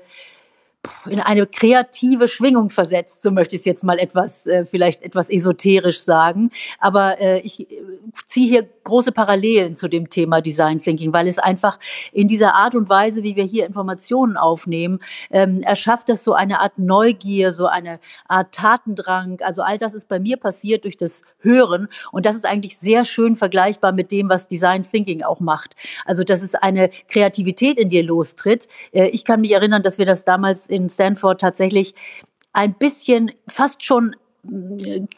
in 1.07 1.21
eine 1.21 1.47
kreative 1.47 2.29
Schwingung 2.29 2.71
versetzt, 2.71 3.23
so 3.23 3.31
möchte 3.31 3.57
ich 3.57 3.61
es 3.61 3.67
jetzt 3.67 3.85
mal 3.85 3.99
etwas, 3.99 4.47
äh, 4.47 4.65
vielleicht 4.65 5.03
etwas 5.03 5.29
esoterisch 5.31 6.03
sagen. 6.03 6.51
Aber 6.79 7.21
äh, 7.21 7.41
ich 7.41 7.71
äh, 7.71 7.83
ziehe 8.27 8.49
hier 8.49 8.69
große 8.89 9.13
Parallelen 9.13 9.77
zu 9.77 9.87
dem 9.87 10.09
Thema 10.09 10.41
Design 10.41 10.79
Thinking, 10.79 11.13
weil 11.13 11.29
es 11.29 11.39
einfach 11.39 11.79
in 12.13 12.27
dieser 12.27 12.55
Art 12.55 12.75
und 12.75 12.89
Weise, 12.89 13.23
wie 13.23 13.37
wir 13.37 13.45
hier 13.45 13.67
Informationen 13.67 14.37
aufnehmen, 14.37 15.01
ähm, 15.31 15.63
erschafft 15.63 16.09
das 16.09 16.25
so 16.25 16.33
eine 16.33 16.61
Art 16.61 16.79
Neugier, 16.79 17.53
so 17.53 17.67
eine 17.67 18.01
Art 18.27 18.53
Tatendrang. 18.55 19.39
Also 19.43 19.63
all 19.63 19.79
das 19.79 19.95
ist 19.95 20.09
bei 20.09 20.19
mir 20.19 20.39
passiert 20.39 20.85
durch 20.85 20.97
das 20.97 21.23
Hören 21.41 21.89
und 22.11 22.27
das 22.27 22.35
ist 22.35 22.47
eigentlich 22.47 22.79
sehr 22.79 23.05
schön 23.05 23.37
vergleichbar 23.37 23.93
mit 23.93 24.11
dem, 24.11 24.29
was 24.29 24.49
Design 24.49 24.83
Thinking 24.83 25.23
auch 25.23 25.41
macht. 25.41 25.77
Also 26.05 26.25
dass 26.25 26.43
es 26.43 26.55
eine 26.55 26.91
Kreativität 27.09 27.79
in 27.79 27.91
dir 27.91 28.03
lostritt. 28.03 28.69
Äh, 28.93 29.09
ich 29.09 29.25
kann 29.25 29.43
mich 29.43 29.53
erinnern, 29.53 29.83
dass 29.83 29.99
wir 29.99 30.07
das 30.07 30.25
damals 30.25 30.67
in 30.67 30.89
Stanford 30.89 31.41
tatsächlich 31.41 31.95
ein 32.53 32.75
bisschen 32.75 33.31
fast 33.47 33.85
schon 33.85 34.17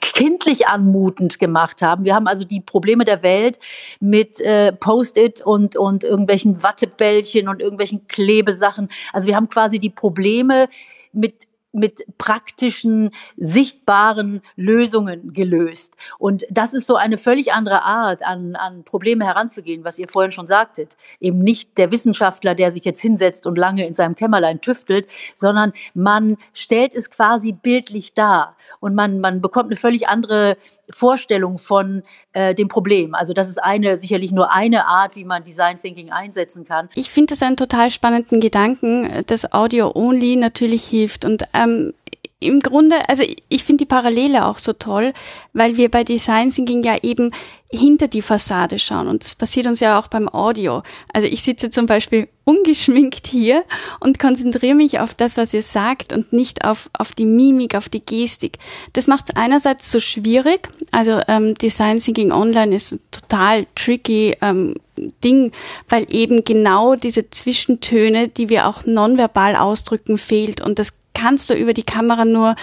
kindlich 0.01 0.67
anmutend 0.67 1.39
gemacht 1.39 1.83
haben. 1.83 2.05
Wir 2.05 2.15
haben 2.15 2.27
also 2.27 2.45
die 2.45 2.61
Probleme 2.61 3.05
der 3.05 3.23
Welt 3.23 3.59
mit 4.01 4.41
äh, 4.41 4.73
Post-it 4.73 5.41
und, 5.41 5.77
und 5.77 6.05
irgendwelchen 6.05 6.63
Wattebällchen 6.63 7.49
und 7.49 7.61
irgendwelchen 7.61 8.07
Klebesachen. 8.09 8.89
Also 9.13 9.29
wir 9.29 9.37
haben 9.37 9.49
quasi 9.49 9.79
die 9.79 9.91
Probleme 9.91 10.69
mit 11.13 11.47
mit 11.73 12.05
praktischen, 12.19 13.11
sichtbaren 13.37 14.43
Lösungen 14.57 15.33
gelöst. 15.33 15.95
Und 16.19 16.45
das 16.51 16.75
ist 16.75 16.87
so 16.87 16.97
eine 16.97 17.19
völlig 17.19 17.53
andere 17.53 17.83
Art, 17.83 18.27
an, 18.27 18.57
an 18.57 18.85
Probleme 18.85 19.25
heranzugehen, 19.25 19.85
was 19.85 19.99
ihr 19.99 20.09
vorhin 20.09 20.33
schon 20.33 20.47
sagtet. 20.47 20.97
Eben 21.21 21.39
nicht 21.39 21.79
der 21.79 21.93
Wissenschaftler, 21.93 22.55
der 22.55 22.73
sich 22.73 22.85
jetzt 22.85 23.01
hinsetzt 23.01 23.47
und 23.47 23.57
lange 23.57 23.87
in 23.87 23.95
seinem 23.95 24.15
Kämmerlein 24.15 24.61
tüftelt, 24.61 25.07
sondern 25.37 25.73
man 25.95 26.37
stellt 26.53 26.95
es 26.95 27.11
quasi 27.11 27.53
bildlich 27.53 28.15
dar 28.15 28.57
und 28.81 28.95
man, 28.95 29.21
man 29.21 29.41
bekommt 29.41 29.67
eine 29.67 29.77
völlig 29.77 30.09
andere 30.09 30.57
Vorstellung 30.91 31.59
von 31.59 32.03
äh, 32.33 32.55
dem 32.55 32.69
Problem. 32.69 33.15
Also 33.15 33.33
das 33.33 33.49
ist 33.49 33.63
eine, 33.63 33.99
sicherlich 33.99 34.33
nur 34.33 34.53
eine 34.53 34.87
Art, 34.87 35.17
wie 35.17 35.25
man 35.25 35.45
Design 35.45 35.77
Thinking 35.77 36.11
einsetzen 36.11 36.65
kann. 36.65 36.89
Ich 36.95 37.11
finde 37.11 37.35
das 37.35 37.43
einen 37.43 37.57
total 37.57 37.91
spannenden 37.91 38.41
Gedanken, 38.41 39.25
dass 39.27 39.53
Audio 39.53 39.93
Only 39.95 40.37
natürlich 40.37 40.85
hilft 40.85 41.25
und 41.25 41.45
ähm, 41.63 41.93
im 42.41 42.61
Grunde, 42.61 42.97
also 43.09 43.23
ich 43.51 43.65
finde 43.65 43.85
die 43.85 43.89
Parallele 43.89 44.47
auch 44.47 44.59
so 44.59 44.73
toll, 44.73 45.13
weil 45.53 45.77
wir 45.77 45.91
bei 45.91 46.05
Design 46.05 46.51
Thinking 46.51 46.83
ja 46.83 46.97
eben 47.03 47.33
hinter 47.71 48.09
die 48.09 48.23
Fassade 48.23 48.79
schauen 48.79 49.07
und 49.07 49.25
das 49.25 49.35
passiert 49.35 49.67
uns 49.67 49.79
ja 49.81 50.01
auch 50.01 50.09
beim 50.09 50.29
Audio. 50.29 50.83
Also 51.13 51.29
ich 51.29 51.43
sitze 51.43 51.71
zum 51.71 51.85
Beispiel 51.87 52.29
ungeschminkt 52.45 53.27
hier 53.27 53.63
und 54.01 54.19
konzentriere 54.19 54.75
mich 54.75 54.99
auf 54.99 55.13
das, 55.13 55.37
was 55.37 55.55
ihr 55.55 55.63
sagt 55.63 56.13
und 56.15 56.33
nicht 56.33 56.65
auf, 56.65 56.91
auf 56.99 57.13
die 57.13 57.27
Mimik, 57.27 57.77
auf 57.77 57.91
die 57.91 58.05
Gestik. 58.05 58.59
Das 58.95 59.07
macht 59.07 59.27
es 59.29 59.37
einerseits 59.37 59.93
so 59.93 60.01
schwierig, 60.01 60.69
also 60.91 61.21
ähm, 61.29 61.55
Design 61.55 61.99
Thinking 61.99 62.33
Online 62.33 62.75
ist 62.75 62.99
total 63.13 63.67
tricky 63.77 64.35
ähm, 64.41 64.75
Ding, 65.23 65.53
weil 65.89 66.07
eben 66.13 66.45
genau 66.45 66.95
diese 66.95 67.31
Zwischentöne, 67.31 68.29
die 68.29 68.49
wir 68.49 68.67
auch 68.67 68.85
nonverbal 68.85 69.57
ausdrücken, 69.57 70.19
fehlt 70.19 70.61
und 70.61 70.79
das 70.79 71.00
kannst 71.21 71.51
du 71.51 71.55
über 71.55 71.75
die 71.75 71.83
Kamera 71.83 72.25
nur 72.25 72.55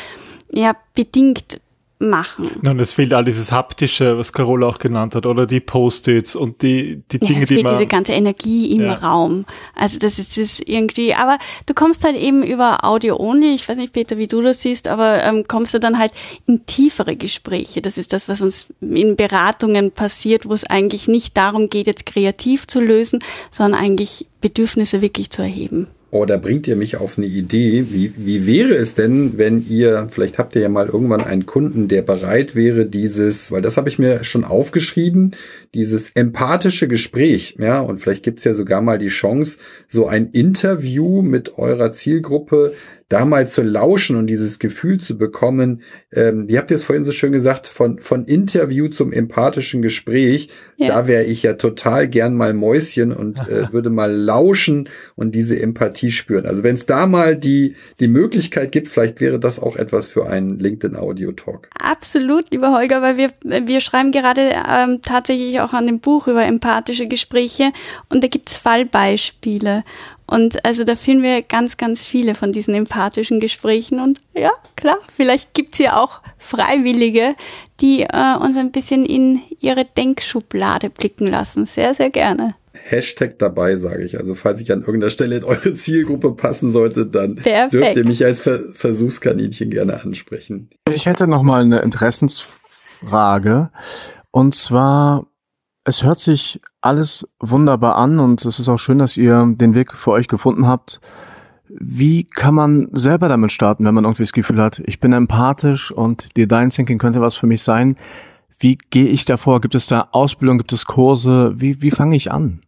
ja 0.52 0.76
bedingt 0.96 1.60
machen. 2.00 2.48
Und 2.64 2.80
es 2.80 2.94
fehlt 2.94 3.12
all 3.14 3.26
dieses 3.26 3.52
haptische, 3.52 4.18
was 4.18 4.32
Carola 4.32 4.68
auch 4.68 4.78
genannt 4.78 5.16
hat, 5.16 5.26
oder 5.26 5.48
die 5.48 5.60
Post-its 5.60 6.36
und 6.36 6.62
die 6.62 7.02
die 7.12 7.20
Dinge, 7.20 7.40
ja, 7.40 7.44
es 7.44 7.50
die 7.50 7.64
man 7.64 7.74
diese 7.74 7.88
ganze 7.88 8.12
Energie 8.14 8.76
im 8.76 8.86
ja. 8.86 8.94
Raum. 8.94 9.46
Also 9.74 9.98
das 9.98 10.20
ist 10.20 10.38
das 10.38 10.60
irgendwie, 10.60 11.16
aber 11.16 11.40
du 11.66 11.74
kommst 11.74 12.04
halt 12.04 12.16
eben 12.16 12.44
über 12.44 12.84
Audio 12.84 13.20
only. 13.20 13.56
Ich 13.56 13.68
weiß 13.68 13.78
nicht, 13.78 13.94
Peter, 13.94 14.18
wie 14.18 14.28
du 14.28 14.42
das 14.42 14.62
siehst, 14.62 14.88
aber 14.88 15.24
ähm, 15.24 15.46
kommst 15.48 15.74
du 15.74 15.80
dann 15.80 15.98
halt 15.98 16.12
in 16.46 16.66
tiefere 16.66 17.16
Gespräche. 17.16 17.82
Das 17.82 17.98
ist 17.98 18.14
das, 18.14 18.30
was 18.30 18.42
uns 18.42 18.68
in 18.80 19.16
Beratungen 19.16 19.92
passiert, 19.92 20.48
wo 20.48 20.54
es 20.54 20.66
eigentlich 20.66 21.08
nicht 21.08 21.36
darum 21.36 21.70
geht, 21.70 21.88
jetzt 21.88 22.06
kreativ 22.06 22.68
zu 22.68 22.80
lösen, 22.80 23.20
sondern 23.50 23.82
eigentlich 23.82 24.28
Bedürfnisse 24.40 25.02
wirklich 25.02 25.32
zu 25.32 25.42
erheben. 25.42 25.88
Oh, 26.10 26.24
da 26.24 26.38
bringt 26.38 26.68
ihr 26.68 26.78
mich 26.78 26.96
auf 26.96 27.18
eine 27.18 27.28
Idee. 27.28 27.88
Wie, 27.90 28.14
wie 28.16 28.48
wäre 28.48 28.76
es 28.76 28.96
denn, 28.96 29.38
wenn 29.38 29.68
ihr, 29.68 30.08
vielleicht 30.10 30.38
habt 30.38 30.56
ihr 30.56 30.62
ja 30.62 30.70
mal 30.70 30.88
irgendwann 30.88 31.20
einen 31.22 31.46
Kunden, 31.46 31.90
der 31.90 32.02
bereit 32.02 32.56
wäre, 32.56 32.86
dieses, 32.86 33.52
weil 33.52 33.62
das 33.62 33.76
habe 33.76 33.90
ich 33.90 34.00
mir 34.00 34.24
schon 34.24 34.46
aufgeschrieben, 34.46 35.32
dieses 35.74 36.12
empathische 36.12 36.88
Gespräch, 36.88 37.56
ja, 37.60 37.82
und 37.82 38.00
vielleicht 38.00 38.24
gibt's 38.24 38.46
ja 38.46 38.54
sogar 38.54 38.82
mal 38.82 38.98
die 38.98 39.10
Chance, 39.10 39.58
so 39.90 40.08
ein 40.08 40.30
Interview 40.32 41.22
mit 41.22 41.58
eurer 41.58 41.92
Zielgruppe 41.92 42.74
da 43.10 43.26
mal 43.26 43.48
zu 43.48 43.62
lauschen 43.62 44.18
und 44.18 44.28
dieses 44.28 44.60
Gefühl 44.60 45.00
zu 45.00 45.18
bekommen, 45.18 45.82
ähm, 46.12 46.50
wie 46.50 46.58
habt 46.58 46.72
ihr 46.72 46.76
es 46.76 46.84
vorhin 46.84 47.06
so 47.06 47.14
schön 47.14 47.32
gesagt, 47.32 47.68
von, 47.68 48.00
von 48.00 48.26
Interview 48.26 48.90
zum 48.90 49.14
empathischen 49.14 49.82
Gespräch, 49.82 50.50
ja. 50.76 50.90
da 50.90 51.08
wäre 51.08 51.24
ich 51.24 51.44
ja 51.44 51.54
total 51.54 52.10
gern 52.10 52.36
mal 52.36 52.54
Mäuschen 52.54 53.14
und 53.14 53.40
äh, 53.48 53.72
würde 53.72 53.90
mal 53.90 54.12
lauschen 54.12 54.90
und 55.16 55.36
diese 55.36 55.58
Empathie 55.58 56.12
spüren. 56.12 56.46
Also 56.46 56.64
wenn 56.64 56.76
es 56.76 56.86
da 56.86 57.06
mal 57.06 57.38
die, 57.38 57.76
die 58.02 58.10
Möglichkeit 58.10 58.74
gibt, 58.74 58.90
vielleicht 58.90 59.22
wäre 59.22 59.40
das 59.40 59.60
auch 59.60 59.78
etwas 59.78 60.10
für 60.10 60.28
einen 60.28 60.60
LinkedIn 60.60 60.98
Audio 60.98 61.32
Talk. 61.32 61.70
Absolut, 61.80 62.52
lieber 62.52 62.74
Holger, 62.74 63.02
weil 63.02 63.16
wir, 63.16 63.32
wir 63.44 63.80
schreiben 63.80 64.12
gerade 64.12 64.52
ähm, 64.70 65.00
tatsächlich 65.02 65.62
auch 65.62 65.72
an 65.72 65.88
dem 65.88 66.00
Buch 66.00 66.28
über 66.28 66.44
empathische 66.44 67.08
Gespräche 67.08 67.72
und 68.10 68.22
da 68.22 68.28
gibt's 68.28 68.58
Fallbeispiele. 68.58 69.86
Und 70.30 70.66
also 70.66 70.84
da 70.84 70.96
führen 70.96 71.24
wir 71.24 71.42
ganz, 71.42 71.78
ganz 71.78 72.04
viele 72.04 72.36
von 72.36 72.52
diesen 72.52 72.74
empathischen 72.74 73.40
Gesprächen. 73.40 74.02
Und 74.02 74.20
ja, 74.34 74.52
klar, 74.76 74.98
vielleicht 75.08 75.54
gibt's 75.54 75.78
hier 75.78 75.98
auch 75.98 76.22
Freiwillige, 76.38 77.36
die 77.80 78.02
äh, 78.02 78.38
uns 78.42 78.58
ein 78.58 78.72
bisschen 78.72 79.06
in 79.06 79.42
ihre 79.60 79.86
Denkschublade 79.86 80.90
blicken 80.90 81.28
lassen. 81.28 81.66
Sehr, 81.66 81.94
sehr 81.94 82.10
gerne. 82.10 82.56
Hashtag 82.74 83.40
dabei, 83.40 83.78
sage 83.78 84.04
ich. 84.04 84.20
Also 84.20 84.36
falls 84.36 84.62
ich 84.62 84.72
an 84.72 84.82
irgendeiner 84.82 85.10
Stelle 85.10 85.38
in 85.38 85.44
eure 85.44 85.74
Zielgruppe 85.74 86.32
passen 86.32 86.72
sollte, 86.72 87.06
dann 87.06 87.36
Perfekt. 87.38 87.74
dürft 87.74 87.98
ihr 87.98 88.06
mich 88.06 88.26
als 88.26 88.42
Ver 88.42 88.60
Versuchskaninchen 88.74 89.70
gerne 89.70 90.02
ansprechen. 90.02 90.70
Ich 90.90 91.06
hätte 91.06 91.28
noch 91.28 91.44
mal 91.44 91.64
eine 91.64 91.80
Interessensfrage. 91.80 93.72
Und 94.32 94.56
zwar, 94.56 95.28
es 95.86 96.04
hört 96.04 96.20
sich 96.20 96.62
alles 96.82 97.28
wunderbar 97.40 97.96
an 97.96 98.20
und 98.20 98.44
es 98.46 98.60
ist 98.60 98.70
auch 98.70 98.80
schön, 98.80 99.00
dass 99.00 99.18
ihr 99.18 99.46
den 99.56 99.76
Weg 99.76 99.94
für 99.94 100.12
euch 100.12 100.28
gefunden 100.28 100.68
habt. 100.68 101.02
Wie 101.70 102.24
kann 102.24 102.56
man 102.56 102.88
selber 102.94 103.28
damit 103.28 103.52
starten, 103.52 103.86
wenn 103.86 103.94
man 103.94 104.06
irgendwie 104.06 104.24
das 104.24 104.32
Gefühl 104.32 104.62
hat, 104.62 104.82
ich 104.86 105.00
bin 105.00 105.12
empathisch 105.12 105.92
und 105.92 106.38
Design 106.38 106.70
Thinking 106.70 106.98
könnte 106.98 107.22
was 107.22 107.36
für 107.36 107.48
mich 107.48 107.62
sein? 107.62 107.98
Wie 108.60 108.78
gehe 108.90 109.08
ich 109.08 109.26
davor? 109.26 109.62
Gibt 109.62 109.76
es 109.76 109.88
da 109.88 110.08
Ausbildung? 110.12 110.58
Gibt 110.58 110.74
es 110.74 110.86
Kurse? 110.86 111.54
Wie, 111.58 111.82
wie 111.82 111.92
fange 111.92 112.16
ich 112.16 112.32
an, 112.32 112.62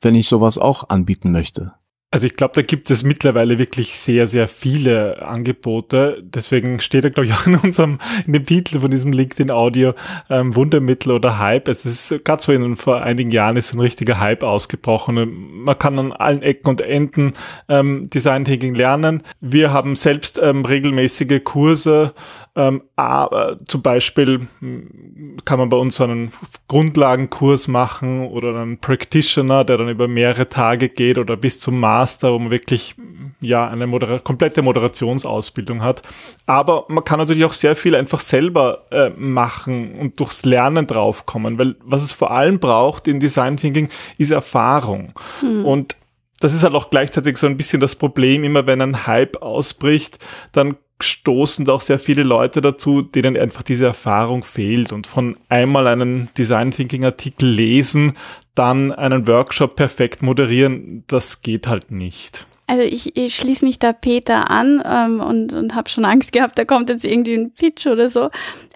wenn 0.00 0.14
ich 0.14 0.28
sowas 0.28 0.58
auch 0.58 0.88
anbieten 0.88 1.30
möchte? 1.30 1.74
Also 2.10 2.24
ich 2.24 2.36
glaube, 2.36 2.54
da 2.54 2.62
gibt 2.62 2.90
es 2.90 3.02
mittlerweile 3.02 3.58
wirklich 3.58 3.92
sehr, 3.92 4.26
sehr 4.26 4.48
viele 4.48 5.20
Angebote. 5.20 6.22
Deswegen 6.22 6.80
steht 6.80 7.04
da, 7.04 7.10
glaube 7.10 7.26
ich, 7.26 7.32
auch 7.34 7.46
in 7.46 7.56
unserem, 7.56 7.98
in 8.26 8.32
dem 8.32 8.46
Titel 8.46 8.80
von 8.80 8.90
diesem 8.90 9.12
LinkedIn 9.12 9.50
Audio 9.50 9.92
ähm, 10.30 10.56
Wundermittel 10.56 11.12
oder 11.12 11.38
Hype. 11.38 11.68
Es 11.68 11.84
ist 11.84 12.24
gerade 12.24 12.42
so 12.42 12.50
in 12.52 12.76
vor 12.76 13.02
einigen 13.02 13.30
Jahren 13.30 13.56
ist 13.56 13.74
ein 13.74 13.80
richtiger 13.80 14.18
Hype 14.18 14.42
ausgebrochen. 14.42 15.64
Man 15.64 15.78
kann 15.78 15.98
an 15.98 16.12
allen 16.12 16.40
Ecken 16.40 16.70
und 16.70 16.80
Enden 16.80 17.34
ähm, 17.68 18.08
Design 18.08 18.46
Thinking 18.46 18.72
lernen. 18.72 19.22
Wir 19.42 19.70
haben 19.74 19.94
selbst 19.94 20.40
ähm, 20.42 20.64
regelmäßige 20.64 21.44
Kurse 21.44 22.14
Ähm, 22.58 22.82
aber 22.96 23.60
zum 23.68 23.82
Beispiel 23.82 24.40
hm, 24.58 25.36
kann 25.44 25.60
man 25.60 25.68
bei 25.68 25.76
uns 25.76 26.00
einen 26.00 26.32
Grundlagenkurs 26.66 27.68
machen 27.68 28.26
oder 28.26 28.48
einen 28.60 28.78
Practitioner, 28.78 29.62
der 29.62 29.78
dann 29.78 29.88
über 29.88 30.08
mehrere 30.08 30.48
Tage 30.48 30.88
geht 30.88 31.18
oder 31.18 31.36
bis 31.36 31.60
zum 31.60 31.78
Master, 31.78 32.32
wo 32.32 32.38
man 32.40 32.50
wirklich 32.50 32.96
ja 33.40 33.68
eine 33.68 33.86
Modera 33.86 34.18
komplette 34.18 34.62
Moderationsausbildung 34.62 35.84
hat. 35.84 36.02
Aber 36.46 36.84
man 36.88 37.04
kann 37.04 37.20
natürlich 37.20 37.44
auch 37.44 37.52
sehr 37.52 37.76
viel 37.76 37.94
einfach 37.94 38.18
selber 38.18 38.86
äh, 38.90 39.10
machen 39.10 39.94
und 39.94 40.18
durchs 40.18 40.44
Lernen 40.44 40.88
draufkommen, 40.88 41.60
weil 41.60 41.76
was 41.84 42.02
es 42.02 42.10
vor 42.10 42.32
allem 42.32 42.58
braucht 42.58 43.06
in 43.06 43.20
Design 43.20 43.56
Thinking 43.56 43.88
ist 44.16 44.32
Erfahrung. 44.32 45.12
Hm. 45.38 45.64
Und 45.64 45.96
das 46.40 46.54
ist 46.54 46.64
halt 46.64 46.74
auch 46.74 46.90
gleichzeitig 46.90 47.36
so 47.38 47.46
ein 47.46 47.56
bisschen 47.56 47.78
das 47.78 47.94
Problem, 47.94 48.42
immer 48.42 48.66
wenn 48.66 48.80
ein 48.80 49.06
Hype 49.06 49.42
ausbricht, 49.42 50.18
dann 50.50 50.76
stoßen 51.00 51.64
da 51.64 51.72
auch 51.72 51.80
sehr 51.80 51.98
viele 51.98 52.22
Leute 52.22 52.60
dazu, 52.60 53.02
denen 53.02 53.36
einfach 53.36 53.62
diese 53.62 53.86
Erfahrung 53.86 54.42
fehlt 54.42 54.92
und 54.92 55.06
von 55.06 55.36
einmal 55.48 55.86
einen 55.86 56.28
Design 56.36 56.70
Thinking 56.70 57.04
Artikel 57.04 57.48
lesen, 57.48 58.14
dann 58.54 58.92
einen 58.92 59.26
Workshop 59.26 59.76
perfekt 59.76 60.22
moderieren, 60.22 61.04
das 61.06 61.42
geht 61.42 61.68
halt 61.68 61.90
nicht. 61.90 62.46
Also 62.66 62.82
ich, 62.82 63.16
ich 63.16 63.34
schließe 63.34 63.64
mich 63.64 63.78
da 63.78 63.94
Peter 63.94 64.50
an 64.50 64.82
ähm, 64.84 65.20
und, 65.20 65.54
und 65.54 65.74
habe 65.74 65.88
schon 65.88 66.04
Angst 66.04 66.32
gehabt, 66.32 66.58
da 66.58 66.66
kommt 66.66 66.90
jetzt 66.90 67.04
irgendwie 67.04 67.34
ein 67.34 67.52
Pitch 67.52 67.86
oder 67.86 68.10
so. 68.10 68.28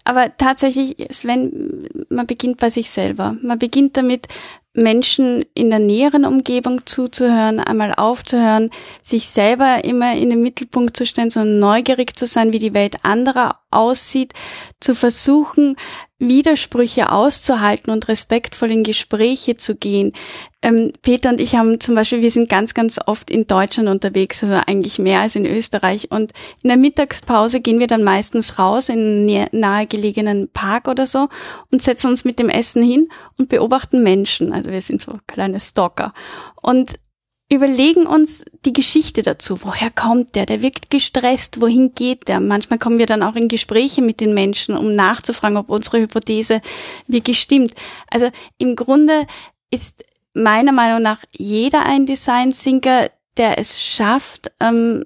Aber 0.05 0.35
tatsächlich, 0.37 0.97
wenn 1.25 1.89
man 2.09 2.27
beginnt 2.27 2.59
bei 2.59 2.71
sich 2.71 2.91
selber. 2.91 3.37
Man 3.43 3.59
beginnt 3.59 3.97
damit, 3.97 4.29
Menschen 4.75 5.45
in 5.55 5.71
der 5.71 5.79
näheren 5.79 6.25
Umgebung 6.25 6.87
zuzuhören, 6.87 7.61
einmal 7.61 7.93
aufzuhören, 7.95 8.71
sich 9.03 9.29
selber 9.29 9.85
immer 9.85 10.15
in 10.15 10.31
den 10.31 10.43
Mittelpunkt 10.43 10.97
zu 10.97 11.05
stellen, 11.05 11.31
sondern 11.31 11.59
neugierig 11.59 12.17
zu 12.17 12.27
sein, 12.27 12.53
wie 12.53 12.59
die 12.59 12.75
Welt 12.75 12.97
anderer 13.03 13.62
aussieht, 13.73 14.33
zu 14.81 14.95
versuchen, 14.95 15.77
Widersprüche 16.19 17.11
auszuhalten 17.11 17.93
und 17.93 18.09
respektvoll 18.09 18.71
in 18.71 18.85
Gespräche 18.85 19.57
zu 19.57 19.75
gehen. 19.75 20.13
Ähm, 20.63 20.93
Peter 21.03 21.31
und 21.31 21.41
ich 21.41 21.57
haben 21.57 21.81
zum 21.81 21.97
Beispiel, 21.97 22.23
wir 22.23 22.31
sind 22.31 22.49
ganz, 22.49 22.75
ganz 22.75 23.01
oft 23.05 23.31
in 23.31 23.49
Deutschland 23.49 23.89
unterwegs, 23.89 24.43
also 24.43 24.55
eigentlich 24.67 24.99
mehr 25.01 25.21
als 25.21 25.35
in 25.35 25.47
Österreich. 25.47 26.11
Und 26.11 26.33
in 26.63 26.69
der 26.69 26.77
Mittagspause 26.77 27.61
gehen 27.61 27.81
wir 27.81 27.89
dann 27.89 28.05
meistens 28.05 28.59
raus 28.59 28.89
in 28.89 29.29
einen 29.29 29.49
nahegelegenen 29.53 30.49
Park 30.53 30.87
oder 30.87 31.07
so 31.07 31.29
und 31.73 31.83
setzen 31.83 32.09
uns 32.09 32.25
mit 32.25 32.39
dem 32.39 32.49
Essen 32.49 32.83
hin 32.83 33.09
und 33.39 33.49
beobachten 33.49 34.03
Menschen. 34.03 34.53
Also 34.53 34.71
wir 34.71 34.83
sind 34.83 35.03
so 35.03 35.19
kleine 35.27 35.59
Stalker. 35.59 36.13
Und 36.61 37.01
überlegen 37.53 38.07
uns 38.07 38.45
die 38.65 38.73
Geschichte 38.73 39.23
dazu. 39.23 39.59
Woher 39.63 39.91
kommt 39.91 40.35
der? 40.35 40.47
Der 40.47 40.63
wirkt 40.63 40.91
gestresst. 40.91 41.61
Wohin 41.61 41.95
geht 41.95 42.29
der? 42.29 42.41
Manchmal 42.41 42.79
kommen 42.79 42.99
wir 42.99 43.07
dann 43.07 43.23
auch 43.23 43.35
in 43.35 43.49
Gespräche 43.49 44.03
mit 44.03 44.21
den 44.21 44.35
Menschen, 44.35 44.77
um 44.77 44.95
nachzufragen, 44.95 45.57
ob 45.57 45.69
unsere 45.69 46.01
Hypothese 46.01 46.61
wirklich 47.07 47.41
stimmt. 47.41 47.75
Also 48.11 48.31
im 48.59 48.77
Grunde 48.77 49.27
ist 49.71 50.05
meiner 50.35 50.73
Meinung 50.73 51.03
nach 51.03 51.19
jeder 51.37 51.85
ein 51.85 52.07
Design 52.07 52.53
Thinker, 52.53 53.11
der 53.37 53.59
es 53.59 53.83
schafft, 53.83 54.53
ähm, 54.61 55.05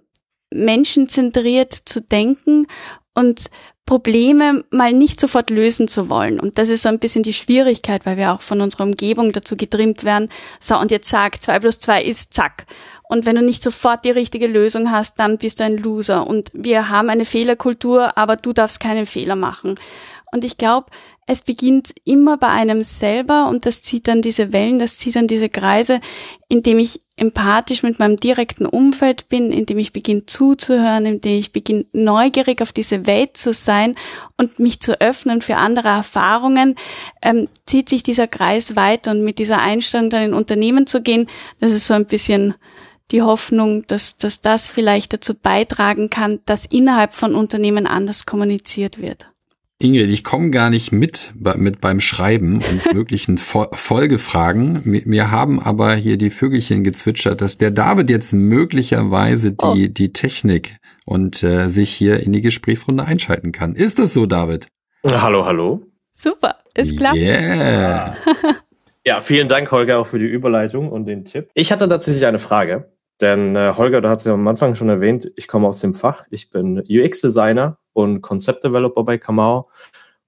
menschenzentriert 0.53 1.73
zu 1.73 2.01
denken 2.01 2.67
und 3.15 3.51
Probleme 3.87 4.64
mal 4.70 4.92
nicht 4.92 5.20
sofort 5.20 5.49
lösen 5.49 5.87
zu 5.87 6.11
wollen. 6.11 6.40
Und 6.40 6.59
das 6.59 6.68
ist 6.68 6.83
so 6.83 6.88
ein 6.88 6.99
bisschen 6.99 7.22
die 7.22 7.33
Schwierigkeit, 7.33 8.05
weil 8.05 8.16
wir 8.16 8.33
auch 8.33 8.40
von 8.40 8.61
unserer 8.61 8.83
Umgebung 8.83 9.33
dazu 9.33 9.57
getrimmt 9.57 10.05
werden, 10.05 10.29
so 10.61 10.77
und 10.77 10.90
jetzt 10.90 11.09
sag, 11.09 11.40
zwei 11.40 11.61
plus 11.61 11.79
zwei 11.79 12.03
ist 12.03 12.35
zack. 12.35 12.66
Und 13.09 13.25
wenn 13.25 13.37
du 13.37 13.42
nicht 13.42 13.62
sofort 13.62 14.05
die 14.05 14.11
richtige 14.11 14.49
Lösung 14.49 14.90
hast, 14.90 15.20
dann 15.20 15.38
bist 15.38 15.61
du 15.61 15.64
ein 15.64 15.79
Loser. 15.79 16.27
Und 16.27 16.51
wir 16.53 16.88
haben 16.88 17.09
eine 17.09 17.25
Fehlerkultur, 17.25 18.18
aber 18.18 18.35
du 18.35 18.53
darfst 18.53 18.81
keinen 18.81 19.07
Fehler 19.07 19.37
machen. 19.37 19.79
Und 20.33 20.44
ich 20.44 20.59
glaube, 20.59 20.87
es 21.27 21.42
beginnt 21.42 21.94
immer 22.05 22.37
bei 22.37 22.49
einem 22.49 22.83
selber 22.83 23.49
und 23.49 23.66
das 23.66 23.83
zieht 23.83 24.09
dann 24.09 24.22
diese 24.22 24.53
Wellen, 24.53 24.81
das 24.81 24.99
zieht 24.99 25.16
dann 25.16 25.29
diese 25.29 25.49
Kreise, 25.49 26.01
indem 26.49 26.81
ich 26.81 27.01
empathisch 27.17 27.83
mit 27.83 27.99
meinem 27.99 28.19
direkten 28.19 28.67
Umfeld 28.67 29.29
bin, 29.29 29.51
indem 29.51 29.79
ich 29.79 29.93
beginne 29.93 30.27
zuzuhören, 30.27 31.07
indem 31.07 31.39
ich 31.39 31.53
beginne 31.53 31.87
neugierig 31.93 32.61
auf 32.61 32.73
diese 32.73 33.07
Welt 33.07 33.39
zu 33.39 33.55
sein 33.55 33.95
und 34.37 34.59
mich 34.59 34.81
zu 34.81 35.01
öffnen 35.01 35.41
für 35.41 35.57
andere 35.57 35.89
Erfahrungen, 35.89 36.75
ähm, 37.23 37.49
zieht 37.65 37.89
sich 37.89 38.03
dieser 38.03 38.27
Kreis 38.27 38.77
weiter 38.77 39.13
und 39.13 39.25
mit 39.25 39.39
dieser 39.39 39.61
Einstellung 39.61 40.11
dann 40.11 40.25
in 40.25 40.35
Unternehmen 40.35 40.87
zu 40.87 41.01
gehen, 41.01 41.27
das 41.59 41.73
ist 41.73 41.87
so 41.87 41.95
ein 41.95 42.07
bisschen 42.07 42.55
die 43.11 43.23
Hoffnung, 43.23 43.87
dass, 43.87 44.19
dass 44.19 44.41
das 44.41 44.69
vielleicht 44.69 45.13
dazu 45.13 45.35
beitragen 45.35 46.11
kann, 46.11 46.41
dass 46.45 46.67
innerhalb 46.67 47.15
von 47.15 47.35
Unternehmen 47.35 47.87
anders 47.87 48.27
kommuniziert 48.27 49.01
wird. 49.01 49.29
Ingrid, 49.79 50.11
ich 50.11 50.25
komme 50.25 50.49
gar 50.49 50.71
nicht 50.71 50.91
mit, 50.91 51.35
mit 51.35 51.83
beim 51.83 52.01
Schreiben 52.01 52.57
und 52.57 52.95
möglichen 52.95 53.37
Fo 53.37 53.67
Folgefragen. 53.73 54.81
Mir 54.85 55.31
haben 55.31 55.61
aber 55.61 55.95
hier 55.95 56.17
die 56.17 56.31
Vögelchen 56.31 56.83
gezwitschert, 56.83 57.43
dass 57.43 57.59
der 57.59 57.71
David 57.71 58.09
jetzt 58.09 58.33
möglicherweise 58.33 59.53
die, 59.53 59.67
oh. 59.67 59.75
die 59.75 60.12
Technik 60.15 60.79
und 61.05 61.43
äh, 61.43 61.69
sich 61.69 61.91
hier 61.91 62.21
in 62.21 62.33
die 62.33 62.41
Gesprächsrunde 62.41 63.05
einschalten 63.05 63.53
kann. 63.53 63.75
Ist 63.75 63.99
das 63.99 64.15
so, 64.15 64.25
David? 64.25 64.67
Hallo, 65.05 65.45
hallo. 65.45 65.83
Super, 66.11 66.57
ist 66.75 66.97
klar. 66.97 67.15
Yeah. 67.15 68.17
ja, 69.05 69.21
vielen 69.21 69.49
Dank, 69.49 69.71
Holger, 69.71 69.99
auch 69.99 70.07
für 70.07 70.19
die 70.19 70.25
Überleitung 70.25 70.91
und 70.91 71.05
den 71.05 71.27
Tipp. 71.27 71.51
Ich 71.53 71.71
hatte 71.71 71.87
tatsächlich 71.87 72.25
eine 72.25 72.39
Frage. 72.39 72.93
Denn 73.21 73.57
äh, 73.57 73.75
Holger, 73.77 74.01
du 74.01 74.09
hast 74.09 74.25
ja 74.25 74.33
am 74.33 74.49
Anfang 74.49 74.75
schon 74.75 74.89
erwähnt, 74.89 75.31
ich 75.37 75.49
komme 75.49 75.69
aus 75.69 75.81
dem 75.81 75.95
Fach. 75.95 76.25
Ich 76.31 76.51
bin 76.51 76.83
UX-Designer 76.89 77.79
und 77.97 78.21
Concept-Developer 78.21 79.05
bei 79.05 79.17
Kamau. 79.17 79.71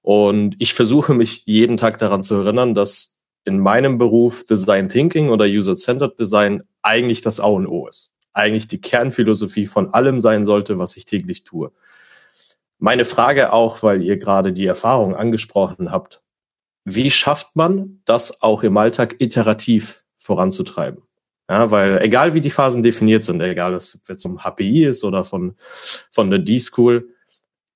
Und 0.01 0.55
ich 0.57 0.73
versuche 0.73 1.13
mich 1.13 1.45
jeden 1.45 1.77
Tag 1.77 1.99
daran 1.99 2.23
zu 2.23 2.35
erinnern, 2.35 2.73
dass 2.73 3.19
in 3.45 3.59
meinem 3.59 3.99
Beruf 3.99 4.43
Design 4.43 4.89
Thinking 4.89 5.29
oder 5.29 5.45
User-Centered 5.45 6.19
Design 6.19 6.63
eigentlich 6.81 7.21
das 7.21 7.39
A 7.39 7.45
und 7.45 7.67
O 7.67 7.87
ist. 7.87 8.11
Eigentlich 8.33 8.67
die 8.67 8.81
Kernphilosophie 8.81 9.67
von 9.67 9.93
allem 9.93 10.19
sein 10.19 10.45
sollte, 10.45 10.79
was 10.79 10.97
ich 10.97 11.05
täglich 11.05 11.43
tue. 11.43 11.71
Meine 12.79 13.05
Frage 13.05 13.53
auch, 13.53 13.83
weil 13.83 14.01
ihr 14.01 14.17
gerade 14.17 14.51
die 14.51 14.65
Erfahrung 14.65 15.15
angesprochen 15.15 15.91
habt. 15.91 16.23
Wie 16.85 17.11
schafft 17.11 17.55
man 17.55 18.01
das 18.05 18.41
auch 18.41 18.63
im 18.63 18.77
Alltag 18.77 19.17
iterativ 19.19 20.03
voranzutreiben? 20.17 21.03
Ja, 21.47 21.69
weil 21.69 22.01
egal 22.01 22.33
wie 22.33 22.41
die 22.41 22.51
Phasen 22.51 22.81
definiert 22.81 23.25
sind, 23.25 23.41
egal 23.41 23.73
ob 23.73 23.79
es 23.79 24.01
jetzt 24.07 24.25
um 24.25 24.43
HPI 24.43 24.85
ist 24.85 25.03
oder 25.03 25.23
von, 25.23 25.55
von 26.09 26.29
der 26.31 26.39
D-School, 26.39 27.09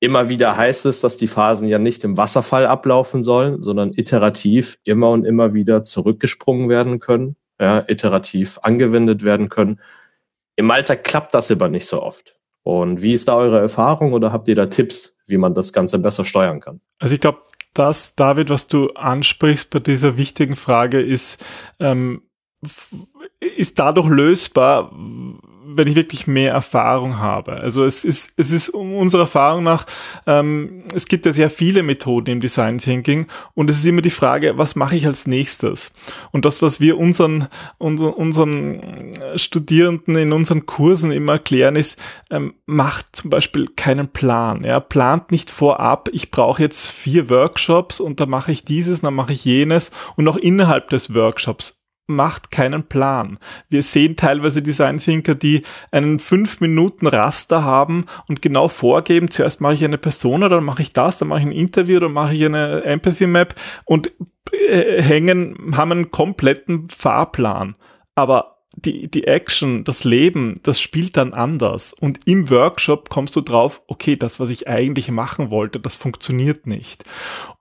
immer 0.03 0.27
wieder 0.27 0.57
heißt 0.57 0.85
es, 0.85 0.99
dass 0.99 1.15
die 1.15 1.27
Phasen 1.27 1.65
ja 1.65 1.79
nicht 1.79 2.03
im 2.03 2.17
Wasserfall 2.17 2.67
ablaufen 2.67 3.23
sollen, 3.23 3.63
sondern 3.63 3.93
iterativ 3.93 4.77
immer 4.83 5.09
und 5.11 5.23
immer 5.23 5.53
wieder 5.53 5.85
zurückgesprungen 5.85 6.67
werden 6.67 6.99
können, 6.99 7.37
ja, 7.57 7.85
iterativ 7.87 8.59
angewendet 8.63 9.23
werden 9.23 9.47
können. 9.47 9.79
Im 10.57 10.69
Alltag 10.71 11.05
klappt 11.05 11.33
das 11.33 11.49
aber 11.49 11.69
nicht 11.69 11.85
so 11.85 12.03
oft. 12.03 12.35
Und 12.63 13.01
wie 13.01 13.13
ist 13.13 13.29
da 13.29 13.37
eure 13.37 13.61
Erfahrung 13.61 14.11
oder 14.11 14.33
habt 14.33 14.49
ihr 14.49 14.55
da 14.55 14.65
Tipps, 14.65 15.17
wie 15.25 15.37
man 15.37 15.53
das 15.53 15.71
Ganze 15.71 15.99
besser 15.99 16.25
steuern 16.25 16.59
kann? 16.59 16.81
Also 16.99 17.15
ich 17.15 17.21
glaube, 17.21 17.39
das, 17.73 18.15
David, 18.15 18.49
was 18.49 18.67
du 18.67 18.89
ansprichst 18.89 19.69
bei 19.69 19.79
dieser 19.79 20.17
wichtigen 20.17 20.57
Frage, 20.57 21.01
ist, 21.01 21.43
ähm, 21.79 22.23
ist 23.39 23.79
dadurch 23.79 24.09
lösbar, 24.09 24.91
wenn 25.75 25.87
ich 25.87 25.95
wirklich 25.95 26.27
mehr 26.27 26.51
Erfahrung 26.51 27.19
habe. 27.19 27.53
Also 27.53 27.83
es 27.83 28.03
ist, 28.03 28.33
es 28.37 28.51
ist 28.51 28.69
unserer 28.69 29.23
Erfahrung 29.23 29.63
nach, 29.63 29.85
ähm, 30.27 30.83
es 30.93 31.07
gibt 31.07 31.25
ja 31.25 31.33
sehr 31.33 31.49
viele 31.49 31.83
Methoden 31.83 32.31
im 32.31 32.41
Design 32.41 32.77
Thinking 32.77 33.27
und 33.53 33.69
es 33.69 33.77
ist 33.77 33.85
immer 33.85 34.01
die 34.01 34.09
Frage, 34.09 34.57
was 34.57 34.75
mache 34.75 34.95
ich 34.95 35.05
als 35.05 35.27
nächstes? 35.27 35.93
Und 36.31 36.45
das, 36.45 36.61
was 36.61 36.79
wir 36.79 36.97
unseren, 36.97 37.47
unseren, 37.77 38.13
unseren 38.13 39.13
Studierenden 39.35 40.15
in 40.15 40.31
unseren 40.31 40.65
Kursen 40.65 41.11
immer 41.11 41.33
erklären, 41.33 41.75
ist, 41.75 41.99
ähm, 42.29 42.53
macht 42.65 43.15
zum 43.15 43.29
Beispiel 43.29 43.67
keinen 43.75 44.09
Plan. 44.09 44.63
Ja, 44.63 44.79
plant 44.79 45.31
nicht 45.31 45.49
vorab, 45.49 46.09
ich 46.11 46.31
brauche 46.31 46.61
jetzt 46.61 46.89
vier 46.89 47.29
Workshops 47.29 47.99
und 47.99 48.19
da 48.19 48.25
mache 48.25 48.51
ich 48.51 48.65
dieses, 48.65 49.01
dann 49.01 49.13
mache 49.13 49.33
ich 49.33 49.45
jenes 49.45 49.91
und 50.15 50.27
auch 50.27 50.37
innerhalb 50.37 50.89
des 50.89 51.13
Workshops 51.13 51.82
macht 52.07 52.51
keinen 52.51 52.83
Plan. 52.83 53.39
Wir 53.69 53.83
sehen 53.83 54.15
teilweise 54.15 54.61
Design 54.61 54.97
Thinker, 54.99 55.35
die 55.35 55.63
einen 55.91 56.19
5 56.19 56.59
Minuten 56.59 57.07
Raster 57.07 57.63
haben 57.63 58.05
und 58.27 58.41
genau 58.41 58.67
vorgeben, 58.67 59.31
zuerst 59.31 59.61
mache 59.61 59.75
ich 59.75 59.85
eine 59.85 59.97
Person 59.97 60.43
oder 60.43 60.57
dann 60.57 60.65
mache 60.65 60.81
ich 60.81 60.93
das, 60.93 61.17
dann 61.17 61.29
mache 61.29 61.39
ich 61.39 61.45
ein 61.45 61.51
Interview 61.51 61.97
oder 61.97 62.09
mache 62.09 62.33
ich 62.33 62.45
eine 62.45 62.83
Empathy 62.83 63.27
Map 63.27 63.55
und 63.85 64.11
äh, 64.51 65.01
hängen, 65.01 65.73
haben 65.75 65.91
einen 65.91 66.11
kompletten 66.11 66.89
Fahrplan. 66.89 67.75
Aber 68.15 68.52
die, 68.75 69.07
die 69.07 69.25
Action, 69.25 69.83
das 69.83 70.03
Leben, 70.03 70.59
das 70.63 70.81
spielt 70.81 71.17
dann 71.17 71.33
anders. 71.33 71.93
Und 71.93 72.19
im 72.25 72.49
Workshop 72.49 73.09
kommst 73.09 73.35
du 73.35 73.41
drauf, 73.41 73.81
okay, 73.87 74.15
das, 74.15 74.39
was 74.39 74.49
ich 74.49 74.67
eigentlich 74.67 75.11
machen 75.11 75.51
wollte, 75.51 75.79
das 75.79 75.95
funktioniert 75.95 76.65
nicht. 76.65 77.03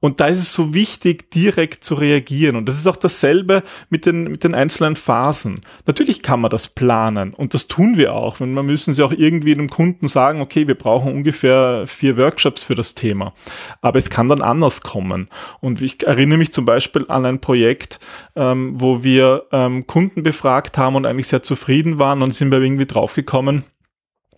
Und 0.01 0.21
da 0.21 0.27
ist 0.27 0.39
es 0.39 0.53
so 0.53 0.75
wichtig, 0.75 1.31
direkt 1.31 1.85
zu 1.85 1.95
reagieren. 1.95 2.57
Und 2.57 2.69
das 2.69 2.77
ist 2.77 2.89
auch 2.89 2.97
dasselbe 2.97 3.63
mit 3.89 4.07
den, 4.07 4.25
mit 4.25 4.43
den 4.43 4.55
einzelnen 4.55 4.97
Phasen. 4.97 5.61
Natürlich 5.87 6.23
kann 6.23 6.41
man 6.41 6.51
das 6.51 6.69
planen 6.69 7.35
und 7.35 7.55
das 7.55 7.69
tun 7.69 7.97
wir 7.97 8.15
auch. 8.15 8.41
Und 8.41 8.53
man 8.53 8.67
müssen 8.67 8.93
sie 8.93 9.03
auch 9.05 9.13
irgendwie 9.13 9.55
dem 9.55 9.69
Kunden 9.69 10.09
sagen, 10.09 10.41
okay, 10.41 10.67
wir 10.67 10.75
brauchen 10.75 11.13
ungefähr 11.13 11.87
vier 11.87 12.17
Workshops 12.17 12.65
für 12.65 12.75
das 12.75 12.95
Thema. 12.95 13.33
Aber 13.81 13.99
es 13.99 14.11
kann 14.11 14.29
dann 14.29 14.43
anders 14.43 14.81
kommen. 14.81 15.29
Und 15.61 15.81
ich 15.83 16.03
erinnere 16.05 16.39
mich 16.39 16.53
zum 16.53 16.65
Beispiel 16.65 17.05
an 17.09 17.27
ein 17.27 17.41
Projekt, 17.41 18.01
ähm, 18.35 18.73
wo 18.75 19.05
wir 19.05 19.45
ähm, 19.53 19.87
Kunden 19.87 20.23
befragt 20.23 20.79
haben 20.79 20.97
und 21.03 21.07
eigentlich 21.07 21.29
sehr 21.29 21.43
zufrieden 21.43 21.99
waren 21.99 22.23
und 22.23 22.33
sind 22.33 22.53
wir 22.53 22.61
irgendwie 22.61 22.87
draufgekommen, 22.87 23.65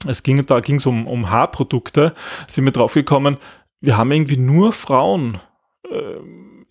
es 0.07 0.23
ging, 0.23 0.45
da 0.45 0.61
ging 0.61 0.77
es 0.77 0.87
um, 0.87 1.07
um 1.07 1.31
Haarprodukte, 1.31 2.15
sind 2.47 2.65
wir 2.65 2.73
draufgekommen, 2.73 3.37
wir 3.81 3.97
haben 3.97 4.11
irgendwie 4.13 4.37
nur 4.39 4.73
Frauen, 4.73 5.41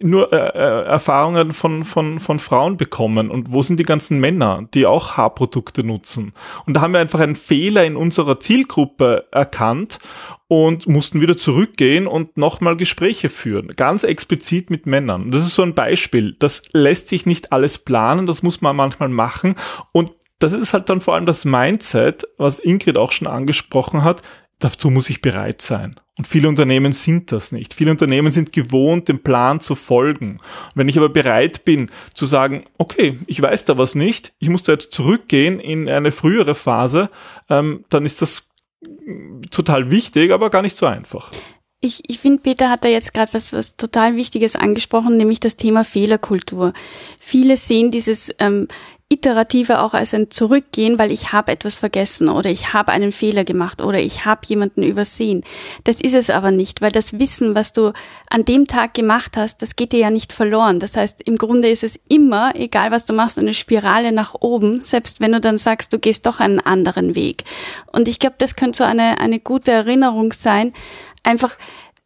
nur 0.04 0.32
äh, 0.34 0.38
äh, 0.38 0.86
Erfahrungen 0.86 1.54
von, 1.54 1.86
von, 1.86 2.20
von 2.20 2.40
Frauen 2.40 2.78
bekommen. 2.78 3.32
Und 3.32 3.52
wo 3.52 3.64
sind 3.64 3.80
die 3.80 3.86
ganzen 3.86 4.20
Männer, 4.20 4.68
die 4.74 4.86
auch 4.86 5.18
Haarprodukte 5.18 5.84
nutzen? 5.84 6.34
Und 6.66 6.76
da 6.76 6.82
haben 6.82 6.94
wir 6.94 7.00
einfach 7.00 7.20
einen 7.20 7.36
Fehler 7.36 7.86
in 7.86 7.96
unserer 7.96 8.40
Zielgruppe 8.40 9.26
erkannt 9.32 10.00
und 10.48 10.88
mussten 10.88 11.22
wieder 11.22 11.38
zurückgehen 11.38 12.06
und 12.06 12.38
nochmal 12.38 12.78
Gespräche 12.78 13.30
führen. 13.30 13.70
Ganz 13.76 14.04
explizit 14.04 14.70
mit 14.70 14.86
Männern. 14.86 15.32
Das 15.32 15.42
ist 15.42 15.56
so 15.56 15.64
ein 15.64 15.74
Beispiel. 15.74 16.36
Das 16.38 16.64
lässt 16.74 17.10
sich 17.10 17.26
nicht 17.26 17.52
alles 17.52 17.78
planen, 17.78 18.28
das 18.28 18.44
muss 18.44 18.62
man 18.62 18.76
manchmal 18.76 19.10
machen. 19.10 19.56
Und 19.92 20.12
das 20.40 20.52
ist 20.52 20.74
halt 20.74 20.90
dann 20.90 21.00
vor 21.00 21.16
allem 21.16 21.26
das 21.26 21.46
Mindset, 21.46 22.28
was 22.38 22.60
Ingrid 22.60 22.98
auch 22.98 23.14
schon 23.14 23.28
angesprochen 23.28 24.04
hat. 24.04 24.22
Dazu 24.64 24.90
muss 24.90 25.10
ich 25.10 25.20
bereit 25.20 25.62
sein. 25.62 26.00
Und 26.18 26.26
viele 26.26 26.48
Unternehmen 26.48 26.94
sind 26.94 27.34
das 27.34 27.52
nicht. 27.52 27.74
Viele 27.74 27.92
Unternehmen 27.92 28.32
sind 28.32 28.54
gewohnt, 28.54 29.10
dem 29.10 29.22
Plan 29.22 29.60
zu 29.60 29.76
folgen. 29.76 30.40
wenn 30.74 30.88
ich 30.88 30.98
aber 30.98 31.10
bereit 31.10 31.66
bin 31.66 31.92
zu 32.14 32.26
sagen, 32.26 32.64
okay, 32.78 33.20
ich 33.28 33.42
weiß 33.42 33.66
da 33.66 33.78
was 33.78 33.94
nicht, 33.94 34.32
ich 34.40 34.48
muss 34.48 34.64
da 34.64 34.72
jetzt 34.72 34.94
zurückgehen 34.94 35.60
in 35.60 35.90
eine 35.90 36.14
frühere 36.14 36.56
Phase, 36.56 37.10
ähm, 37.50 37.84
dann 37.90 38.06
ist 38.06 38.22
das 38.22 38.52
total 39.52 39.92
wichtig, 39.92 40.32
aber 40.32 40.50
gar 40.50 40.62
nicht 40.62 40.78
so 40.78 40.86
einfach. 40.86 41.30
Ich, 41.82 42.10
ich 42.10 42.20
finde, 42.20 42.42
Peter 42.42 42.70
hat 42.70 42.86
da 42.86 42.88
jetzt 42.88 43.14
gerade 43.14 43.34
was, 43.34 43.52
was 43.52 43.76
total 43.76 44.16
Wichtiges 44.16 44.56
angesprochen, 44.56 45.18
nämlich 45.18 45.42
das 45.42 45.58
Thema 45.58 45.84
Fehlerkultur. 45.84 46.72
Viele 47.20 47.58
sehen 47.58 47.92
dieses 47.92 48.34
ähm, 48.40 48.70
Iterative 49.14 49.82
auch 49.82 49.94
als 49.94 50.14
ein 50.14 50.32
Zurückgehen, 50.32 50.98
weil 50.98 51.12
ich 51.12 51.32
habe 51.34 51.52
etwas 51.52 51.76
vergessen 51.76 52.30
oder 52.30 52.50
ich 52.50 52.74
habe 52.74 52.92
einen 52.92 53.12
Fehler 53.12 53.44
gemacht 53.44 53.82
oder 53.82 54.00
ich 54.00 54.26
habe 54.26 54.42
jemanden 54.48 54.82
übersehen. 54.82 55.44
Das 55.84 56.02
ist 56.02 56.16
es 56.16 56.30
aber 56.30 56.52
nicht, 56.52 56.82
weil 56.82 56.92
das 56.92 57.20
Wissen, 57.20 57.54
was 57.54 57.74
du 57.74 57.94
an 58.30 58.46
dem 58.46 58.66
Tag 58.68 58.94
gemacht 58.94 59.38
hast, 59.38 59.62
das 59.62 59.76
geht 59.76 59.92
dir 59.92 60.00
ja 60.00 60.10
nicht 60.10 60.34
verloren. 60.34 60.80
Das 60.80 60.98
heißt, 60.98 61.22
im 61.22 61.38
Grunde 61.38 61.70
ist 61.70 61.84
es 61.84 62.00
immer, 62.10 62.56
egal 62.56 62.92
was 62.92 63.06
du 63.06 63.14
machst, 63.14 63.38
eine 63.38 63.54
Spirale 63.54 64.12
nach 64.12 64.34
oben, 64.40 64.82
selbst 64.82 65.22
wenn 65.22 65.32
du 65.32 65.40
dann 65.40 65.58
sagst, 65.58 65.94
du 65.94 66.00
gehst 66.00 66.26
doch 66.26 66.40
einen 66.40 66.60
anderen 66.60 67.16
Weg. 67.16 67.44
Und 67.92 68.08
ich 68.08 68.20
glaube, 68.20 68.36
das 68.40 68.56
könnte 68.56 68.80
so 68.80 68.84
eine, 68.84 69.20
eine 69.20 69.40
gute 69.40 69.72
Erinnerung 69.72 70.34
sein, 70.34 70.74
einfach 71.24 71.56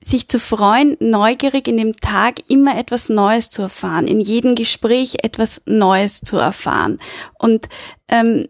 sich 0.08 0.28
zu 0.28 0.40
freuen, 0.40 0.98
neugierig 1.00 1.68
in 1.68 1.78
dem 1.78 1.94
Tag 1.98 2.42
immer 2.48 2.78
etwas 2.78 3.10
Neues 3.10 3.50
zu 3.50 3.62
erfahren, 3.62 4.08
in 4.08 4.20
jedem 4.20 4.56
Gespräch 4.56 5.18
etwas 5.24 5.62
Neues 5.66 6.22
zu 6.22 6.38
erfahren 6.38 7.00
und 7.38 7.68
ähm, 8.08 8.48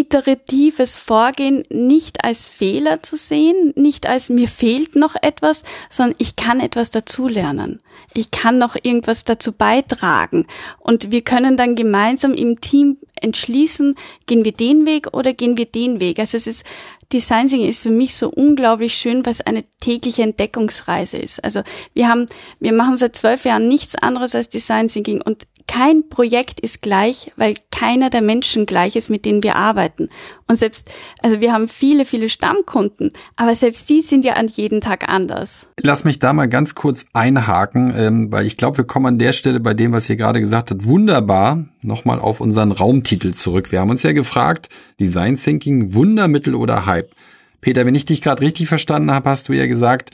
iteratives 0.00 0.94
Vorgehen 0.94 1.64
nicht 1.68 2.24
als 2.24 2.46
Fehler 2.46 3.02
zu 3.02 3.16
sehen, 3.16 3.72
nicht 3.76 4.08
als 4.08 4.28
mir 4.28 4.48
fehlt 4.48 4.96
noch 4.96 5.14
etwas, 5.20 5.62
sondern 5.88 6.16
ich 6.18 6.36
kann 6.36 6.60
etwas 6.60 6.90
dazulernen. 6.90 7.80
Ich 8.14 8.30
kann 8.30 8.58
noch 8.58 8.76
irgendwas 8.80 9.24
dazu 9.24 9.52
beitragen. 9.52 10.46
Und 10.78 11.10
wir 11.10 11.22
können 11.22 11.56
dann 11.56 11.76
gemeinsam 11.76 12.34
im 12.34 12.60
Team 12.60 12.98
entschließen, 13.20 13.94
gehen 14.26 14.44
wir 14.44 14.52
den 14.52 14.86
Weg 14.86 15.08
oder 15.12 15.32
gehen 15.34 15.56
wir 15.56 15.66
den 15.66 16.00
Weg. 16.00 16.18
Also 16.18 16.36
es 16.36 16.46
ist 16.46 16.64
Design 17.12 17.48
Thinking 17.48 17.68
ist 17.68 17.82
für 17.82 17.90
mich 17.90 18.14
so 18.14 18.30
unglaublich 18.30 18.94
schön, 18.94 19.24
weil 19.26 19.32
es 19.32 19.40
eine 19.40 19.64
tägliche 19.80 20.22
Entdeckungsreise 20.22 21.16
ist. 21.16 21.42
Also 21.42 21.62
wir 21.92 22.08
haben, 22.08 22.26
wir 22.60 22.72
machen 22.72 22.96
seit 22.96 23.16
zwölf 23.16 23.44
Jahren 23.44 23.68
nichts 23.68 23.96
anderes 23.96 24.34
als 24.34 24.48
Design 24.48 24.88
Thinking 24.88 25.20
und 25.20 25.46
kein 25.70 26.08
Projekt 26.08 26.58
ist 26.58 26.82
gleich, 26.82 27.30
weil 27.36 27.54
keiner 27.70 28.10
der 28.10 28.22
Menschen 28.22 28.66
gleich 28.66 28.96
ist, 28.96 29.08
mit 29.08 29.24
denen 29.24 29.44
wir 29.44 29.54
arbeiten. 29.54 30.08
Und 30.48 30.58
selbst, 30.58 30.90
also 31.22 31.40
wir 31.40 31.52
haben 31.52 31.68
viele, 31.68 32.04
viele 32.04 32.28
Stammkunden, 32.28 33.12
aber 33.36 33.54
selbst 33.54 33.88
die 33.88 34.00
sind 34.00 34.24
ja 34.24 34.32
an 34.32 34.48
jedem 34.48 34.80
Tag 34.80 35.08
anders. 35.08 35.68
Lass 35.80 36.02
mich 36.02 36.18
da 36.18 36.32
mal 36.32 36.48
ganz 36.48 36.74
kurz 36.74 37.04
einhaken, 37.12 37.94
ähm, 37.96 38.32
weil 38.32 38.46
ich 38.46 38.56
glaube, 38.56 38.78
wir 38.78 38.84
kommen 38.84 39.06
an 39.06 39.18
der 39.20 39.32
Stelle 39.32 39.60
bei 39.60 39.72
dem, 39.72 39.92
was 39.92 40.10
ihr 40.10 40.16
gerade 40.16 40.40
gesagt 40.40 40.72
habt, 40.72 40.86
wunderbar 40.86 41.64
nochmal 41.84 42.18
auf 42.18 42.40
unseren 42.40 42.72
Raumtitel 42.72 43.32
zurück. 43.32 43.70
Wir 43.70 43.78
haben 43.78 43.90
uns 43.90 44.02
ja 44.02 44.10
gefragt, 44.10 44.70
Design 44.98 45.36
Thinking, 45.36 45.94
Wundermittel 45.94 46.56
oder 46.56 46.86
Hype? 46.86 47.12
Peter, 47.60 47.86
wenn 47.86 47.94
ich 47.94 48.06
dich 48.06 48.22
gerade 48.22 48.42
richtig 48.42 48.66
verstanden 48.66 49.12
habe, 49.12 49.30
hast 49.30 49.48
du 49.48 49.52
ja 49.52 49.66
gesagt, 49.66 50.10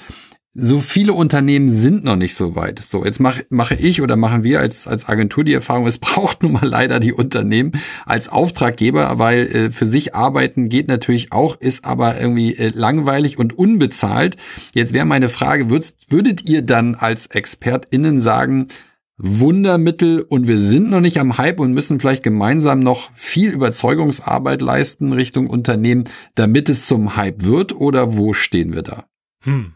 so 0.59 0.79
viele 0.79 1.13
Unternehmen 1.13 1.69
sind 1.69 2.05
noch 2.05 2.17
nicht 2.17 2.35
so 2.35 2.57
weit. 2.57 2.79
So, 2.79 3.05
jetzt 3.05 3.21
mache 3.21 3.45
mache 3.51 3.75
ich 3.75 4.01
oder 4.01 4.17
machen 4.17 4.43
wir 4.43 4.61
als, 4.61 4.87
als 4.87 5.09
Agentur 5.09 5.45
die 5.45 5.53
Erfahrung, 5.53 5.87
es 5.87 5.99
braucht 6.07 6.43
nun 6.43 6.53
mal 6.53 6.67
leider 6.67 6.99
die 6.99 7.13
Unternehmen 7.13 7.73
als 8.07 8.29
Auftraggeber, 8.29 9.19
weil 9.19 9.47
äh, 9.47 9.71
für 9.71 9.87
sich 9.87 10.15
arbeiten 10.15 10.69
geht 10.69 10.89
natürlich 10.89 11.33
auch, 11.33 11.61
ist 11.61 11.85
aber 11.85 12.19
irgendwie 12.21 12.57
äh, 12.57 12.73
langweilig 12.75 13.39
und 13.39 13.59
unbezahlt. 13.59 14.37
Jetzt 14.75 14.95
wäre 14.95 15.05
meine 15.05 15.29
Frage, 15.29 15.69
würd, 15.69 15.93
würdet 16.09 16.49
ihr 16.49 16.63
dann 16.63 16.95
als 16.95 17.27
ExpertInnen 17.27 18.21
sagen, 18.21 18.69
Wundermittel 19.19 20.21
und 20.21 20.47
wir 20.47 20.59
sind 20.59 20.91
noch 20.91 21.01
nicht 21.01 21.19
am 21.19 21.39
Hype 21.39 21.59
und 21.59 21.73
müssen 21.73 22.01
vielleicht 22.01 22.23
gemeinsam 22.23 22.81
noch 22.81 23.11
viel 23.15 23.51
Überzeugungsarbeit 23.51 24.61
leisten 24.61 25.13
Richtung 25.13 25.49
Unternehmen, 25.49 26.05
damit 26.35 26.69
es 26.69 26.87
zum 26.87 27.17
Hype 27.17 27.45
wird 27.45 27.75
oder 27.75 28.17
wo 28.17 28.35
stehen 28.35 28.75
wir 28.75 28.83
da? 28.83 29.07
Hm. 29.45 29.73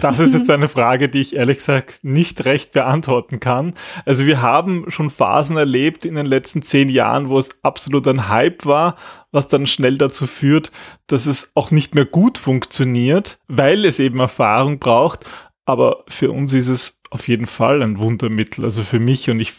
Das 0.00 0.18
ist 0.18 0.34
jetzt 0.34 0.50
eine 0.50 0.68
Frage, 0.68 1.08
die 1.08 1.20
ich 1.20 1.36
ehrlich 1.36 1.58
gesagt 1.58 2.00
nicht 2.02 2.44
recht 2.44 2.72
beantworten 2.72 3.40
kann. 3.40 3.74
Also 4.04 4.26
wir 4.26 4.42
haben 4.42 4.90
schon 4.90 5.10
Phasen 5.10 5.56
erlebt 5.56 6.04
in 6.04 6.14
den 6.14 6.26
letzten 6.26 6.62
zehn 6.62 6.88
Jahren, 6.88 7.28
wo 7.28 7.38
es 7.38 7.50
absolut 7.62 8.08
ein 8.08 8.28
Hype 8.28 8.64
war, 8.64 8.96
was 9.30 9.48
dann 9.48 9.66
schnell 9.66 9.98
dazu 9.98 10.26
führt, 10.26 10.72
dass 11.06 11.26
es 11.26 11.52
auch 11.54 11.70
nicht 11.70 11.94
mehr 11.94 12.06
gut 12.06 12.38
funktioniert, 12.38 13.38
weil 13.48 13.84
es 13.84 13.98
eben 13.98 14.20
Erfahrung 14.20 14.78
braucht. 14.78 15.28
Aber 15.64 16.04
für 16.08 16.30
uns 16.32 16.52
ist 16.54 16.68
es 16.68 17.00
auf 17.10 17.28
jeden 17.28 17.46
Fall 17.46 17.82
ein 17.82 17.98
Wundermittel. 17.98 18.64
Also 18.64 18.82
für 18.82 18.98
mich 18.98 19.30
und 19.30 19.40
ich 19.40 19.52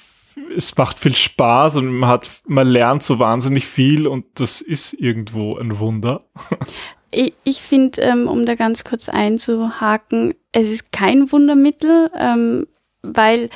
es 0.56 0.76
macht 0.78 1.00
viel 1.00 1.16
Spaß 1.16 1.78
und 1.78 1.88
man 1.94 2.10
hat, 2.10 2.30
man 2.48 2.68
lernt 2.68 3.04
so 3.04 3.20
wahnsinnig 3.20 3.66
viel 3.66 4.08
und 4.08 4.26
das 4.36 4.62
ist 4.62 4.94
irgendwo 4.94 5.58
ein 5.58 5.80
Wunder. 5.80 6.26
Ich, 7.14 7.34
ich 7.44 7.62
finde, 7.62 8.02
ähm, 8.02 8.28
um 8.28 8.46
da 8.46 8.56
ganz 8.56 8.84
kurz 8.84 9.10
einzuhaken, 9.10 10.34
es 10.52 10.70
ist 10.70 10.92
kein 10.92 11.32
Wundermittel, 11.32 12.10
ähm, 12.18 12.68
weil 13.02 13.50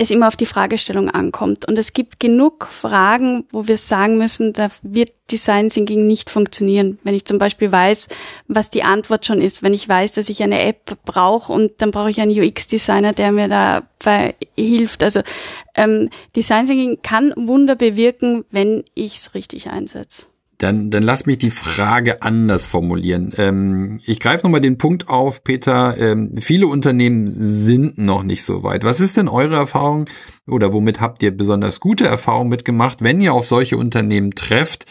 es 0.00 0.10
immer 0.10 0.28
auf 0.28 0.36
die 0.36 0.46
Fragestellung 0.46 1.10
ankommt. 1.10 1.66
Und 1.66 1.76
es 1.76 1.92
gibt 1.92 2.20
genug 2.20 2.68
Fragen, 2.68 3.44
wo 3.50 3.66
wir 3.66 3.76
sagen 3.76 4.16
müssen, 4.16 4.52
da 4.52 4.68
wird 4.82 5.12
Design 5.30 5.70
Thinking 5.70 6.06
nicht 6.06 6.30
funktionieren. 6.30 7.00
Wenn 7.02 7.14
ich 7.14 7.24
zum 7.24 7.38
Beispiel 7.38 7.72
weiß, 7.72 8.06
was 8.46 8.70
die 8.70 8.84
Antwort 8.84 9.26
schon 9.26 9.42
ist, 9.42 9.64
wenn 9.64 9.74
ich 9.74 9.88
weiß, 9.88 10.12
dass 10.12 10.28
ich 10.28 10.40
eine 10.42 10.62
App 10.62 10.96
brauche 11.04 11.52
und 11.52 11.72
dann 11.78 11.90
brauche 11.90 12.10
ich 12.10 12.20
einen 12.20 12.30
UX-Designer, 12.30 13.12
der 13.12 13.32
mir 13.32 13.48
da 13.48 13.82
hilft. 14.56 15.02
Also 15.02 15.22
ähm, 15.74 16.10
Design 16.36 16.66
Thinking 16.66 17.02
kann 17.02 17.32
Wunder 17.34 17.74
bewirken, 17.74 18.44
wenn 18.52 18.84
ich 18.94 19.16
es 19.16 19.34
richtig 19.34 19.68
einsetze. 19.68 20.26
Dann, 20.58 20.90
dann 20.90 21.04
lass 21.04 21.24
mich 21.24 21.38
die 21.38 21.52
Frage 21.52 22.22
anders 22.22 22.66
formulieren. 22.66 23.32
Ähm, 23.36 24.00
ich 24.04 24.18
greife 24.18 24.44
nochmal 24.44 24.60
den 24.60 24.76
Punkt 24.76 25.08
auf, 25.08 25.44
Peter. 25.44 25.96
Ähm, 25.96 26.32
viele 26.38 26.66
Unternehmen 26.66 27.32
sind 27.36 27.96
noch 27.96 28.24
nicht 28.24 28.42
so 28.42 28.64
weit. 28.64 28.82
Was 28.82 29.00
ist 29.00 29.16
denn 29.16 29.28
eure 29.28 29.54
Erfahrung 29.54 30.06
oder 30.48 30.72
womit 30.72 31.00
habt 31.00 31.22
ihr 31.22 31.36
besonders 31.36 31.78
gute 31.78 32.06
Erfahrungen 32.06 32.50
mitgemacht, 32.50 33.02
wenn 33.02 33.20
ihr 33.20 33.34
auf 33.34 33.46
solche 33.46 33.76
Unternehmen 33.76 34.32
trefft? 34.34 34.86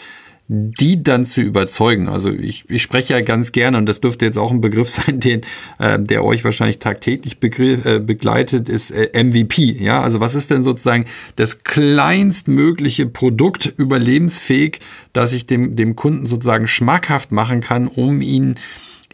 Die 0.49 1.03
dann 1.03 1.25
zu 1.25 1.41
überzeugen. 1.41 2.07
Also 2.07 2.29
ich, 2.29 2.63
ich 2.69 2.81
spreche 2.81 3.13
ja 3.13 3.21
ganz 3.21 3.51
gerne, 3.51 3.77
und 3.77 3.85
das 3.85 3.99
dürfte 3.99 4.23
jetzt 4.23 4.37
auch 4.37 4.51
ein 4.51 4.61
Begriff 4.61 4.89
sein, 5.05 5.19
den, 5.19 5.41
äh, 5.77 5.99
der 5.99 6.23
euch 6.23 6.43
wahrscheinlich 6.43 6.79
tagtäglich 6.79 7.39
begriff, 7.39 7.85
äh, 7.85 7.99
begleitet, 7.99 8.69
ist 8.69 8.91
äh, 8.91 9.23
MVP. 9.23 9.77
Ja, 9.79 10.01
also 10.01 10.19
was 10.21 10.35
ist 10.35 10.49
denn 10.49 10.63
sozusagen 10.63 11.05
das 11.35 11.63
kleinstmögliche 11.63 13.07
Produkt 13.07 13.73
überlebensfähig, 13.77 14.79
das 15.11 15.33
ich 15.33 15.47
dem, 15.47 15.75
dem 15.75 15.95
Kunden 15.95 16.27
sozusagen 16.27 16.67
schmackhaft 16.67 17.31
machen 17.31 17.59
kann, 17.59 17.87
um 17.87 18.21
ihn 18.21 18.55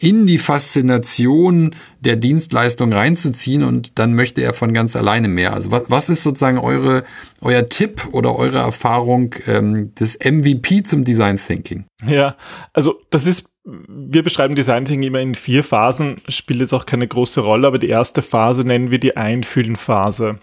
in 0.03 0.27
die 0.27 0.37
Faszination 0.37 1.73
der 2.01 2.17
Dienstleistung 2.17 2.91
reinzuziehen 2.91 3.63
und 3.63 3.97
dann 3.97 4.13
möchte 4.13 4.41
er 4.41 4.53
von 4.53 4.73
ganz 4.73 4.97
alleine 4.97 5.29
mehr. 5.29 5.53
Also 5.53 5.71
was, 5.71 5.83
was 5.87 6.09
ist 6.09 6.23
sozusagen 6.23 6.57
eure, 6.57 7.05
euer 7.39 7.69
Tipp 7.69 8.09
oder 8.11 8.35
eure 8.35 8.57
Erfahrung 8.57 9.33
ähm, 9.47 9.95
des 9.95 10.19
MVP 10.19 10.83
zum 10.83 11.05
Design 11.05 11.37
Thinking? 11.37 11.85
Ja, 12.05 12.35
also 12.73 12.99
das 13.11 13.25
ist, 13.25 13.53
wir 13.63 14.23
beschreiben 14.23 14.55
Design 14.55 14.83
Thinking 14.83 15.07
immer 15.07 15.21
in 15.21 15.35
vier 15.35 15.63
Phasen, 15.63 16.17
spielt 16.27 16.59
jetzt 16.59 16.73
auch 16.73 16.85
keine 16.85 17.07
große 17.07 17.39
Rolle, 17.39 17.65
aber 17.65 17.79
die 17.79 17.87
erste 17.87 18.21
Phase 18.21 18.65
nennen 18.65 18.91
wir 18.91 18.99
die 18.99 19.15
Einfühlenphase. 19.15 20.37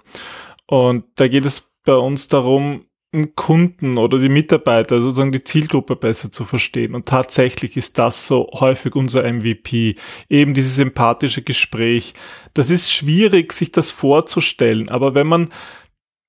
Und 0.65 1.05
da 1.17 1.29
geht 1.29 1.45
es 1.45 1.71
bei 1.85 1.97
uns 1.97 2.29
darum, 2.29 2.87
Kunden 3.35 3.99
oder 3.99 4.19
die 4.19 4.29
Mitarbeiter, 4.29 5.01
sozusagen 5.01 5.33
die 5.33 5.43
Zielgruppe 5.43 5.97
besser 5.97 6.31
zu 6.31 6.45
verstehen. 6.45 6.95
Und 6.95 7.07
tatsächlich 7.07 7.77
ist 7.77 7.99
das 7.99 8.27
so 8.27 8.49
häufig 8.53 8.95
unser 8.95 9.25
MVP. 9.25 9.97
Eben 10.29 10.55
dieses 10.55 10.79
empathische 10.79 11.43
Gespräch. 11.43 12.15
Das 12.55 12.71
ist 12.71 12.93
schwierig, 12.93 13.53
sich 13.53 13.73
das 13.73 13.91
vorzustellen. 13.91 14.91
Aber 14.91 15.15
wenn 15.15 15.27
man, 15.27 15.49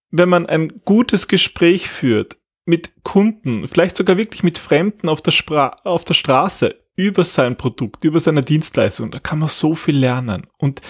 wenn 0.10 0.30
man 0.30 0.48
ein 0.48 0.82
gutes 0.84 1.28
Gespräch 1.28 1.88
führt 1.88 2.38
mit 2.66 3.04
Kunden, 3.04 3.68
vielleicht 3.68 3.96
sogar 3.96 4.18
wirklich 4.18 4.42
mit 4.42 4.58
Fremden 4.58 5.08
auf 5.08 5.22
der, 5.22 5.32
Spra 5.32 5.78
auf 5.84 6.04
der 6.04 6.16
Straße, 6.16 6.76
über 6.96 7.24
sein 7.24 7.58
Produkt, 7.58 8.04
über 8.04 8.20
seine 8.20 8.42
Dienstleistung, 8.42 9.12
da 9.12 9.20
kann 9.20 9.40
man 9.40 9.50
so 9.50 9.76
viel 9.76 9.98
lernen. 9.98 10.48
Und 10.58 10.82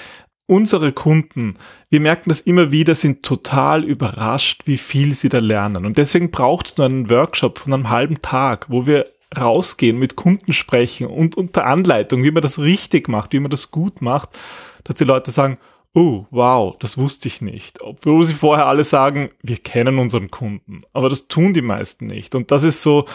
unsere 0.51 0.91
Kunden, 0.91 1.53
wir 1.89 2.01
merken 2.01 2.29
das 2.29 2.41
immer 2.41 2.71
wieder, 2.71 2.93
sind 2.93 3.23
total 3.23 3.85
überrascht, 3.85 4.63
wie 4.65 4.77
viel 4.77 5.13
sie 5.13 5.29
da 5.29 5.39
lernen. 5.39 5.85
Und 5.85 5.97
deswegen 5.97 6.29
braucht 6.29 6.67
es 6.67 6.77
nur 6.77 6.85
einen 6.85 7.09
Workshop 7.09 7.57
von 7.57 7.73
einem 7.73 7.89
halben 7.89 8.21
Tag, 8.21 8.65
wo 8.69 8.85
wir 8.85 9.07
rausgehen, 9.39 9.97
mit 9.97 10.17
Kunden 10.17 10.51
sprechen 10.51 11.07
und 11.07 11.37
unter 11.37 11.65
Anleitung, 11.65 12.21
wie 12.23 12.31
man 12.31 12.43
das 12.43 12.59
richtig 12.59 13.07
macht, 13.07 13.31
wie 13.31 13.39
man 13.39 13.49
das 13.49 13.71
gut 13.71 14.01
macht, 14.01 14.31
dass 14.83 14.97
die 14.97 15.05
Leute 15.05 15.31
sagen, 15.31 15.57
oh, 15.93 16.25
wow, 16.31 16.75
das 16.77 16.97
wusste 16.97 17.29
ich 17.29 17.41
nicht. 17.41 17.81
Obwohl 17.81 18.25
sie 18.25 18.33
vorher 18.33 18.65
alle 18.65 18.83
sagen, 18.83 19.29
wir 19.41 19.57
kennen 19.57 19.99
unseren 19.99 20.29
Kunden. 20.29 20.79
Aber 20.91 21.07
das 21.07 21.29
tun 21.29 21.53
die 21.53 21.61
meisten 21.61 22.07
nicht. 22.07 22.35
Und 22.35 22.51
das 22.51 22.63
ist 22.63 22.81
so 22.81 23.05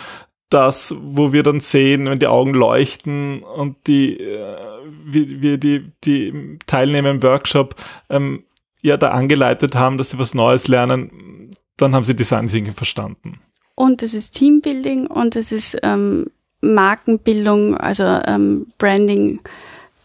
das, 0.49 0.94
wo 0.99 1.32
wir 1.32 1.42
dann 1.42 1.61
sehen, 1.61 2.07
wenn 2.07 2.18
die 2.18 2.28
Augen 2.28 2.55
leuchten 2.55 3.42
und 3.42 3.76
die, 3.86 4.18
äh, 4.20 4.57
wie 5.05 5.42
wir 5.42 5.59
die, 5.59 5.90
die 6.05 6.59
Teilnehmer 6.66 7.11
im 7.11 7.22
Workshop 7.22 7.74
ähm, 8.09 8.44
ja 8.82 8.97
da 8.97 9.11
angeleitet 9.11 9.74
haben, 9.74 9.99
dass 9.99 10.11
sie 10.11 10.18
was 10.18 10.34
Neues 10.34 10.68
lernen, 10.68 11.51
dann 11.76 11.94
haben 11.94 12.05
sie 12.05 12.14
Design 12.14 12.47
Thinking 12.47 12.74
verstanden. 12.74 13.40
Und 13.74 14.03
es 14.03 14.14
ist 14.14 14.32
Teambuilding 14.32 15.07
und 15.07 15.36
es 15.36 15.53
ist 15.53 15.76
ähm, 15.82 16.30
Markenbildung, 16.61 17.76
also 17.76 18.05
ähm, 18.26 18.66
Branding 18.78 19.40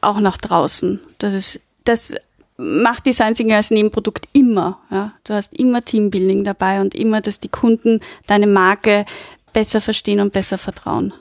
auch 0.02 0.20
nach 0.20 0.38
draußen. 0.38 1.00
Das 1.20 1.34
ist, 1.34 1.62
das 1.86 2.14
macht 2.58 3.06
Design 3.06 3.34
Thinking 3.34 3.56
als 3.56 3.72
Nebenprodukt 3.72 4.28
immer. 4.34 4.80
Ja? 4.90 5.14
Du 5.24 5.34
hast 5.34 5.58
immer 5.58 5.84
Teambuilding 5.84 6.44
dabei 6.44 6.82
und 6.82 6.96
immer, 6.96 7.22
dass 7.22 7.40
die 7.40 7.50
Kunden 7.50 8.02
deine 8.28 8.48
Marke 8.48 9.06
besser 9.54 9.82
verstehen 9.82 10.20
und 10.20 10.34
besser 10.34 10.58
vertrauen. 10.58 11.14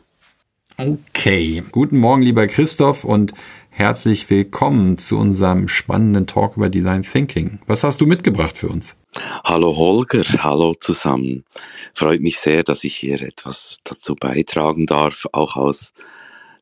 Okay, 0.77 1.63
guten 1.73 1.99
Morgen, 1.99 2.23
lieber 2.23 2.47
Christoph 2.47 3.05
und 3.05 3.35
herzlich 3.69 4.31
willkommen 4.31 4.97
zu 4.97 5.19
unserem 5.19 5.69
spannenden 5.69 6.27
Talk 6.27 6.57
über 6.57 6.71
Design 6.71 7.03
Thinking. 7.03 7.59
Was 7.67 7.85
hast 7.85 8.01
du 8.01 8.07
mitgebracht 8.07 8.57
für 8.57 8.69
uns? 8.69 8.95
Hallo 9.45 9.77
Holger, 9.77 10.25
hallo 10.43 10.75
zusammen. 10.75 11.45
Freut 11.93 12.21
mich 12.21 12.39
sehr, 12.39 12.63
dass 12.63 12.85
ich 12.85 12.97
hier 12.97 13.21
etwas 13.21 13.79
dazu 13.85 14.15
beitragen 14.15 14.87
darf, 14.87 15.27
auch 15.33 15.57
aus 15.57 15.93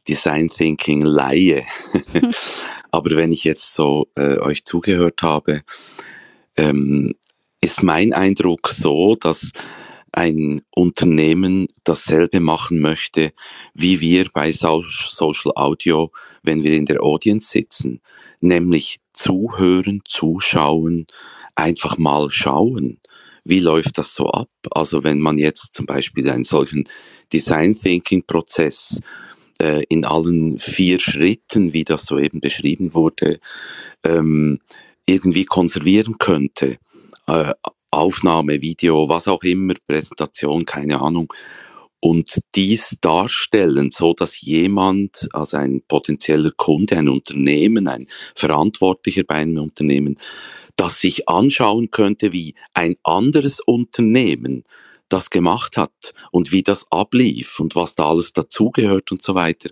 Design 0.08 0.48
Thinking 0.48 1.02
Laie. 1.02 1.64
Aber 2.90 3.10
wenn 3.10 3.30
ich 3.30 3.44
jetzt 3.44 3.74
so 3.74 4.08
äh, 4.16 4.38
euch 4.38 4.64
zugehört 4.64 5.22
habe, 5.22 5.62
ähm, 6.56 7.14
ist 7.60 7.82
mein 7.82 8.12
Eindruck 8.12 8.68
so, 8.68 9.14
dass 9.14 9.52
ein 10.12 10.62
Unternehmen 10.74 11.66
dasselbe 11.84 12.40
machen 12.40 12.80
möchte, 12.80 13.32
wie 13.74 14.00
wir 14.00 14.28
bei 14.32 14.52
Social 14.52 15.52
Audio, 15.54 16.10
wenn 16.42 16.62
wir 16.62 16.72
in 16.72 16.86
der 16.86 17.02
Audience 17.02 17.50
sitzen, 17.50 18.00
nämlich 18.40 19.00
zuhören, 19.12 20.02
zuschauen, 20.04 21.06
einfach 21.54 21.98
mal 21.98 22.30
schauen. 22.30 23.00
Wie 23.44 23.60
läuft 23.60 23.98
das 23.98 24.14
so 24.14 24.26
ab? 24.26 24.50
Also 24.70 25.04
wenn 25.04 25.20
man 25.20 25.38
jetzt 25.38 25.74
zum 25.74 25.86
Beispiel 25.86 26.28
einen 26.30 26.44
solchen 26.44 26.88
Design 27.32 27.74
Thinking 27.74 28.24
Prozess 28.26 29.00
äh, 29.60 29.82
in 29.88 30.04
allen 30.04 30.58
vier 30.58 31.00
Schritten, 31.00 31.72
wie 31.72 31.84
das 31.84 32.06
soeben 32.06 32.40
beschrieben 32.40 32.94
wurde, 32.94 33.40
ähm, 34.04 34.58
irgendwie 35.06 35.44
konservieren 35.44 36.18
könnte, 36.18 36.78
äh, 37.26 37.52
Aufnahme, 37.90 38.60
Video, 38.60 39.08
was 39.08 39.28
auch 39.28 39.42
immer, 39.42 39.74
Präsentation, 39.86 40.64
keine 40.64 41.00
Ahnung, 41.00 41.32
und 42.00 42.40
dies 42.54 42.98
darstellen, 43.00 43.90
so 43.90 44.14
dass 44.14 44.40
jemand, 44.40 45.28
also 45.32 45.56
ein 45.56 45.82
potenzieller 45.88 46.52
Kunde, 46.56 46.96
ein 46.96 47.08
Unternehmen, 47.08 47.88
ein 47.88 48.06
Verantwortlicher 48.36 49.24
bei 49.24 49.36
einem 49.36 49.64
Unternehmen, 49.64 50.18
das 50.76 51.00
sich 51.00 51.28
anschauen 51.28 51.90
könnte, 51.90 52.32
wie 52.32 52.54
ein 52.72 52.96
anderes 53.02 53.60
Unternehmen 53.60 54.62
das 55.08 55.30
gemacht 55.30 55.76
hat 55.76 56.14
und 56.30 56.52
wie 56.52 56.62
das 56.62 56.86
ablief 56.90 57.60
und 57.60 57.76
was 57.76 57.94
da 57.94 58.08
alles 58.08 58.32
dazugehört 58.32 59.12
und 59.12 59.22
so 59.22 59.34
weiter, 59.34 59.70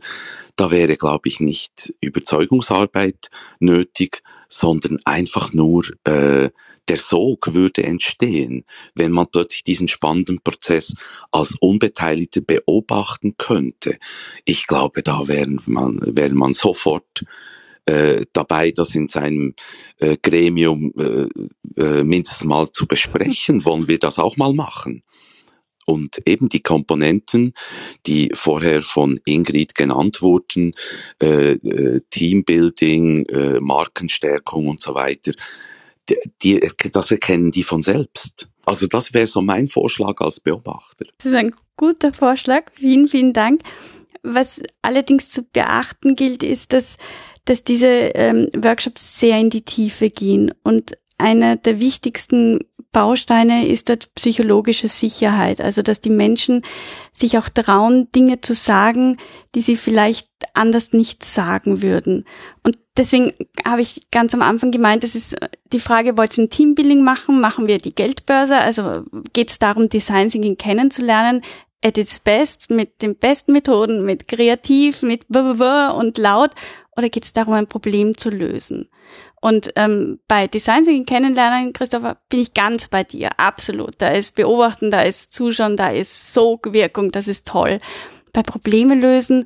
da 0.57 0.70
wäre, 0.70 0.97
glaube 0.97 1.28
ich, 1.28 1.41
nicht 1.41 1.95
Überzeugungsarbeit 2.01 3.30
nötig, 3.61 4.22
sondern 4.49 5.01
einfach 5.05 5.53
nur 5.53 5.84
äh, 6.05 6.51
der 6.89 6.99
Sog 6.99 7.53
würde 7.53 7.82
entstehen, 7.82 8.64
wenn 8.95 9.12
man 9.12 9.26
plötzlich 9.26 9.64
diesen 9.64 9.89
spannenden 9.89 10.41
Prozess 10.41 10.95
als 11.32 11.57
Unbeteiligter 11.61 12.41
beobachten 12.41 13.37
könnte. 13.37 13.99
Ich 14.45 14.66
glaube, 14.66 15.03
da 15.03 15.26
wäre 15.26 15.57
man, 15.66 15.99
wäre 16.05 16.34
man 16.34 16.55
sofort 16.55 17.24
äh, 17.87 18.24
dabei, 18.32 18.72
das 18.72 18.95
in 18.95 19.09
seinem 19.09 19.55
äh, 19.99 20.16
Gremium 20.20 20.93
äh, 20.99 21.80
äh, 21.80 22.05
mindestens 22.05 22.45
mal 22.45 22.70
zu 22.70 22.87
besprechen. 22.87 23.64
Wollen 23.64 23.89
wir 23.89 23.99
das 23.99 24.18
auch 24.18 24.37
mal 24.37 24.53
machen? 24.53 25.03
Und 25.87 26.20
eben 26.26 26.49
die 26.49 26.62
Komponenten, 26.62 27.55
die 28.07 28.30
vorher 28.34 28.82
von 28.82 29.20
Ingrid 29.24 29.76
genannt 29.76 30.20
wurden, 30.20 30.74
äh, 31.22 31.53
äh, 31.53 32.01
Teambuilding, 32.11 33.26
äh, 33.26 33.61
Markenstärkung 33.61 34.66
und 34.66 34.82
so 34.82 34.95
weiter, 34.95 35.32
die, 36.09 36.16
die, 36.43 36.91
das 36.91 37.12
erkennen 37.12 37.53
die 37.53 37.62
von 37.62 37.82
selbst. 37.82 38.49
Also 38.64 38.89
das 38.89 39.14
wäre 39.14 39.28
so 39.28 39.43
mein 39.43 39.68
Vorschlag 39.68 40.20
als 40.20 40.41
Beobachter. 40.41 41.07
Das 41.18 41.26
ist 41.26 41.34
ein 41.34 41.55
guter 41.76 42.12
Vorschlag. 42.12 42.72
Vielen, 42.74 43.07
vielen 43.07 43.32
Dank. 43.32 43.61
Was 44.24 44.61
allerdings 44.82 45.30
zu 45.30 45.45
beachten 45.45 46.16
gilt, 46.16 46.43
ist, 46.43 46.72
dass, 46.72 46.97
dass 47.47 47.64
diese 47.64 47.86
ähm, 47.86 48.49
Workshops 48.55 49.18
sehr 49.18 49.38
in 49.38 49.51
die 49.51 49.62
Tiefe 49.62 50.11
gehen. 50.11 50.53
Und 50.62 50.99
einer 51.18 51.57
der 51.57 51.80
wichtigsten 51.80 52.61
Bausteine 52.92 53.66
ist 53.68 53.88
dort 53.90 54.14
psychologische 54.14 54.88
Sicherheit. 54.88 55.61
Also, 55.61 55.82
dass 55.82 56.01
die 56.01 56.11
Menschen 56.11 56.62
sich 57.12 57.36
auch 57.36 57.49
trauen, 57.49 58.11
Dinge 58.12 58.40
zu 58.40 58.55
sagen, 58.55 59.18
die 59.55 59.61
sie 59.61 59.76
vielleicht 59.76 60.28
anders 60.55 60.92
nicht 60.92 61.24
sagen 61.24 61.82
würden. 61.82 62.24
Und 62.62 62.78
deswegen 62.97 63.32
habe 63.66 63.82
ich 63.82 64.11
ganz 64.11 64.32
am 64.32 64.42
Anfang 64.42 64.70
gemeint, 64.70 65.03
das 65.03 65.14
ist 65.14 65.36
die 65.72 65.78
Frage, 65.78 66.16
wollt 66.16 66.38
ihr 66.38 66.44
ein 66.44 66.51
Teambuilding 66.51 67.05
machen? 67.05 67.40
Machen 67.40 67.68
wir 67.68 67.78
die 67.78 67.94
Geldbörse? 67.94 68.57
Also 68.57 69.05
geht 69.34 69.51
es 69.51 69.59
darum, 69.59 69.90
Design 69.90 70.30
Thinking 70.30 70.57
kennenzulernen? 70.57 71.42
At 71.84 71.99
its 71.99 72.18
best, 72.18 72.70
mit 72.70 73.03
den 73.03 73.14
besten 73.16 73.53
Methoden, 73.53 74.05
mit 74.07 74.26
kreativ, 74.26 75.03
mit 75.03 75.26
und 75.28 76.16
laut? 76.16 76.53
Oder 76.97 77.09
geht 77.11 77.24
es 77.24 77.32
darum, 77.32 77.55
ein 77.55 77.66
Problem 77.66 78.16
zu 78.16 78.30
lösen? 78.30 78.88
Und 79.40 79.70
ähm, 79.76 80.18
bei 80.28 80.47
Design 80.47 80.84
Thinking 80.84 81.07
kennenlernen, 81.07 81.72
Christopher, 81.72 82.18
bin 82.28 82.40
ich 82.40 82.55
ganz 82.55 82.88
bei 82.88 83.05
dir, 83.05 83.38
absolut. 83.38 83.94
Da 83.99 84.09
ist 84.09 84.34
Beobachten, 84.34 84.90
da 84.90 85.03
ist 85.03 85.34
Zuschauen, 85.34 85.76
da 85.76 85.90
ist 85.90 86.32
Sogwirkung, 86.32 87.12
das 87.12 87.28
ist 87.28 87.47
toll. 87.47 87.80
Bei 88.32 88.42
Probleme 88.42 88.94
lösen, 88.94 89.44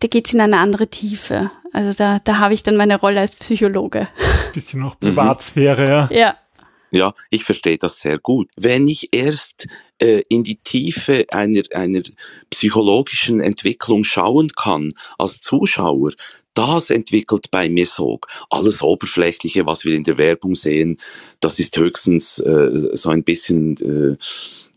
da 0.00 0.08
geht's 0.08 0.32
in 0.32 0.40
eine 0.40 0.58
andere 0.58 0.88
Tiefe. 0.88 1.50
Also 1.72 1.92
da, 1.92 2.18
da 2.18 2.38
habe 2.38 2.54
ich 2.54 2.62
dann 2.62 2.76
meine 2.76 2.98
Rolle 2.98 3.20
als 3.20 3.36
Psychologe. 3.36 4.08
Bisschen 4.54 4.80
noch 4.80 4.98
Privatsphäre, 4.98 5.86
ja. 5.86 6.08
Ja. 6.10 6.36
Ja, 6.92 7.14
ich 7.30 7.44
verstehe 7.44 7.78
das 7.78 8.00
sehr 8.00 8.18
gut. 8.18 8.50
Wenn 8.56 8.88
ich 8.88 9.10
erst 9.12 9.68
äh, 9.98 10.22
in 10.28 10.42
die 10.42 10.56
Tiefe 10.56 11.24
einer, 11.30 11.62
einer 11.72 12.02
psychologischen 12.50 13.40
Entwicklung 13.40 14.02
schauen 14.02 14.50
kann 14.56 14.90
als 15.16 15.40
Zuschauer, 15.40 16.12
das 16.54 16.90
entwickelt 16.90 17.50
bei 17.50 17.68
mir 17.68 17.86
Sog. 17.86 18.26
Alles 18.50 18.82
Oberflächliche, 18.82 19.66
was 19.66 19.84
wir 19.84 19.94
in 19.94 20.04
der 20.04 20.18
Werbung 20.18 20.54
sehen, 20.54 20.98
das 21.40 21.58
ist 21.58 21.76
höchstens 21.76 22.38
äh, 22.38 22.90
so 22.92 23.10
ein 23.10 23.24
bisschen 23.24 23.76
äh, 23.78 24.16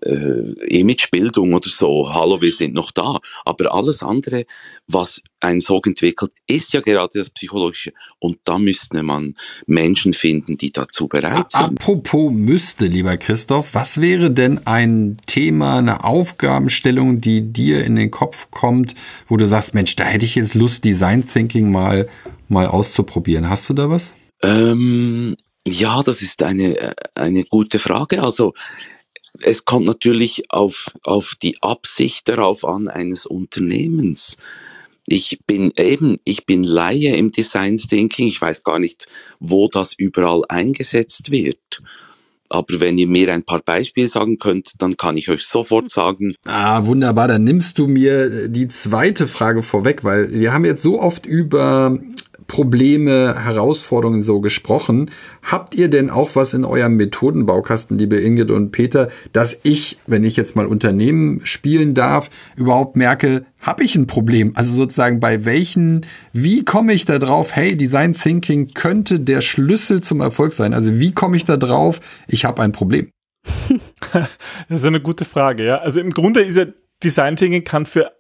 äh, 0.06 0.80
Imagebildung 0.80 1.54
oder 1.54 1.70
so. 1.70 2.14
Hallo, 2.14 2.42
wir 2.42 2.52
sind 2.52 2.74
noch 2.74 2.92
da. 2.92 3.20
Aber 3.46 3.74
alles 3.74 4.04
andere, 4.04 4.46
was 4.88 5.22
ein 5.40 5.60
Sog 5.60 5.88
entwickelt, 5.88 6.32
ist 6.48 6.74
ja 6.74 6.82
gerade 6.82 7.20
das 7.20 7.30
Psychologische. 7.30 7.94
Und 8.20 8.40
da 8.44 8.58
müsste 8.58 9.04
man 9.04 9.36
Menschen 9.66 10.14
finden, 10.14 10.58
die 10.58 10.72
dazu 10.72 11.08
bereit 11.08 11.52
sind. 11.52 11.62
Apropos 11.62 12.32
müsste, 12.32 12.86
lieber 12.86 13.18
Christoph, 13.18 13.74
was 13.74 14.02
wäre 14.02 14.32
denn 14.32 14.66
ein 14.66 15.18
Thema, 15.26 15.78
eine 15.78 16.04
Aufgabenstellung, 16.04 17.22
die 17.22 17.54
dir 17.54 17.84
in 17.84 17.96
den 17.96 18.12
Kopf 18.12 18.48
kommt, 18.52 18.96
wo 19.28 19.38
du 19.38 19.48
sagst, 19.48 19.74
Mensch, 19.74 19.96
da 19.96 20.06
hätte 20.06 20.26
ich 20.26 20.36
jetzt 20.36 20.56
Lust, 20.56 20.86
Design 20.86 21.28
Thinking 21.28 21.72
mal, 21.72 22.10
mal 22.48 22.68
auszuprobieren. 22.68 23.50
Hast 23.50 23.70
du 23.70 23.74
da 23.74 23.90
was? 23.90 24.14
Ähm, 24.42 25.36
ja, 25.66 26.02
das 26.04 26.22
ist 26.22 26.42
eine, 26.44 26.94
eine 27.16 27.46
gute 27.46 27.80
Frage. 27.80 28.22
Also, 28.22 28.54
es 29.42 29.66
kommt 29.66 29.88
natürlich 29.88 30.44
auf, 30.50 30.92
auf 31.04 31.36
die 31.42 31.58
Absicht 31.62 32.28
darauf 32.28 32.66
an 32.66 32.88
eines 32.88 33.26
Unternehmens. 33.26 34.38
Ich 35.06 35.40
bin 35.46 35.74
eben, 35.78 36.18
ich 36.24 36.46
bin 36.46 36.64
Laie 36.64 37.16
im 37.16 37.32
Design 37.32 37.78
Thinking. 37.78 38.28
Ich 38.28 38.42
weiß 38.42 38.64
gar 38.64 38.80
nicht, 38.80 39.08
wo 39.40 39.68
das 39.68 39.94
überall 39.94 40.44
eingesetzt 40.48 41.32
wird. 41.32 41.82
Aber 42.50 42.80
wenn 42.80 42.98
ihr 43.00 43.08
mir 43.08 43.34
ein 43.34 43.44
paar 43.44 43.62
Beispiele 43.62 44.08
sagen 44.08 44.38
könnt, 44.38 44.74
dann 44.78 44.96
kann 44.96 45.18
ich 45.18 45.30
euch 45.30 45.46
sofort 45.46 45.90
sagen. 45.90 46.36
Ah, 46.46 46.86
wunderbar. 46.86 47.28
Dann 47.28 47.44
nimmst 47.44 47.80
du 47.80 47.88
mir 47.88 48.48
die 48.48 48.68
zweite 48.68 49.28
Frage 49.28 49.64
vorweg, 49.64 50.04
weil 50.04 50.32
wir 50.32 50.54
haben 50.54 50.64
jetzt 50.64 50.84
so 50.84 51.02
oft 51.02 51.26
über 51.26 52.00
Probleme, 52.54 53.34
Herausforderungen 53.44 54.22
so 54.22 54.40
gesprochen. 54.40 55.10
Habt 55.42 55.74
ihr 55.74 55.88
denn 55.88 56.12
auch 56.12 56.36
was 56.36 56.54
in 56.54 56.66
eurem 56.66 56.98
Methodenbaukasten, 56.98 57.98
liebe 57.98 58.18
Ingrid 58.18 58.52
und 58.52 58.70
Peter, 58.72 59.10
dass 59.32 59.60
ich, 59.64 59.98
wenn 60.06 60.24
ich 60.24 60.38
jetzt 60.38 60.56
mal 60.56 60.68
Unternehmen 60.68 61.42
spielen 61.46 61.96
darf, 61.96 62.30
überhaupt 62.56 62.96
merke, 62.96 63.48
habe 63.60 63.84
ich 63.84 63.96
ein 63.96 64.06
Problem? 64.06 64.52
Also 64.54 64.76
sozusagen 64.76 65.20
bei 65.20 65.46
welchen, 65.46 66.06
wie 66.32 66.64
komme 66.64 66.94
ich 66.94 67.06
da 67.06 67.18
drauf, 67.18 67.56
hey, 67.56 67.76
Design 67.76 68.14
Thinking 68.14 68.76
könnte 68.76 69.20
der 69.20 69.42
Schlüssel 69.42 70.02
zum 70.02 70.22
Erfolg 70.22 70.54
sein? 70.54 70.76
Also 70.76 71.00
wie 71.00 71.12
komme 71.12 71.38
ich 71.38 71.46
da 71.46 71.58
drauf, 71.58 72.02
ich 72.28 72.46
habe 72.46 72.62
ein 72.62 72.72
Problem? 72.72 73.10
das 74.14 74.30
ist 74.70 74.86
eine 74.86 75.02
gute 75.02 75.26
Frage, 75.26 75.66
ja. 75.66 75.78
Also 75.78 76.00
im 76.00 76.12
Grunde 76.12 76.42
ist 76.42 76.58
ja 76.58 76.68
Design 77.04 77.36
Thinking 77.36 77.64
kann 77.64 77.88
für 77.88 78.12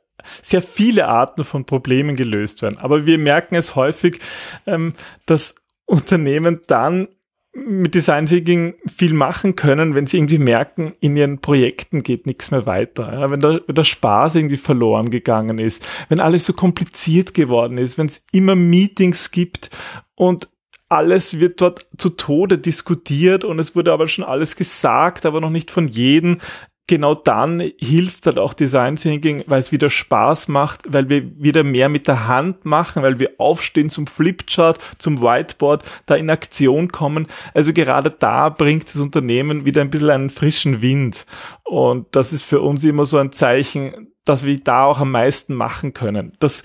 sehr 0.41 0.61
viele 0.61 1.07
Arten 1.07 1.43
von 1.43 1.65
Problemen 1.65 2.15
gelöst 2.15 2.61
werden. 2.61 2.77
Aber 2.77 3.05
wir 3.05 3.17
merken 3.17 3.55
es 3.55 3.75
häufig, 3.75 4.19
ähm, 4.65 4.93
dass 5.25 5.55
Unternehmen 5.85 6.61
dann 6.67 7.07
mit 7.55 7.93
Design 7.93 8.25
Thinking 8.25 8.73
viel 8.87 9.13
machen 9.13 9.55
können, 9.55 9.93
wenn 9.93 10.07
sie 10.07 10.17
irgendwie 10.17 10.39
merken, 10.39 10.93
in 10.99 11.15
ihren 11.15 11.39
Projekten 11.39 12.01
geht 12.01 12.25
nichts 12.25 12.49
mehr 12.49 12.65
weiter. 12.65 13.13
Ja, 13.13 13.29
wenn, 13.29 13.39
der, 13.39 13.61
wenn 13.67 13.75
der 13.75 13.83
Spaß 13.83 14.35
irgendwie 14.35 14.57
verloren 14.57 15.11
gegangen 15.11 15.59
ist, 15.59 15.87
wenn 16.09 16.19
alles 16.19 16.45
so 16.45 16.53
kompliziert 16.53 17.35
geworden 17.35 17.77
ist, 17.77 17.97
wenn 17.97 18.07
es 18.07 18.25
immer 18.31 18.55
Meetings 18.55 19.29
gibt 19.29 19.69
und 20.15 20.49
alles 20.89 21.39
wird 21.39 21.61
dort 21.61 21.87
zu 21.97 22.09
Tode 22.09 22.57
diskutiert 22.57 23.43
und 23.43 23.59
es 23.59 23.75
wurde 23.75 23.93
aber 23.93 24.07
schon 24.07 24.23
alles 24.23 24.55
gesagt, 24.55 25.25
aber 25.25 25.39
noch 25.39 25.49
nicht 25.49 25.71
von 25.71 25.87
jedem 25.87 26.39
genau 26.87 27.15
dann 27.15 27.71
hilft 27.79 28.25
halt 28.25 28.37
auch 28.37 28.53
Design 28.53 28.95
Thinking, 28.95 29.43
weil 29.47 29.59
es 29.59 29.71
wieder 29.71 29.89
Spaß 29.89 30.49
macht, 30.49 30.81
weil 30.87 31.07
wir 31.09 31.23
wieder 31.41 31.63
mehr 31.63 31.89
mit 31.89 32.07
der 32.07 32.27
Hand 32.27 32.65
machen, 32.65 33.03
weil 33.03 33.19
wir 33.19 33.31
aufstehen 33.37 33.89
zum 33.89 34.07
Flipchart, 34.07 34.79
zum 34.97 35.21
Whiteboard, 35.21 35.83
da 36.05 36.15
in 36.15 36.29
Aktion 36.29 36.91
kommen. 36.91 37.27
Also 37.53 37.71
gerade 37.71 38.09
da 38.11 38.49
bringt 38.49 38.93
das 38.93 38.99
Unternehmen 38.99 39.65
wieder 39.65 39.81
ein 39.81 39.89
bisschen 39.89 40.09
einen 40.09 40.29
frischen 40.29 40.81
Wind. 40.81 41.25
Und 41.63 42.07
das 42.11 42.33
ist 42.33 42.43
für 42.43 42.61
uns 42.61 42.83
immer 42.83 43.05
so 43.05 43.17
ein 43.17 43.31
Zeichen, 43.31 44.12
dass 44.25 44.45
wir 44.45 44.57
da 44.57 44.85
auch 44.85 44.99
am 44.99 45.11
meisten 45.11 45.53
machen 45.53 45.93
können. 45.93 46.33
Das, 46.39 46.63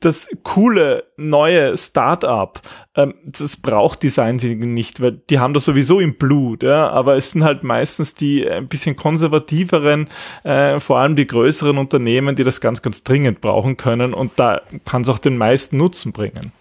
das 0.00 0.28
coole 0.42 1.04
neue 1.16 1.76
Startup, 1.76 2.60
ähm, 2.94 3.14
das 3.24 3.56
braucht 3.56 4.02
Design 4.02 4.38
Thinking 4.38 4.74
nicht, 4.74 5.00
weil 5.00 5.12
die 5.30 5.38
haben 5.38 5.54
das 5.54 5.64
sowieso 5.64 6.00
im 6.00 6.16
Blut, 6.16 6.62
ja, 6.62 6.90
aber 6.90 7.16
es 7.16 7.30
sind 7.30 7.44
halt 7.44 7.64
meistens 7.64 8.14
die 8.14 8.48
ein 8.48 8.68
bisschen 8.68 8.96
konservativeren, 8.96 10.08
äh, 10.44 10.80
vor 10.80 10.98
allem 10.98 11.16
die 11.16 11.26
größeren 11.26 11.78
Unternehmen, 11.78 12.36
die 12.36 12.44
das 12.44 12.60
ganz, 12.60 12.82
ganz 12.82 13.04
dringend 13.04 13.40
brauchen 13.40 13.76
können 13.76 14.12
und 14.12 14.32
da 14.36 14.60
kann 14.84 15.02
es 15.02 15.08
auch 15.08 15.18
den 15.18 15.38
meisten 15.38 15.78
Nutzen 15.78 16.12
bringen. 16.12 16.52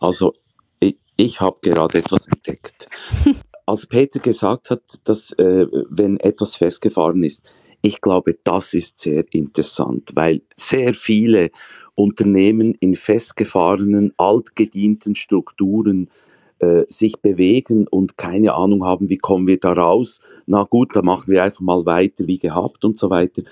Also 0.00 0.34
ich, 0.80 0.96
ich 1.16 1.40
habe 1.40 1.58
gerade 1.62 1.98
etwas 1.98 2.26
entdeckt. 2.26 2.88
Als 3.66 3.86
Peter 3.86 4.20
gesagt 4.20 4.68
hat, 4.68 4.82
dass 5.04 5.32
äh, 5.32 5.66
wenn 5.88 6.20
etwas 6.20 6.56
festgefahren 6.56 7.22
ist, 7.24 7.42
ich 7.84 8.00
glaube, 8.00 8.38
das 8.44 8.72
ist 8.72 8.98
sehr 9.02 9.26
interessant, 9.34 10.12
weil 10.14 10.40
sehr 10.56 10.94
viele 10.94 11.50
Unternehmen 11.94 12.74
in 12.80 12.94
festgefahrenen, 12.94 14.14
altgedienten 14.16 15.14
Strukturen 15.14 16.08
äh, 16.60 16.84
sich 16.88 17.20
bewegen 17.20 17.86
und 17.86 18.16
keine 18.16 18.54
Ahnung 18.54 18.86
haben, 18.86 19.10
wie 19.10 19.18
kommen 19.18 19.46
wir 19.46 19.60
da 19.60 19.74
raus. 19.74 20.20
Na 20.46 20.62
gut, 20.62 20.96
dann 20.96 21.04
machen 21.04 21.28
wir 21.28 21.44
einfach 21.44 21.60
mal 21.60 21.84
weiter 21.84 22.26
wie 22.26 22.38
gehabt 22.38 22.86
und 22.86 22.98
so 22.98 23.10
weiter. 23.10 23.42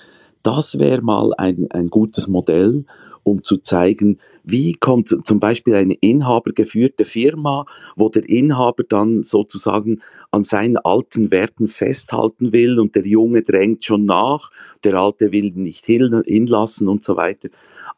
Das 0.42 0.78
wäre 0.78 1.02
mal 1.02 1.34
ein, 1.36 1.70
ein 1.70 1.90
gutes 1.90 2.26
Modell, 2.26 2.86
um 3.24 3.44
zu 3.44 3.58
zeigen, 3.58 4.18
wie 4.44 4.72
kommt 4.74 5.16
zum 5.24 5.40
Beispiel 5.40 5.74
eine 5.74 5.94
inhabergeführte 5.94 7.04
Firma, 7.04 7.66
wo 7.96 8.08
der 8.08 8.28
Inhaber 8.28 8.84
dann 8.84 9.22
sozusagen 9.22 10.00
an 10.30 10.44
seinen 10.44 10.76
alten 10.78 11.30
Werten 11.30 11.68
festhalten 11.68 12.52
will 12.52 12.80
und 12.80 12.94
der 12.94 13.06
Junge 13.06 13.42
drängt 13.42 13.84
schon 13.84 14.04
nach, 14.04 14.50
der 14.84 14.94
Alte 14.94 15.32
will 15.32 15.52
nicht 15.54 15.86
hinlassen 15.86 16.88
und 16.88 17.04
so 17.04 17.16
weiter. 17.16 17.48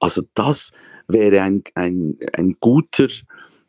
Also 0.01 0.23
das 0.35 0.73
wäre 1.09 1.43
ein, 1.43 1.63
ein, 1.75 2.19
ein 2.33 2.57
guter 2.61 3.09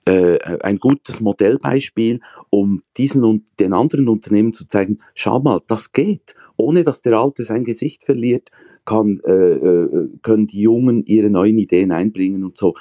äh, 0.06 0.38
ein 0.62 0.78
gutes 0.78 1.20
Modellbeispiel, 1.20 2.20
um 2.52 2.84
diesen 2.96 3.24
und 3.24 3.44
den 3.60 3.74
anderen 3.74 4.08
Unternehmen 4.08 4.54
zu 4.54 4.68
zeigen, 4.68 5.00
schau 5.16 5.40
mal, 5.40 5.62
das 5.66 5.94
geht, 5.94 6.36
ohne 6.58 6.84
dass 6.84 7.02
der 7.02 7.14
Alte 7.14 7.44
sein 7.44 7.64
Gesicht 7.64 8.04
verliert, 8.04 8.52
kann, 8.86 9.20
äh, 9.26 9.32
äh, 9.32 10.10
können 10.22 10.48
die 10.48 10.62
Jungen 10.62 11.04
ihre 11.06 11.30
neuen 11.30 11.58
Ideen 11.58 11.92
einbringen 11.92 12.44
und 12.44 12.58
so. 12.58 12.76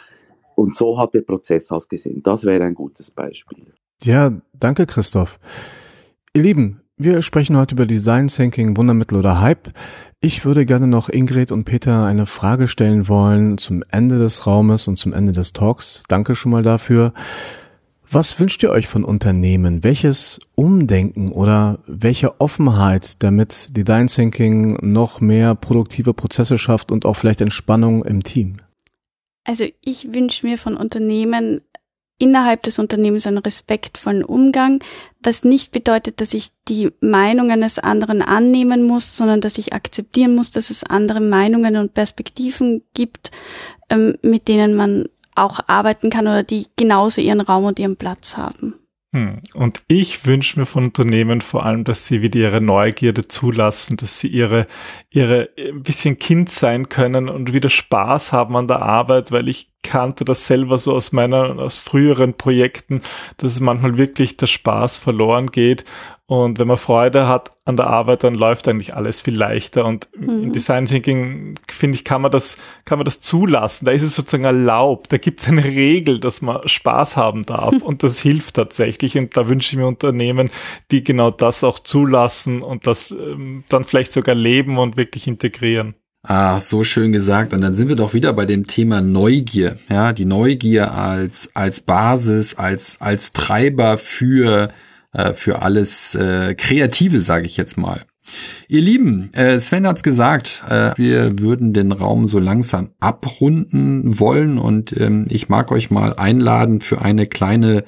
Und 0.55 0.77
so 0.77 0.99
hat 0.99 1.15
der 1.15 1.23
Prozess 1.23 1.71
ausgesehen. 1.71 2.23
Das 2.23 2.45
wäre 2.45 2.65
ein 2.65 2.75
gutes 2.75 3.11
Beispiel. 3.11 3.73
Ja, 4.03 4.33
danke 4.59 4.87
Christoph. 4.87 5.39
Ihr 6.35 6.43
Lieben, 6.43 6.81
wir 6.97 7.23
sprechen 7.23 7.57
heute 7.57 7.75
über 7.75 7.87
Design 7.87 8.29
Thinking, 8.29 8.77
Wundermittel 8.77 9.19
oder 9.19 9.41
Hype. 9.41 9.73
Ich 10.21 10.45
würde 10.45 10.65
gerne 10.65 10.87
noch 10.87 11.09
Ingrid 11.09 11.51
und 11.51 11.65
Peter 11.65 12.05
eine 12.07 12.27
Frage 12.27 12.69
stellen 12.69 13.09
wollen 13.09 13.59
zum 13.59 13.83
Ende 13.91 14.19
des 14.19 14.47
Raumes 14.47 14.87
und 14.87 14.97
zum 14.97 15.13
Ende 15.13 15.33
des 15.33 15.53
Talks. 15.53 16.05
Danke 16.09 16.37
schon 16.37 16.53
mal 16.53 16.63
dafür. 16.63 17.13
Was 18.11 18.39
wünscht 18.39 18.63
ihr 18.63 18.71
euch 18.71 18.87
von 18.87 19.05
Unternehmen? 19.05 19.83
Welches 19.83 20.39
Umdenken 20.55 21.33
oder 21.33 21.79
welche 21.87 22.41
Offenheit, 22.41 23.23
damit 23.23 23.77
Design 23.77 24.07
Thinking 24.07 24.79
noch 24.83 25.21
mehr 25.21 25.55
produktive 25.55 26.15
Prozesse 26.15 26.59
schafft 26.59 26.93
und 26.93 27.07
auch 27.07 27.15
vielleicht 27.15 27.41
Entspannung 27.41 28.05
im 28.05 28.23
Team? 28.23 28.59
Also 29.45 29.67
ich 29.81 30.15
wünsche 30.15 30.47
mir 30.47 30.59
von 30.59 30.77
Unternehmen 30.77 31.61
innerhalb 32.19 32.63
des 32.63 32.79
Unternehmens 32.79 33.27
einen 33.27 33.39
respektvollen 33.39 34.25
Umgang, 34.25 34.83
was 35.23 35.45
nicht 35.45 35.73
bedeutet, 35.73 36.21
dass 36.21 36.33
ich 36.33 36.51
die 36.69 36.91
Meinung 37.01 37.51
eines 37.51 37.79
anderen 37.79 38.23
annehmen 38.23 38.85
muss, 38.85 39.17
sondern 39.17 39.41
dass 39.41 39.59
ich 39.59 39.73
akzeptieren 39.73 40.35
muss, 40.35 40.53
dass 40.53 40.71
es 40.71 40.85
andere 40.85 41.21
Meinungen 41.21 41.77
und 41.77 41.95
Perspektiven 41.95 42.83
gibt, 42.95 43.31
ähm, 43.91 44.17
mit 44.23 44.49
denen 44.49 44.75
man 44.75 45.07
auch 45.35 45.61
arbeiten 45.67 46.11
kann 46.11 46.27
oder 46.27 46.43
die 46.43 46.67
genauso 46.77 47.21
ihren 47.21 47.41
Raum 47.41 47.65
und 47.65 47.79
ihren 47.79 47.97
Platz 47.97 48.37
haben. 48.37 48.75
Hm. 49.15 49.39
Und 49.55 49.85
ich 49.87 50.27
wünsche 50.27 50.59
mir 50.59 50.67
von 50.67 50.87
Unternehmen 50.87 51.41
vor 51.41 51.65
allem, 51.65 51.85
dass 51.85 52.09
sie 52.09 52.21
wieder 52.21 52.41
ihre 52.41 52.61
Neugierde 52.61 53.29
zulassen, 53.29 53.97
dass 53.97 54.19
sie 54.19 54.27
ihre, 54.27 54.67
ihre 55.09 55.51
ein 55.57 55.85
bisschen 55.85 56.19
Kind 56.19 56.51
sein 56.51 56.89
können 56.89 57.29
und 57.29 57.53
wieder 57.53 57.69
Spaß 57.69 58.33
haben 58.33 58.57
an 58.57 58.67
der 58.67 58.83
Arbeit, 58.83 59.31
weil 59.31 59.49
ich 59.49 59.71
kannte 59.85 60.25
das 60.25 60.49
selber 60.49 60.79
so 60.79 60.95
aus 60.95 61.13
meiner, 61.13 61.61
aus 61.61 61.79
früheren 61.79 62.35
Projekten, 62.35 63.03
dass 63.37 63.53
es 63.53 63.61
manchmal 63.61 63.99
wirklich 63.99 64.37
der 64.37 64.49
Spaß 64.49 64.99
verloren 64.99 65.53
geht 65.53 65.85
und 66.27 66.59
wenn 66.59 66.69
man 66.69 66.79
Freude 66.79 67.29
hat 67.29 67.51
an 67.67 67.77
der 67.77 67.87
Arbeit, 67.87 68.25
dann 68.25 68.35
läuft 68.35 68.67
eigentlich 68.67 68.95
alles 68.95 69.21
viel 69.21 69.37
leichter. 69.37 69.85
Und 69.85 70.09
mhm. 70.17 70.45
im 70.45 70.53
Design 70.53 70.87
Thinking, 70.87 71.57
finde 71.75 71.97
ich, 71.97 72.05
kann 72.05 72.23
man 72.23 72.31
das, 72.31 72.57
kann 72.85 72.99
man 72.99 73.05
das 73.05 73.21
zulassen. 73.21 73.85
Da 73.85 73.93
ist 73.93 74.03
es 74.03 74.15
sozusagen 74.15 74.45
erlaubt. 74.45 75.13
Da 75.13 75.19
gibt 75.19 75.41
es 75.41 75.49
eine 75.49 75.65
Regel, 75.65 76.21
dass 76.21 76.43
man 76.43 76.67
Spaß 76.67 77.17
haben 77.17 77.45
darf. 77.45 77.75
Und 77.83 78.03
das 78.03 78.19
hilft 78.19 78.57
tatsächlich. 78.57 79.19
Und 79.19 79.37
da 79.37 79.49
wünsche 79.49 79.73
ich 79.73 79.79
mir 79.79 79.87
Unternehmen, 79.87 80.51
die 80.91 81.03
genau 81.03 81.31
das 81.31 81.65
auch 81.65 81.79
zulassen 81.79 82.63
und 82.63 82.87
das 82.87 83.11
ähm, 83.11 83.65
dann 83.69 83.85
vielleicht 83.85 84.13
sogar 84.13 84.35
leben 84.35 84.79
und 84.79 84.97
wirklich 84.97 85.27
integrieren. 85.27 85.95
Ah, 86.23 86.59
so 86.59 86.85
schön 86.85 87.13
gesagt. 87.13 87.53
Und 87.53 87.61
dann 87.61 87.75
sind 87.75 87.89
wir 87.89 87.97
doch 87.97 88.15
wieder 88.15 88.33
bei 88.33 88.47
dem 88.47 88.67
Thema 88.67 89.01
Neugier. 89.01 89.79
Ja, 89.91 90.13
die 90.13 90.25
Neugier 90.25 90.93
als, 90.95 91.51
als 91.55 91.81
Basis, 91.81 92.55
als, 92.55 93.01
als 93.01 93.33
Treiber 93.33 93.99
für 93.99 94.71
äh, 95.15 95.33
für 95.33 95.63
alles 95.63 96.15
äh, 96.15 96.55
Kreative, 96.55 97.21
sage 97.21 97.47
ich 97.47 97.57
jetzt 97.57 97.79
mal. 97.79 98.05
Ihr 98.69 98.81
Lieben, 98.81 99.33
äh, 99.35 99.59
Sven 99.59 99.87
hat's 99.87 100.03
gesagt, 100.03 100.63
äh, 100.69 100.93
wir 100.97 101.39
würden 101.39 101.73
den 101.73 101.93
Raum 101.93 102.27
so 102.27 102.39
langsam 102.39 102.91
abrunden 103.01 104.19
wollen 104.19 104.59
und 104.59 104.99
ähm, 104.99 105.27
ich 105.29 105.49
mag 105.49 105.71
euch 105.71 105.91
mal 105.91 106.15
einladen 106.15 106.81
für 106.81 107.03
eine 107.03 107.27
kleine 107.27 107.85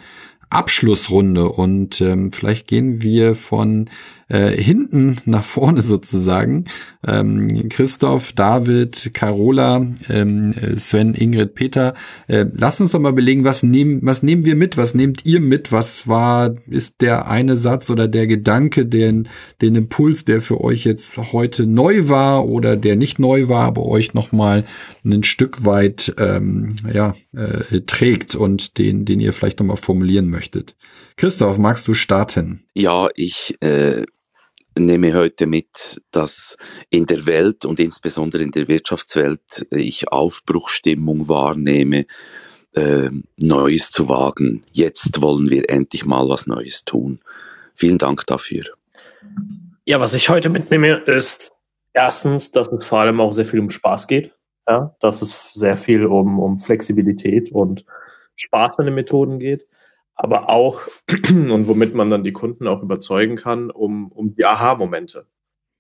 Abschlussrunde 0.51 1.49
und 1.49 2.01
ähm, 2.01 2.33
vielleicht 2.33 2.67
gehen 2.67 3.03
wir 3.03 3.35
von 3.35 3.89
äh, 4.29 4.51
hinten 4.51 5.19
nach 5.25 5.45
vorne 5.45 5.83
sozusagen. 5.83 6.65
Ähm, 7.07 7.69
Christoph, 7.69 8.33
David, 8.33 9.13
Carola, 9.15 9.87
ähm, 10.09 10.53
Sven, 10.79 11.15
Ingrid, 11.15 11.55
Peter. 11.55 11.95
Äh, 12.27 12.47
lasst 12.53 12.81
uns 12.81 12.91
doch 12.91 12.99
mal 12.99 13.13
belegen, 13.13 13.45
was 13.45 13.63
nehmen, 13.63 14.01
was 14.03 14.23
nehmen 14.23 14.45
wir 14.45 14.57
mit? 14.57 14.77
Was 14.77 14.95
nehmt 14.95 15.25
ihr 15.27 15.41
mit? 15.41 15.71
Was 15.71 16.09
war, 16.09 16.57
ist 16.67 17.01
der 17.01 17.29
eine 17.29 17.57
Satz 17.57 17.89
oder 17.89 18.09
der 18.09 18.27
Gedanke, 18.27 18.87
den, 18.87 19.29
den 19.63 19.77
Impuls, 19.77 20.25
der 20.25 20.41
für 20.41 20.61
euch 20.61 20.85
jetzt 20.85 21.17
heute 21.17 21.67
neu 21.67 22.09
war 22.09 22.47
oder 22.47 22.77
der 22.77 22.97
nicht 22.97 23.19
neu 23.19 23.49
war, 23.49 23.65
aber 23.65 23.87
euch 23.87 24.15
nochmal 24.15 24.65
ein 25.05 25.23
Stück 25.23 25.65
weit 25.65 26.15
ähm, 26.19 26.71
ja, 26.93 27.15
äh, 27.33 27.81
trägt 27.83 28.35
und 28.35 28.79
den, 28.79 29.05
den 29.05 29.21
ihr 29.21 29.33
vielleicht 29.33 29.61
nochmal 29.61 29.77
formulieren 29.77 30.29
möchtet? 30.29 30.75
Christoph, 31.17 31.57
magst 31.57 31.89
du 31.89 31.95
starten? 31.95 32.65
Ja, 32.75 33.09
ich 33.15 33.57
äh, 33.61 34.05
nehme 34.77 35.15
heute 35.15 35.47
mit, 35.47 36.01
dass 36.11 36.57
in 36.91 37.07
der 37.07 37.27
Welt 37.27 37.65
und 37.65 37.81
insbesondere 37.81 38.43
in 38.43 38.51
der 38.51 38.69
Wirtschaftswelt 38.69 39.67
ich 39.71 40.09
Aufbruchstimmung 40.13 41.29
wahrnehme, 41.29 42.07
äh, 42.75 43.09
Neues 43.39 43.91
zu 43.91 44.09
wagen. 44.09 44.63
Jetzt 44.73 45.21
wollen 45.21 45.51
wir 45.51 45.71
endlich 45.71 46.05
mal 46.05 46.29
was 46.29 46.47
Neues 46.47 46.85
tun. 46.85 47.21
Vielen 47.75 47.99
Dank 47.99 48.27
dafür. 48.27 48.65
Ja, 49.85 50.01
was 50.01 50.15
ich 50.15 50.29
heute 50.29 50.49
mitnehme, 50.49 50.97
ist 50.97 51.53
erstens, 51.93 52.53
dass 52.53 52.69
es 52.69 52.85
vor 52.85 53.01
allem 53.01 53.21
auch 53.21 53.33
sehr 53.33 53.47
viel 53.47 53.61
um 53.61 53.71
Spaß 53.71 54.09
geht. 54.09 54.33
Ja, 54.69 54.97
dass 55.01 55.23
es 55.23 55.53
sehr 55.53 55.77
viel 55.77 56.07
um, 56.07 56.41
um 56.41 56.59
Flexibilität 56.59 57.53
und 57.53 57.85
Spaß 58.35 58.81
an 58.81 58.87
den 58.87 58.95
Methoden 58.95 59.39
geht 59.39 59.67
aber 60.17 60.51
auch, 60.51 60.81
und 61.31 61.69
womit 61.69 61.95
man 61.95 62.11
dann 62.11 62.25
die 62.25 62.33
Kunden 62.33 62.67
auch 62.67 62.83
überzeugen 62.83 63.37
kann, 63.37 63.71
um, 63.71 64.11
um 64.11 64.35
die 64.35 64.45
Aha-Momente. 64.45 65.27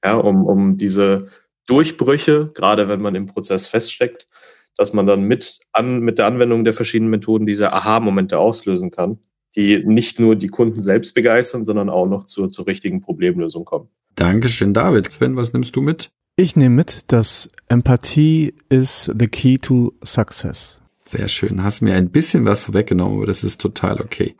Ja, 0.05 0.14
um, 0.14 0.45
um 0.45 0.76
diese 0.76 1.28
Durchbrüche, 1.66 2.53
gerade 2.55 2.89
wenn 2.89 3.01
man 3.01 3.14
im 3.16 3.26
Prozess 3.26 3.66
feststeckt, 3.66 4.28
dass 4.76 4.93
man 4.93 5.07
dann 5.07 5.22
mit, 5.22 5.61
an, 5.72 6.01
mit 6.01 6.18
der 6.18 6.26
Anwendung 6.26 6.64
der 6.64 6.74
verschiedenen 6.74 7.11
Methoden 7.11 7.47
diese 7.47 7.72
Aha-Momente 7.72 8.39
auslösen 8.39 8.91
kann, 8.91 9.18
die 9.57 9.82
nicht 9.84 10.20
nur 10.20 10.37
die 10.37 10.49
Kunden 10.49 10.82
selbst 10.82 11.14
begeistern, 11.14 11.64
sondern 11.64 11.89
auch 11.89 12.07
noch 12.07 12.24
zur, 12.24 12.51
zur 12.51 12.66
richtigen 12.66 13.01
Problemlösung 13.01 13.64
kommen. 13.64 13.89
Dankeschön, 14.14 14.74
David. 14.74 15.11
Sven, 15.11 15.37
was 15.37 15.55
nimmst 15.55 15.74
du 15.74 15.80
mit? 15.80 16.11
Ich 16.37 16.55
nehme 16.55 16.76
mit, 16.76 17.11
dass 17.11 17.49
Empathie 17.68 18.55
is 18.68 19.11
the 19.18 19.26
key 19.26 19.57
to 19.57 19.95
success. 20.05 20.82
Sehr 21.07 21.28
schön. 21.28 21.62
Hast 21.62 21.82
mir 21.82 21.94
ein 21.94 22.11
bisschen 22.11 22.44
was 22.44 22.64
vorweggenommen, 22.64 23.18
aber 23.18 23.26
das 23.26 23.44
ist 23.44 23.61
total 23.61 24.00
okay. 24.00 24.34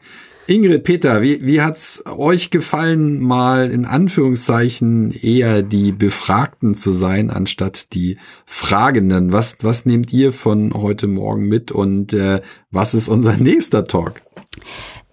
Ingrid, 0.49 0.85
Peter, 0.85 1.23
wie, 1.23 1.45
wie 1.45 1.61
hat's 1.61 2.05
euch 2.07 2.51
gefallen, 2.51 3.21
mal 3.21 3.71
in 3.71 3.85
Anführungszeichen 3.85 5.13
eher 5.13 5.63
die 5.63 5.91
Befragten 5.91 6.77
zu 6.77 6.93
sein, 6.93 7.31
anstatt 7.31 7.93
die 7.95 8.19
Fragenden? 8.45 9.33
Was, 9.33 9.59
was 9.63 9.87
nehmt 9.87 10.13
ihr 10.13 10.33
von 10.33 10.73
heute 10.75 11.09
Morgen 11.09 11.49
mit 11.49 11.73
und 11.73 12.13
äh, 12.13 12.43
was 12.71 12.95
ist 12.95 13.09
unser 13.09 13.37
nächster 13.39 13.87
Talk? 13.87 14.23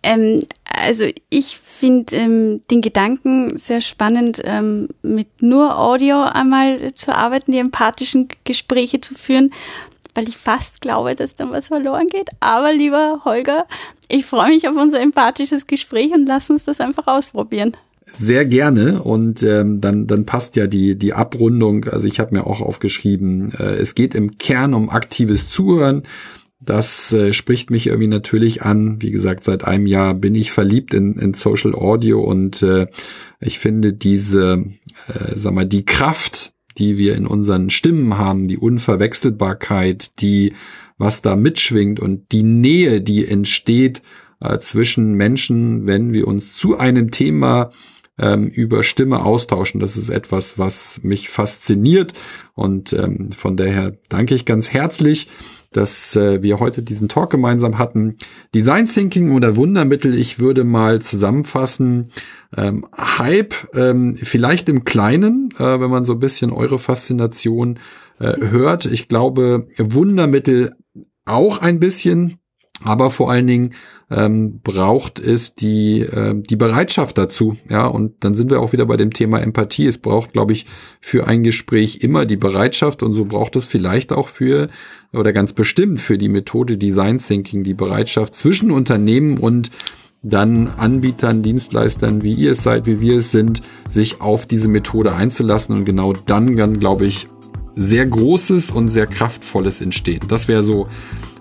Ähm, 0.04 0.42
also 0.66 1.06
ich 1.30 1.58
finde 1.58 2.16
ähm, 2.16 2.62
den 2.70 2.82
Gedanken 2.82 3.58
sehr 3.58 3.82
spannend, 3.82 4.42
ähm, 4.44 4.90
mit 5.02 5.42
nur 5.42 5.80
Audio 5.80 6.24
einmal 6.24 6.94
zu 6.94 7.16
arbeiten, 7.16 7.52
die 7.52 7.60
empathischen 7.60 8.28
Gespräche 8.44 9.02
zu 9.02 9.16
führen 9.16 9.52
weil 10.14 10.28
ich 10.28 10.38
fast 10.38 10.82
glaube, 10.82 11.16
dass 11.16 11.36
dann 11.36 11.52
was 11.52 11.68
verloren 11.68 12.08
geht. 12.08 12.30
Aber 12.40 12.74
lieber 12.74 13.22
Holger, 13.26 13.66
ich 14.10 14.26
freue 14.26 14.50
mich 14.50 14.68
auf 14.68 14.76
unser 14.76 15.02
empathisches 15.02 15.68
Gespräch 15.68 16.12
und 16.12 16.26
lass 16.26 16.50
uns 16.50 16.66
das 16.66 16.80
einfach 16.80 17.08
ausprobieren. 17.08 17.74
Sehr 18.14 18.46
gerne 18.46 19.02
und 19.02 19.44
ähm, 19.44 19.80
dann 19.80 20.08
dann 20.08 20.26
passt 20.26 20.58
ja 20.58 20.68
die 20.68 20.96
die 20.98 21.14
Abrundung. 21.14 21.86
Also 21.86 22.08
ich 22.08 22.20
habe 22.20 22.36
mir 22.36 22.46
auch 22.46 22.62
aufgeschrieben, 22.62 23.54
äh, 23.58 23.76
es 23.76 23.96
geht 23.96 24.14
im 24.14 24.38
Kern 24.38 24.74
um 24.74 24.90
aktives 24.90 25.50
Zuhören. 25.50 26.04
Das 26.60 27.12
äh, 27.14 27.34
spricht 27.34 27.70
mich 27.72 27.88
irgendwie 27.88 28.08
natürlich 28.08 28.62
an. 28.62 29.02
Wie 29.02 29.12
gesagt, 29.12 29.44
seit 29.44 29.66
einem 29.66 29.88
Jahr 29.88 30.14
bin 30.14 30.36
ich 30.36 30.52
verliebt 30.52 30.94
in, 30.94 31.16
in 31.16 31.34
Social 31.34 31.74
Audio 31.76 32.22
und 32.22 32.62
äh, 32.62 32.88
ich 33.40 33.60
finde 33.60 33.94
diese, 33.94 34.66
äh, 35.08 35.36
sag 35.36 35.54
mal, 35.54 35.66
die 35.66 35.86
Kraft 35.86 36.53
die 36.78 36.98
wir 36.98 37.16
in 37.16 37.28
unseren 37.28 37.70
Stimmen 37.70 38.18
haben, 38.18 38.48
die 38.48 38.58
Unverwechselbarkeit, 38.58 40.20
die, 40.22 40.54
was 40.98 41.22
da 41.22 41.36
mitschwingt 41.36 42.00
und 42.00 42.32
die 42.32 42.44
Nähe, 42.44 43.02
die 43.02 43.28
entsteht 43.28 44.02
äh, 44.40 44.60
zwischen 44.60 45.14
Menschen, 45.14 45.86
wenn 45.86 46.14
wir 46.14 46.28
uns 46.28 46.56
zu 46.56 46.78
einem 46.78 47.12
Thema 47.12 47.72
ähm, 48.20 48.48
über 48.48 48.84
Stimme 48.84 49.24
austauschen. 49.24 49.80
Das 49.80 49.98
ist 49.98 50.10
etwas, 50.10 50.60
was 50.60 51.00
mich 51.04 51.30
fasziniert 51.30 52.14
und 52.54 52.94
ähm, 52.94 53.32
von 53.32 53.58
daher 53.58 53.98
danke 54.10 54.36
ich 54.36 54.46
ganz 54.46 54.70
herzlich 54.70 55.28
dass 55.78 56.16
äh, 56.16 56.42
wir 56.42 56.60
heute 56.60 56.84
diesen 56.84 57.10
Talk 57.10 57.30
gemeinsam 57.30 57.78
hatten. 57.78 58.18
Design 58.54 58.86
Thinking 58.86 59.32
oder 59.32 59.56
Wundermittel, 59.56 60.14
ich 60.16 60.40
würde 60.40 60.64
mal 60.64 61.02
zusammenfassen, 61.02 62.10
ähm, 62.56 62.86
Hype, 62.98 63.54
ähm, 63.74 64.16
vielleicht 64.16 64.70
im 64.70 64.84
Kleinen, 64.84 65.50
äh, 65.58 65.80
wenn 65.80 65.90
man 65.90 66.06
so 66.06 66.14
ein 66.14 66.20
bisschen 66.20 66.52
eure 66.52 66.80
Faszination 66.80 67.80
äh, 68.20 68.34
hört. 68.40 68.86
Ich 68.86 69.08
glaube, 69.08 69.68
Wundermittel 69.78 70.76
auch 71.26 71.60
ein 71.60 71.80
bisschen, 71.80 72.40
aber 72.84 73.10
vor 73.10 73.32
allen 73.32 73.48
Dingen 73.48 73.74
ähm, 74.12 74.60
braucht 74.64 75.20
es 75.20 75.56
die, 75.56 76.02
äh, 76.02 76.36
die 76.36 76.56
Bereitschaft 76.56 77.18
dazu. 77.18 77.58
Ja, 77.70 77.86
und 77.86 78.24
dann 78.24 78.36
sind 78.36 78.52
wir 78.52 78.62
auch 78.62 78.74
wieder 78.74 78.86
bei 78.86 78.98
dem 78.98 79.12
Thema 79.12 79.40
Empathie. 79.40 79.88
Es 79.88 79.98
braucht, 79.98 80.34
glaube 80.34 80.54
ich, 80.54 80.66
für 81.02 81.28
ein 81.28 81.44
Gespräch 81.44 82.00
immer 82.02 82.26
die 82.26 82.38
Bereitschaft 82.38 83.04
und 83.04 83.14
so 83.14 83.26
braucht 83.26 83.56
es 83.56 83.66
vielleicht 83.66 84.12
auch 84.12 84.28
für 84.28 84.70
oder 85.14 85.34
ganz 85.34 85.54
bestimmt 85.54 86.00
für 86.00 86.18
die 86.18 86.30
Methode 86.30 86.78
Design 86.78 87.18
Thinking 87.18 87.64
die 87.64 87.74
Bereitschaft 87.74 88.36
zwischen 88.36 88.72
Unternehmen 88.72 89.38
und 89.38 89.72
dann 90.24 90.68
Anbietern, 90.68 91.44
Dienstleistern, 91.44 92.24
wie 92.24 92.34
ihr 92.34 92.54
es 92.54 92.64
seid, 92.64 92.86
wie 92.86 93.02
wir 93.02 93.20
es 93.20 93.32
sind, 93.32 93.62
sich 93.90 94.22
auf 94.22 94.46
diese 94.46 94.70
Methode 94.70 95.14
einzulassen 95.14 95.76
und 95.76 95.86
genau 95.86 96.14
dann 96.14 96.56
kann, 96.56 96.80
glaube 96.80 97.06
ich, 97.06 97.28
sehr 97.76 98.06
Großes 98.06 98.72
und 98.72 98.88
sehr 98.88 99.08
Kraftvolles 99.08 99.82
entstehen. 99.82 100.22
Das 100.30 100.48
wäre 100.48 100.64
so 100.64 100.88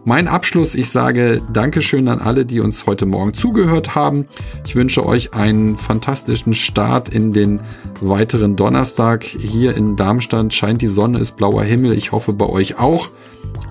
mein 0.05 0.29
Abschluss, 0.29 0.75
ich 0.75 0.91
sage 0.91 1.43
Dankeschön 1.53 2.09
an 2.09 2.19
alle, 2.19 2.45
die 2.45 2.61
uns 2.61 2.87
heute 2.87 3.07
Morgen 3.07 3.35
zugehört 3.35 3.95
haben. 3.95 4.27
Ich 4.65 4.75
wünsche 4.75 5.07
euch 5.07 5.35
einen 5.35 5.77
fantastischen 5.77 6.55
Start 6.55 7.09
in 7.09 7.33
den 7.33 7.61
weiteren 8.01 8.57
Donnerstag. 8.57 9.25
Hier 9.25 9.77
in 9.77 9.97
Darmstadt 9.97 10.53
scheint 10.53 10.83
die 10.83 10.89
Sonne, 10.89 11.19
ist 11.19 11.37
blauer 11.37 11.63
Himmel. 11.63 11.93
Ich 11.93 12.13
hoffe 12.13 12.33
bei 12.33 12.47
euch 12.47 12.79
auch. 12.79 13.09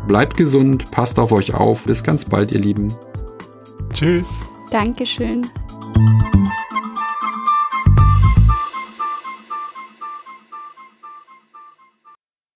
Bleibt 0.07 0.37
gesund, 0.37 0.89
passt 0.91 1.19
auf 1.19 1.31
euch 1.31 1.53
auf. 1.53 1.83
Bis 1.83 2.03
ganz 2.03 2.25
bald, 2.25 2.51
ihr 2.51 2.59
Lieben. 2.59 2.93
Tschüss. 3.93 4.27
Dankeschön. 4.71 5.47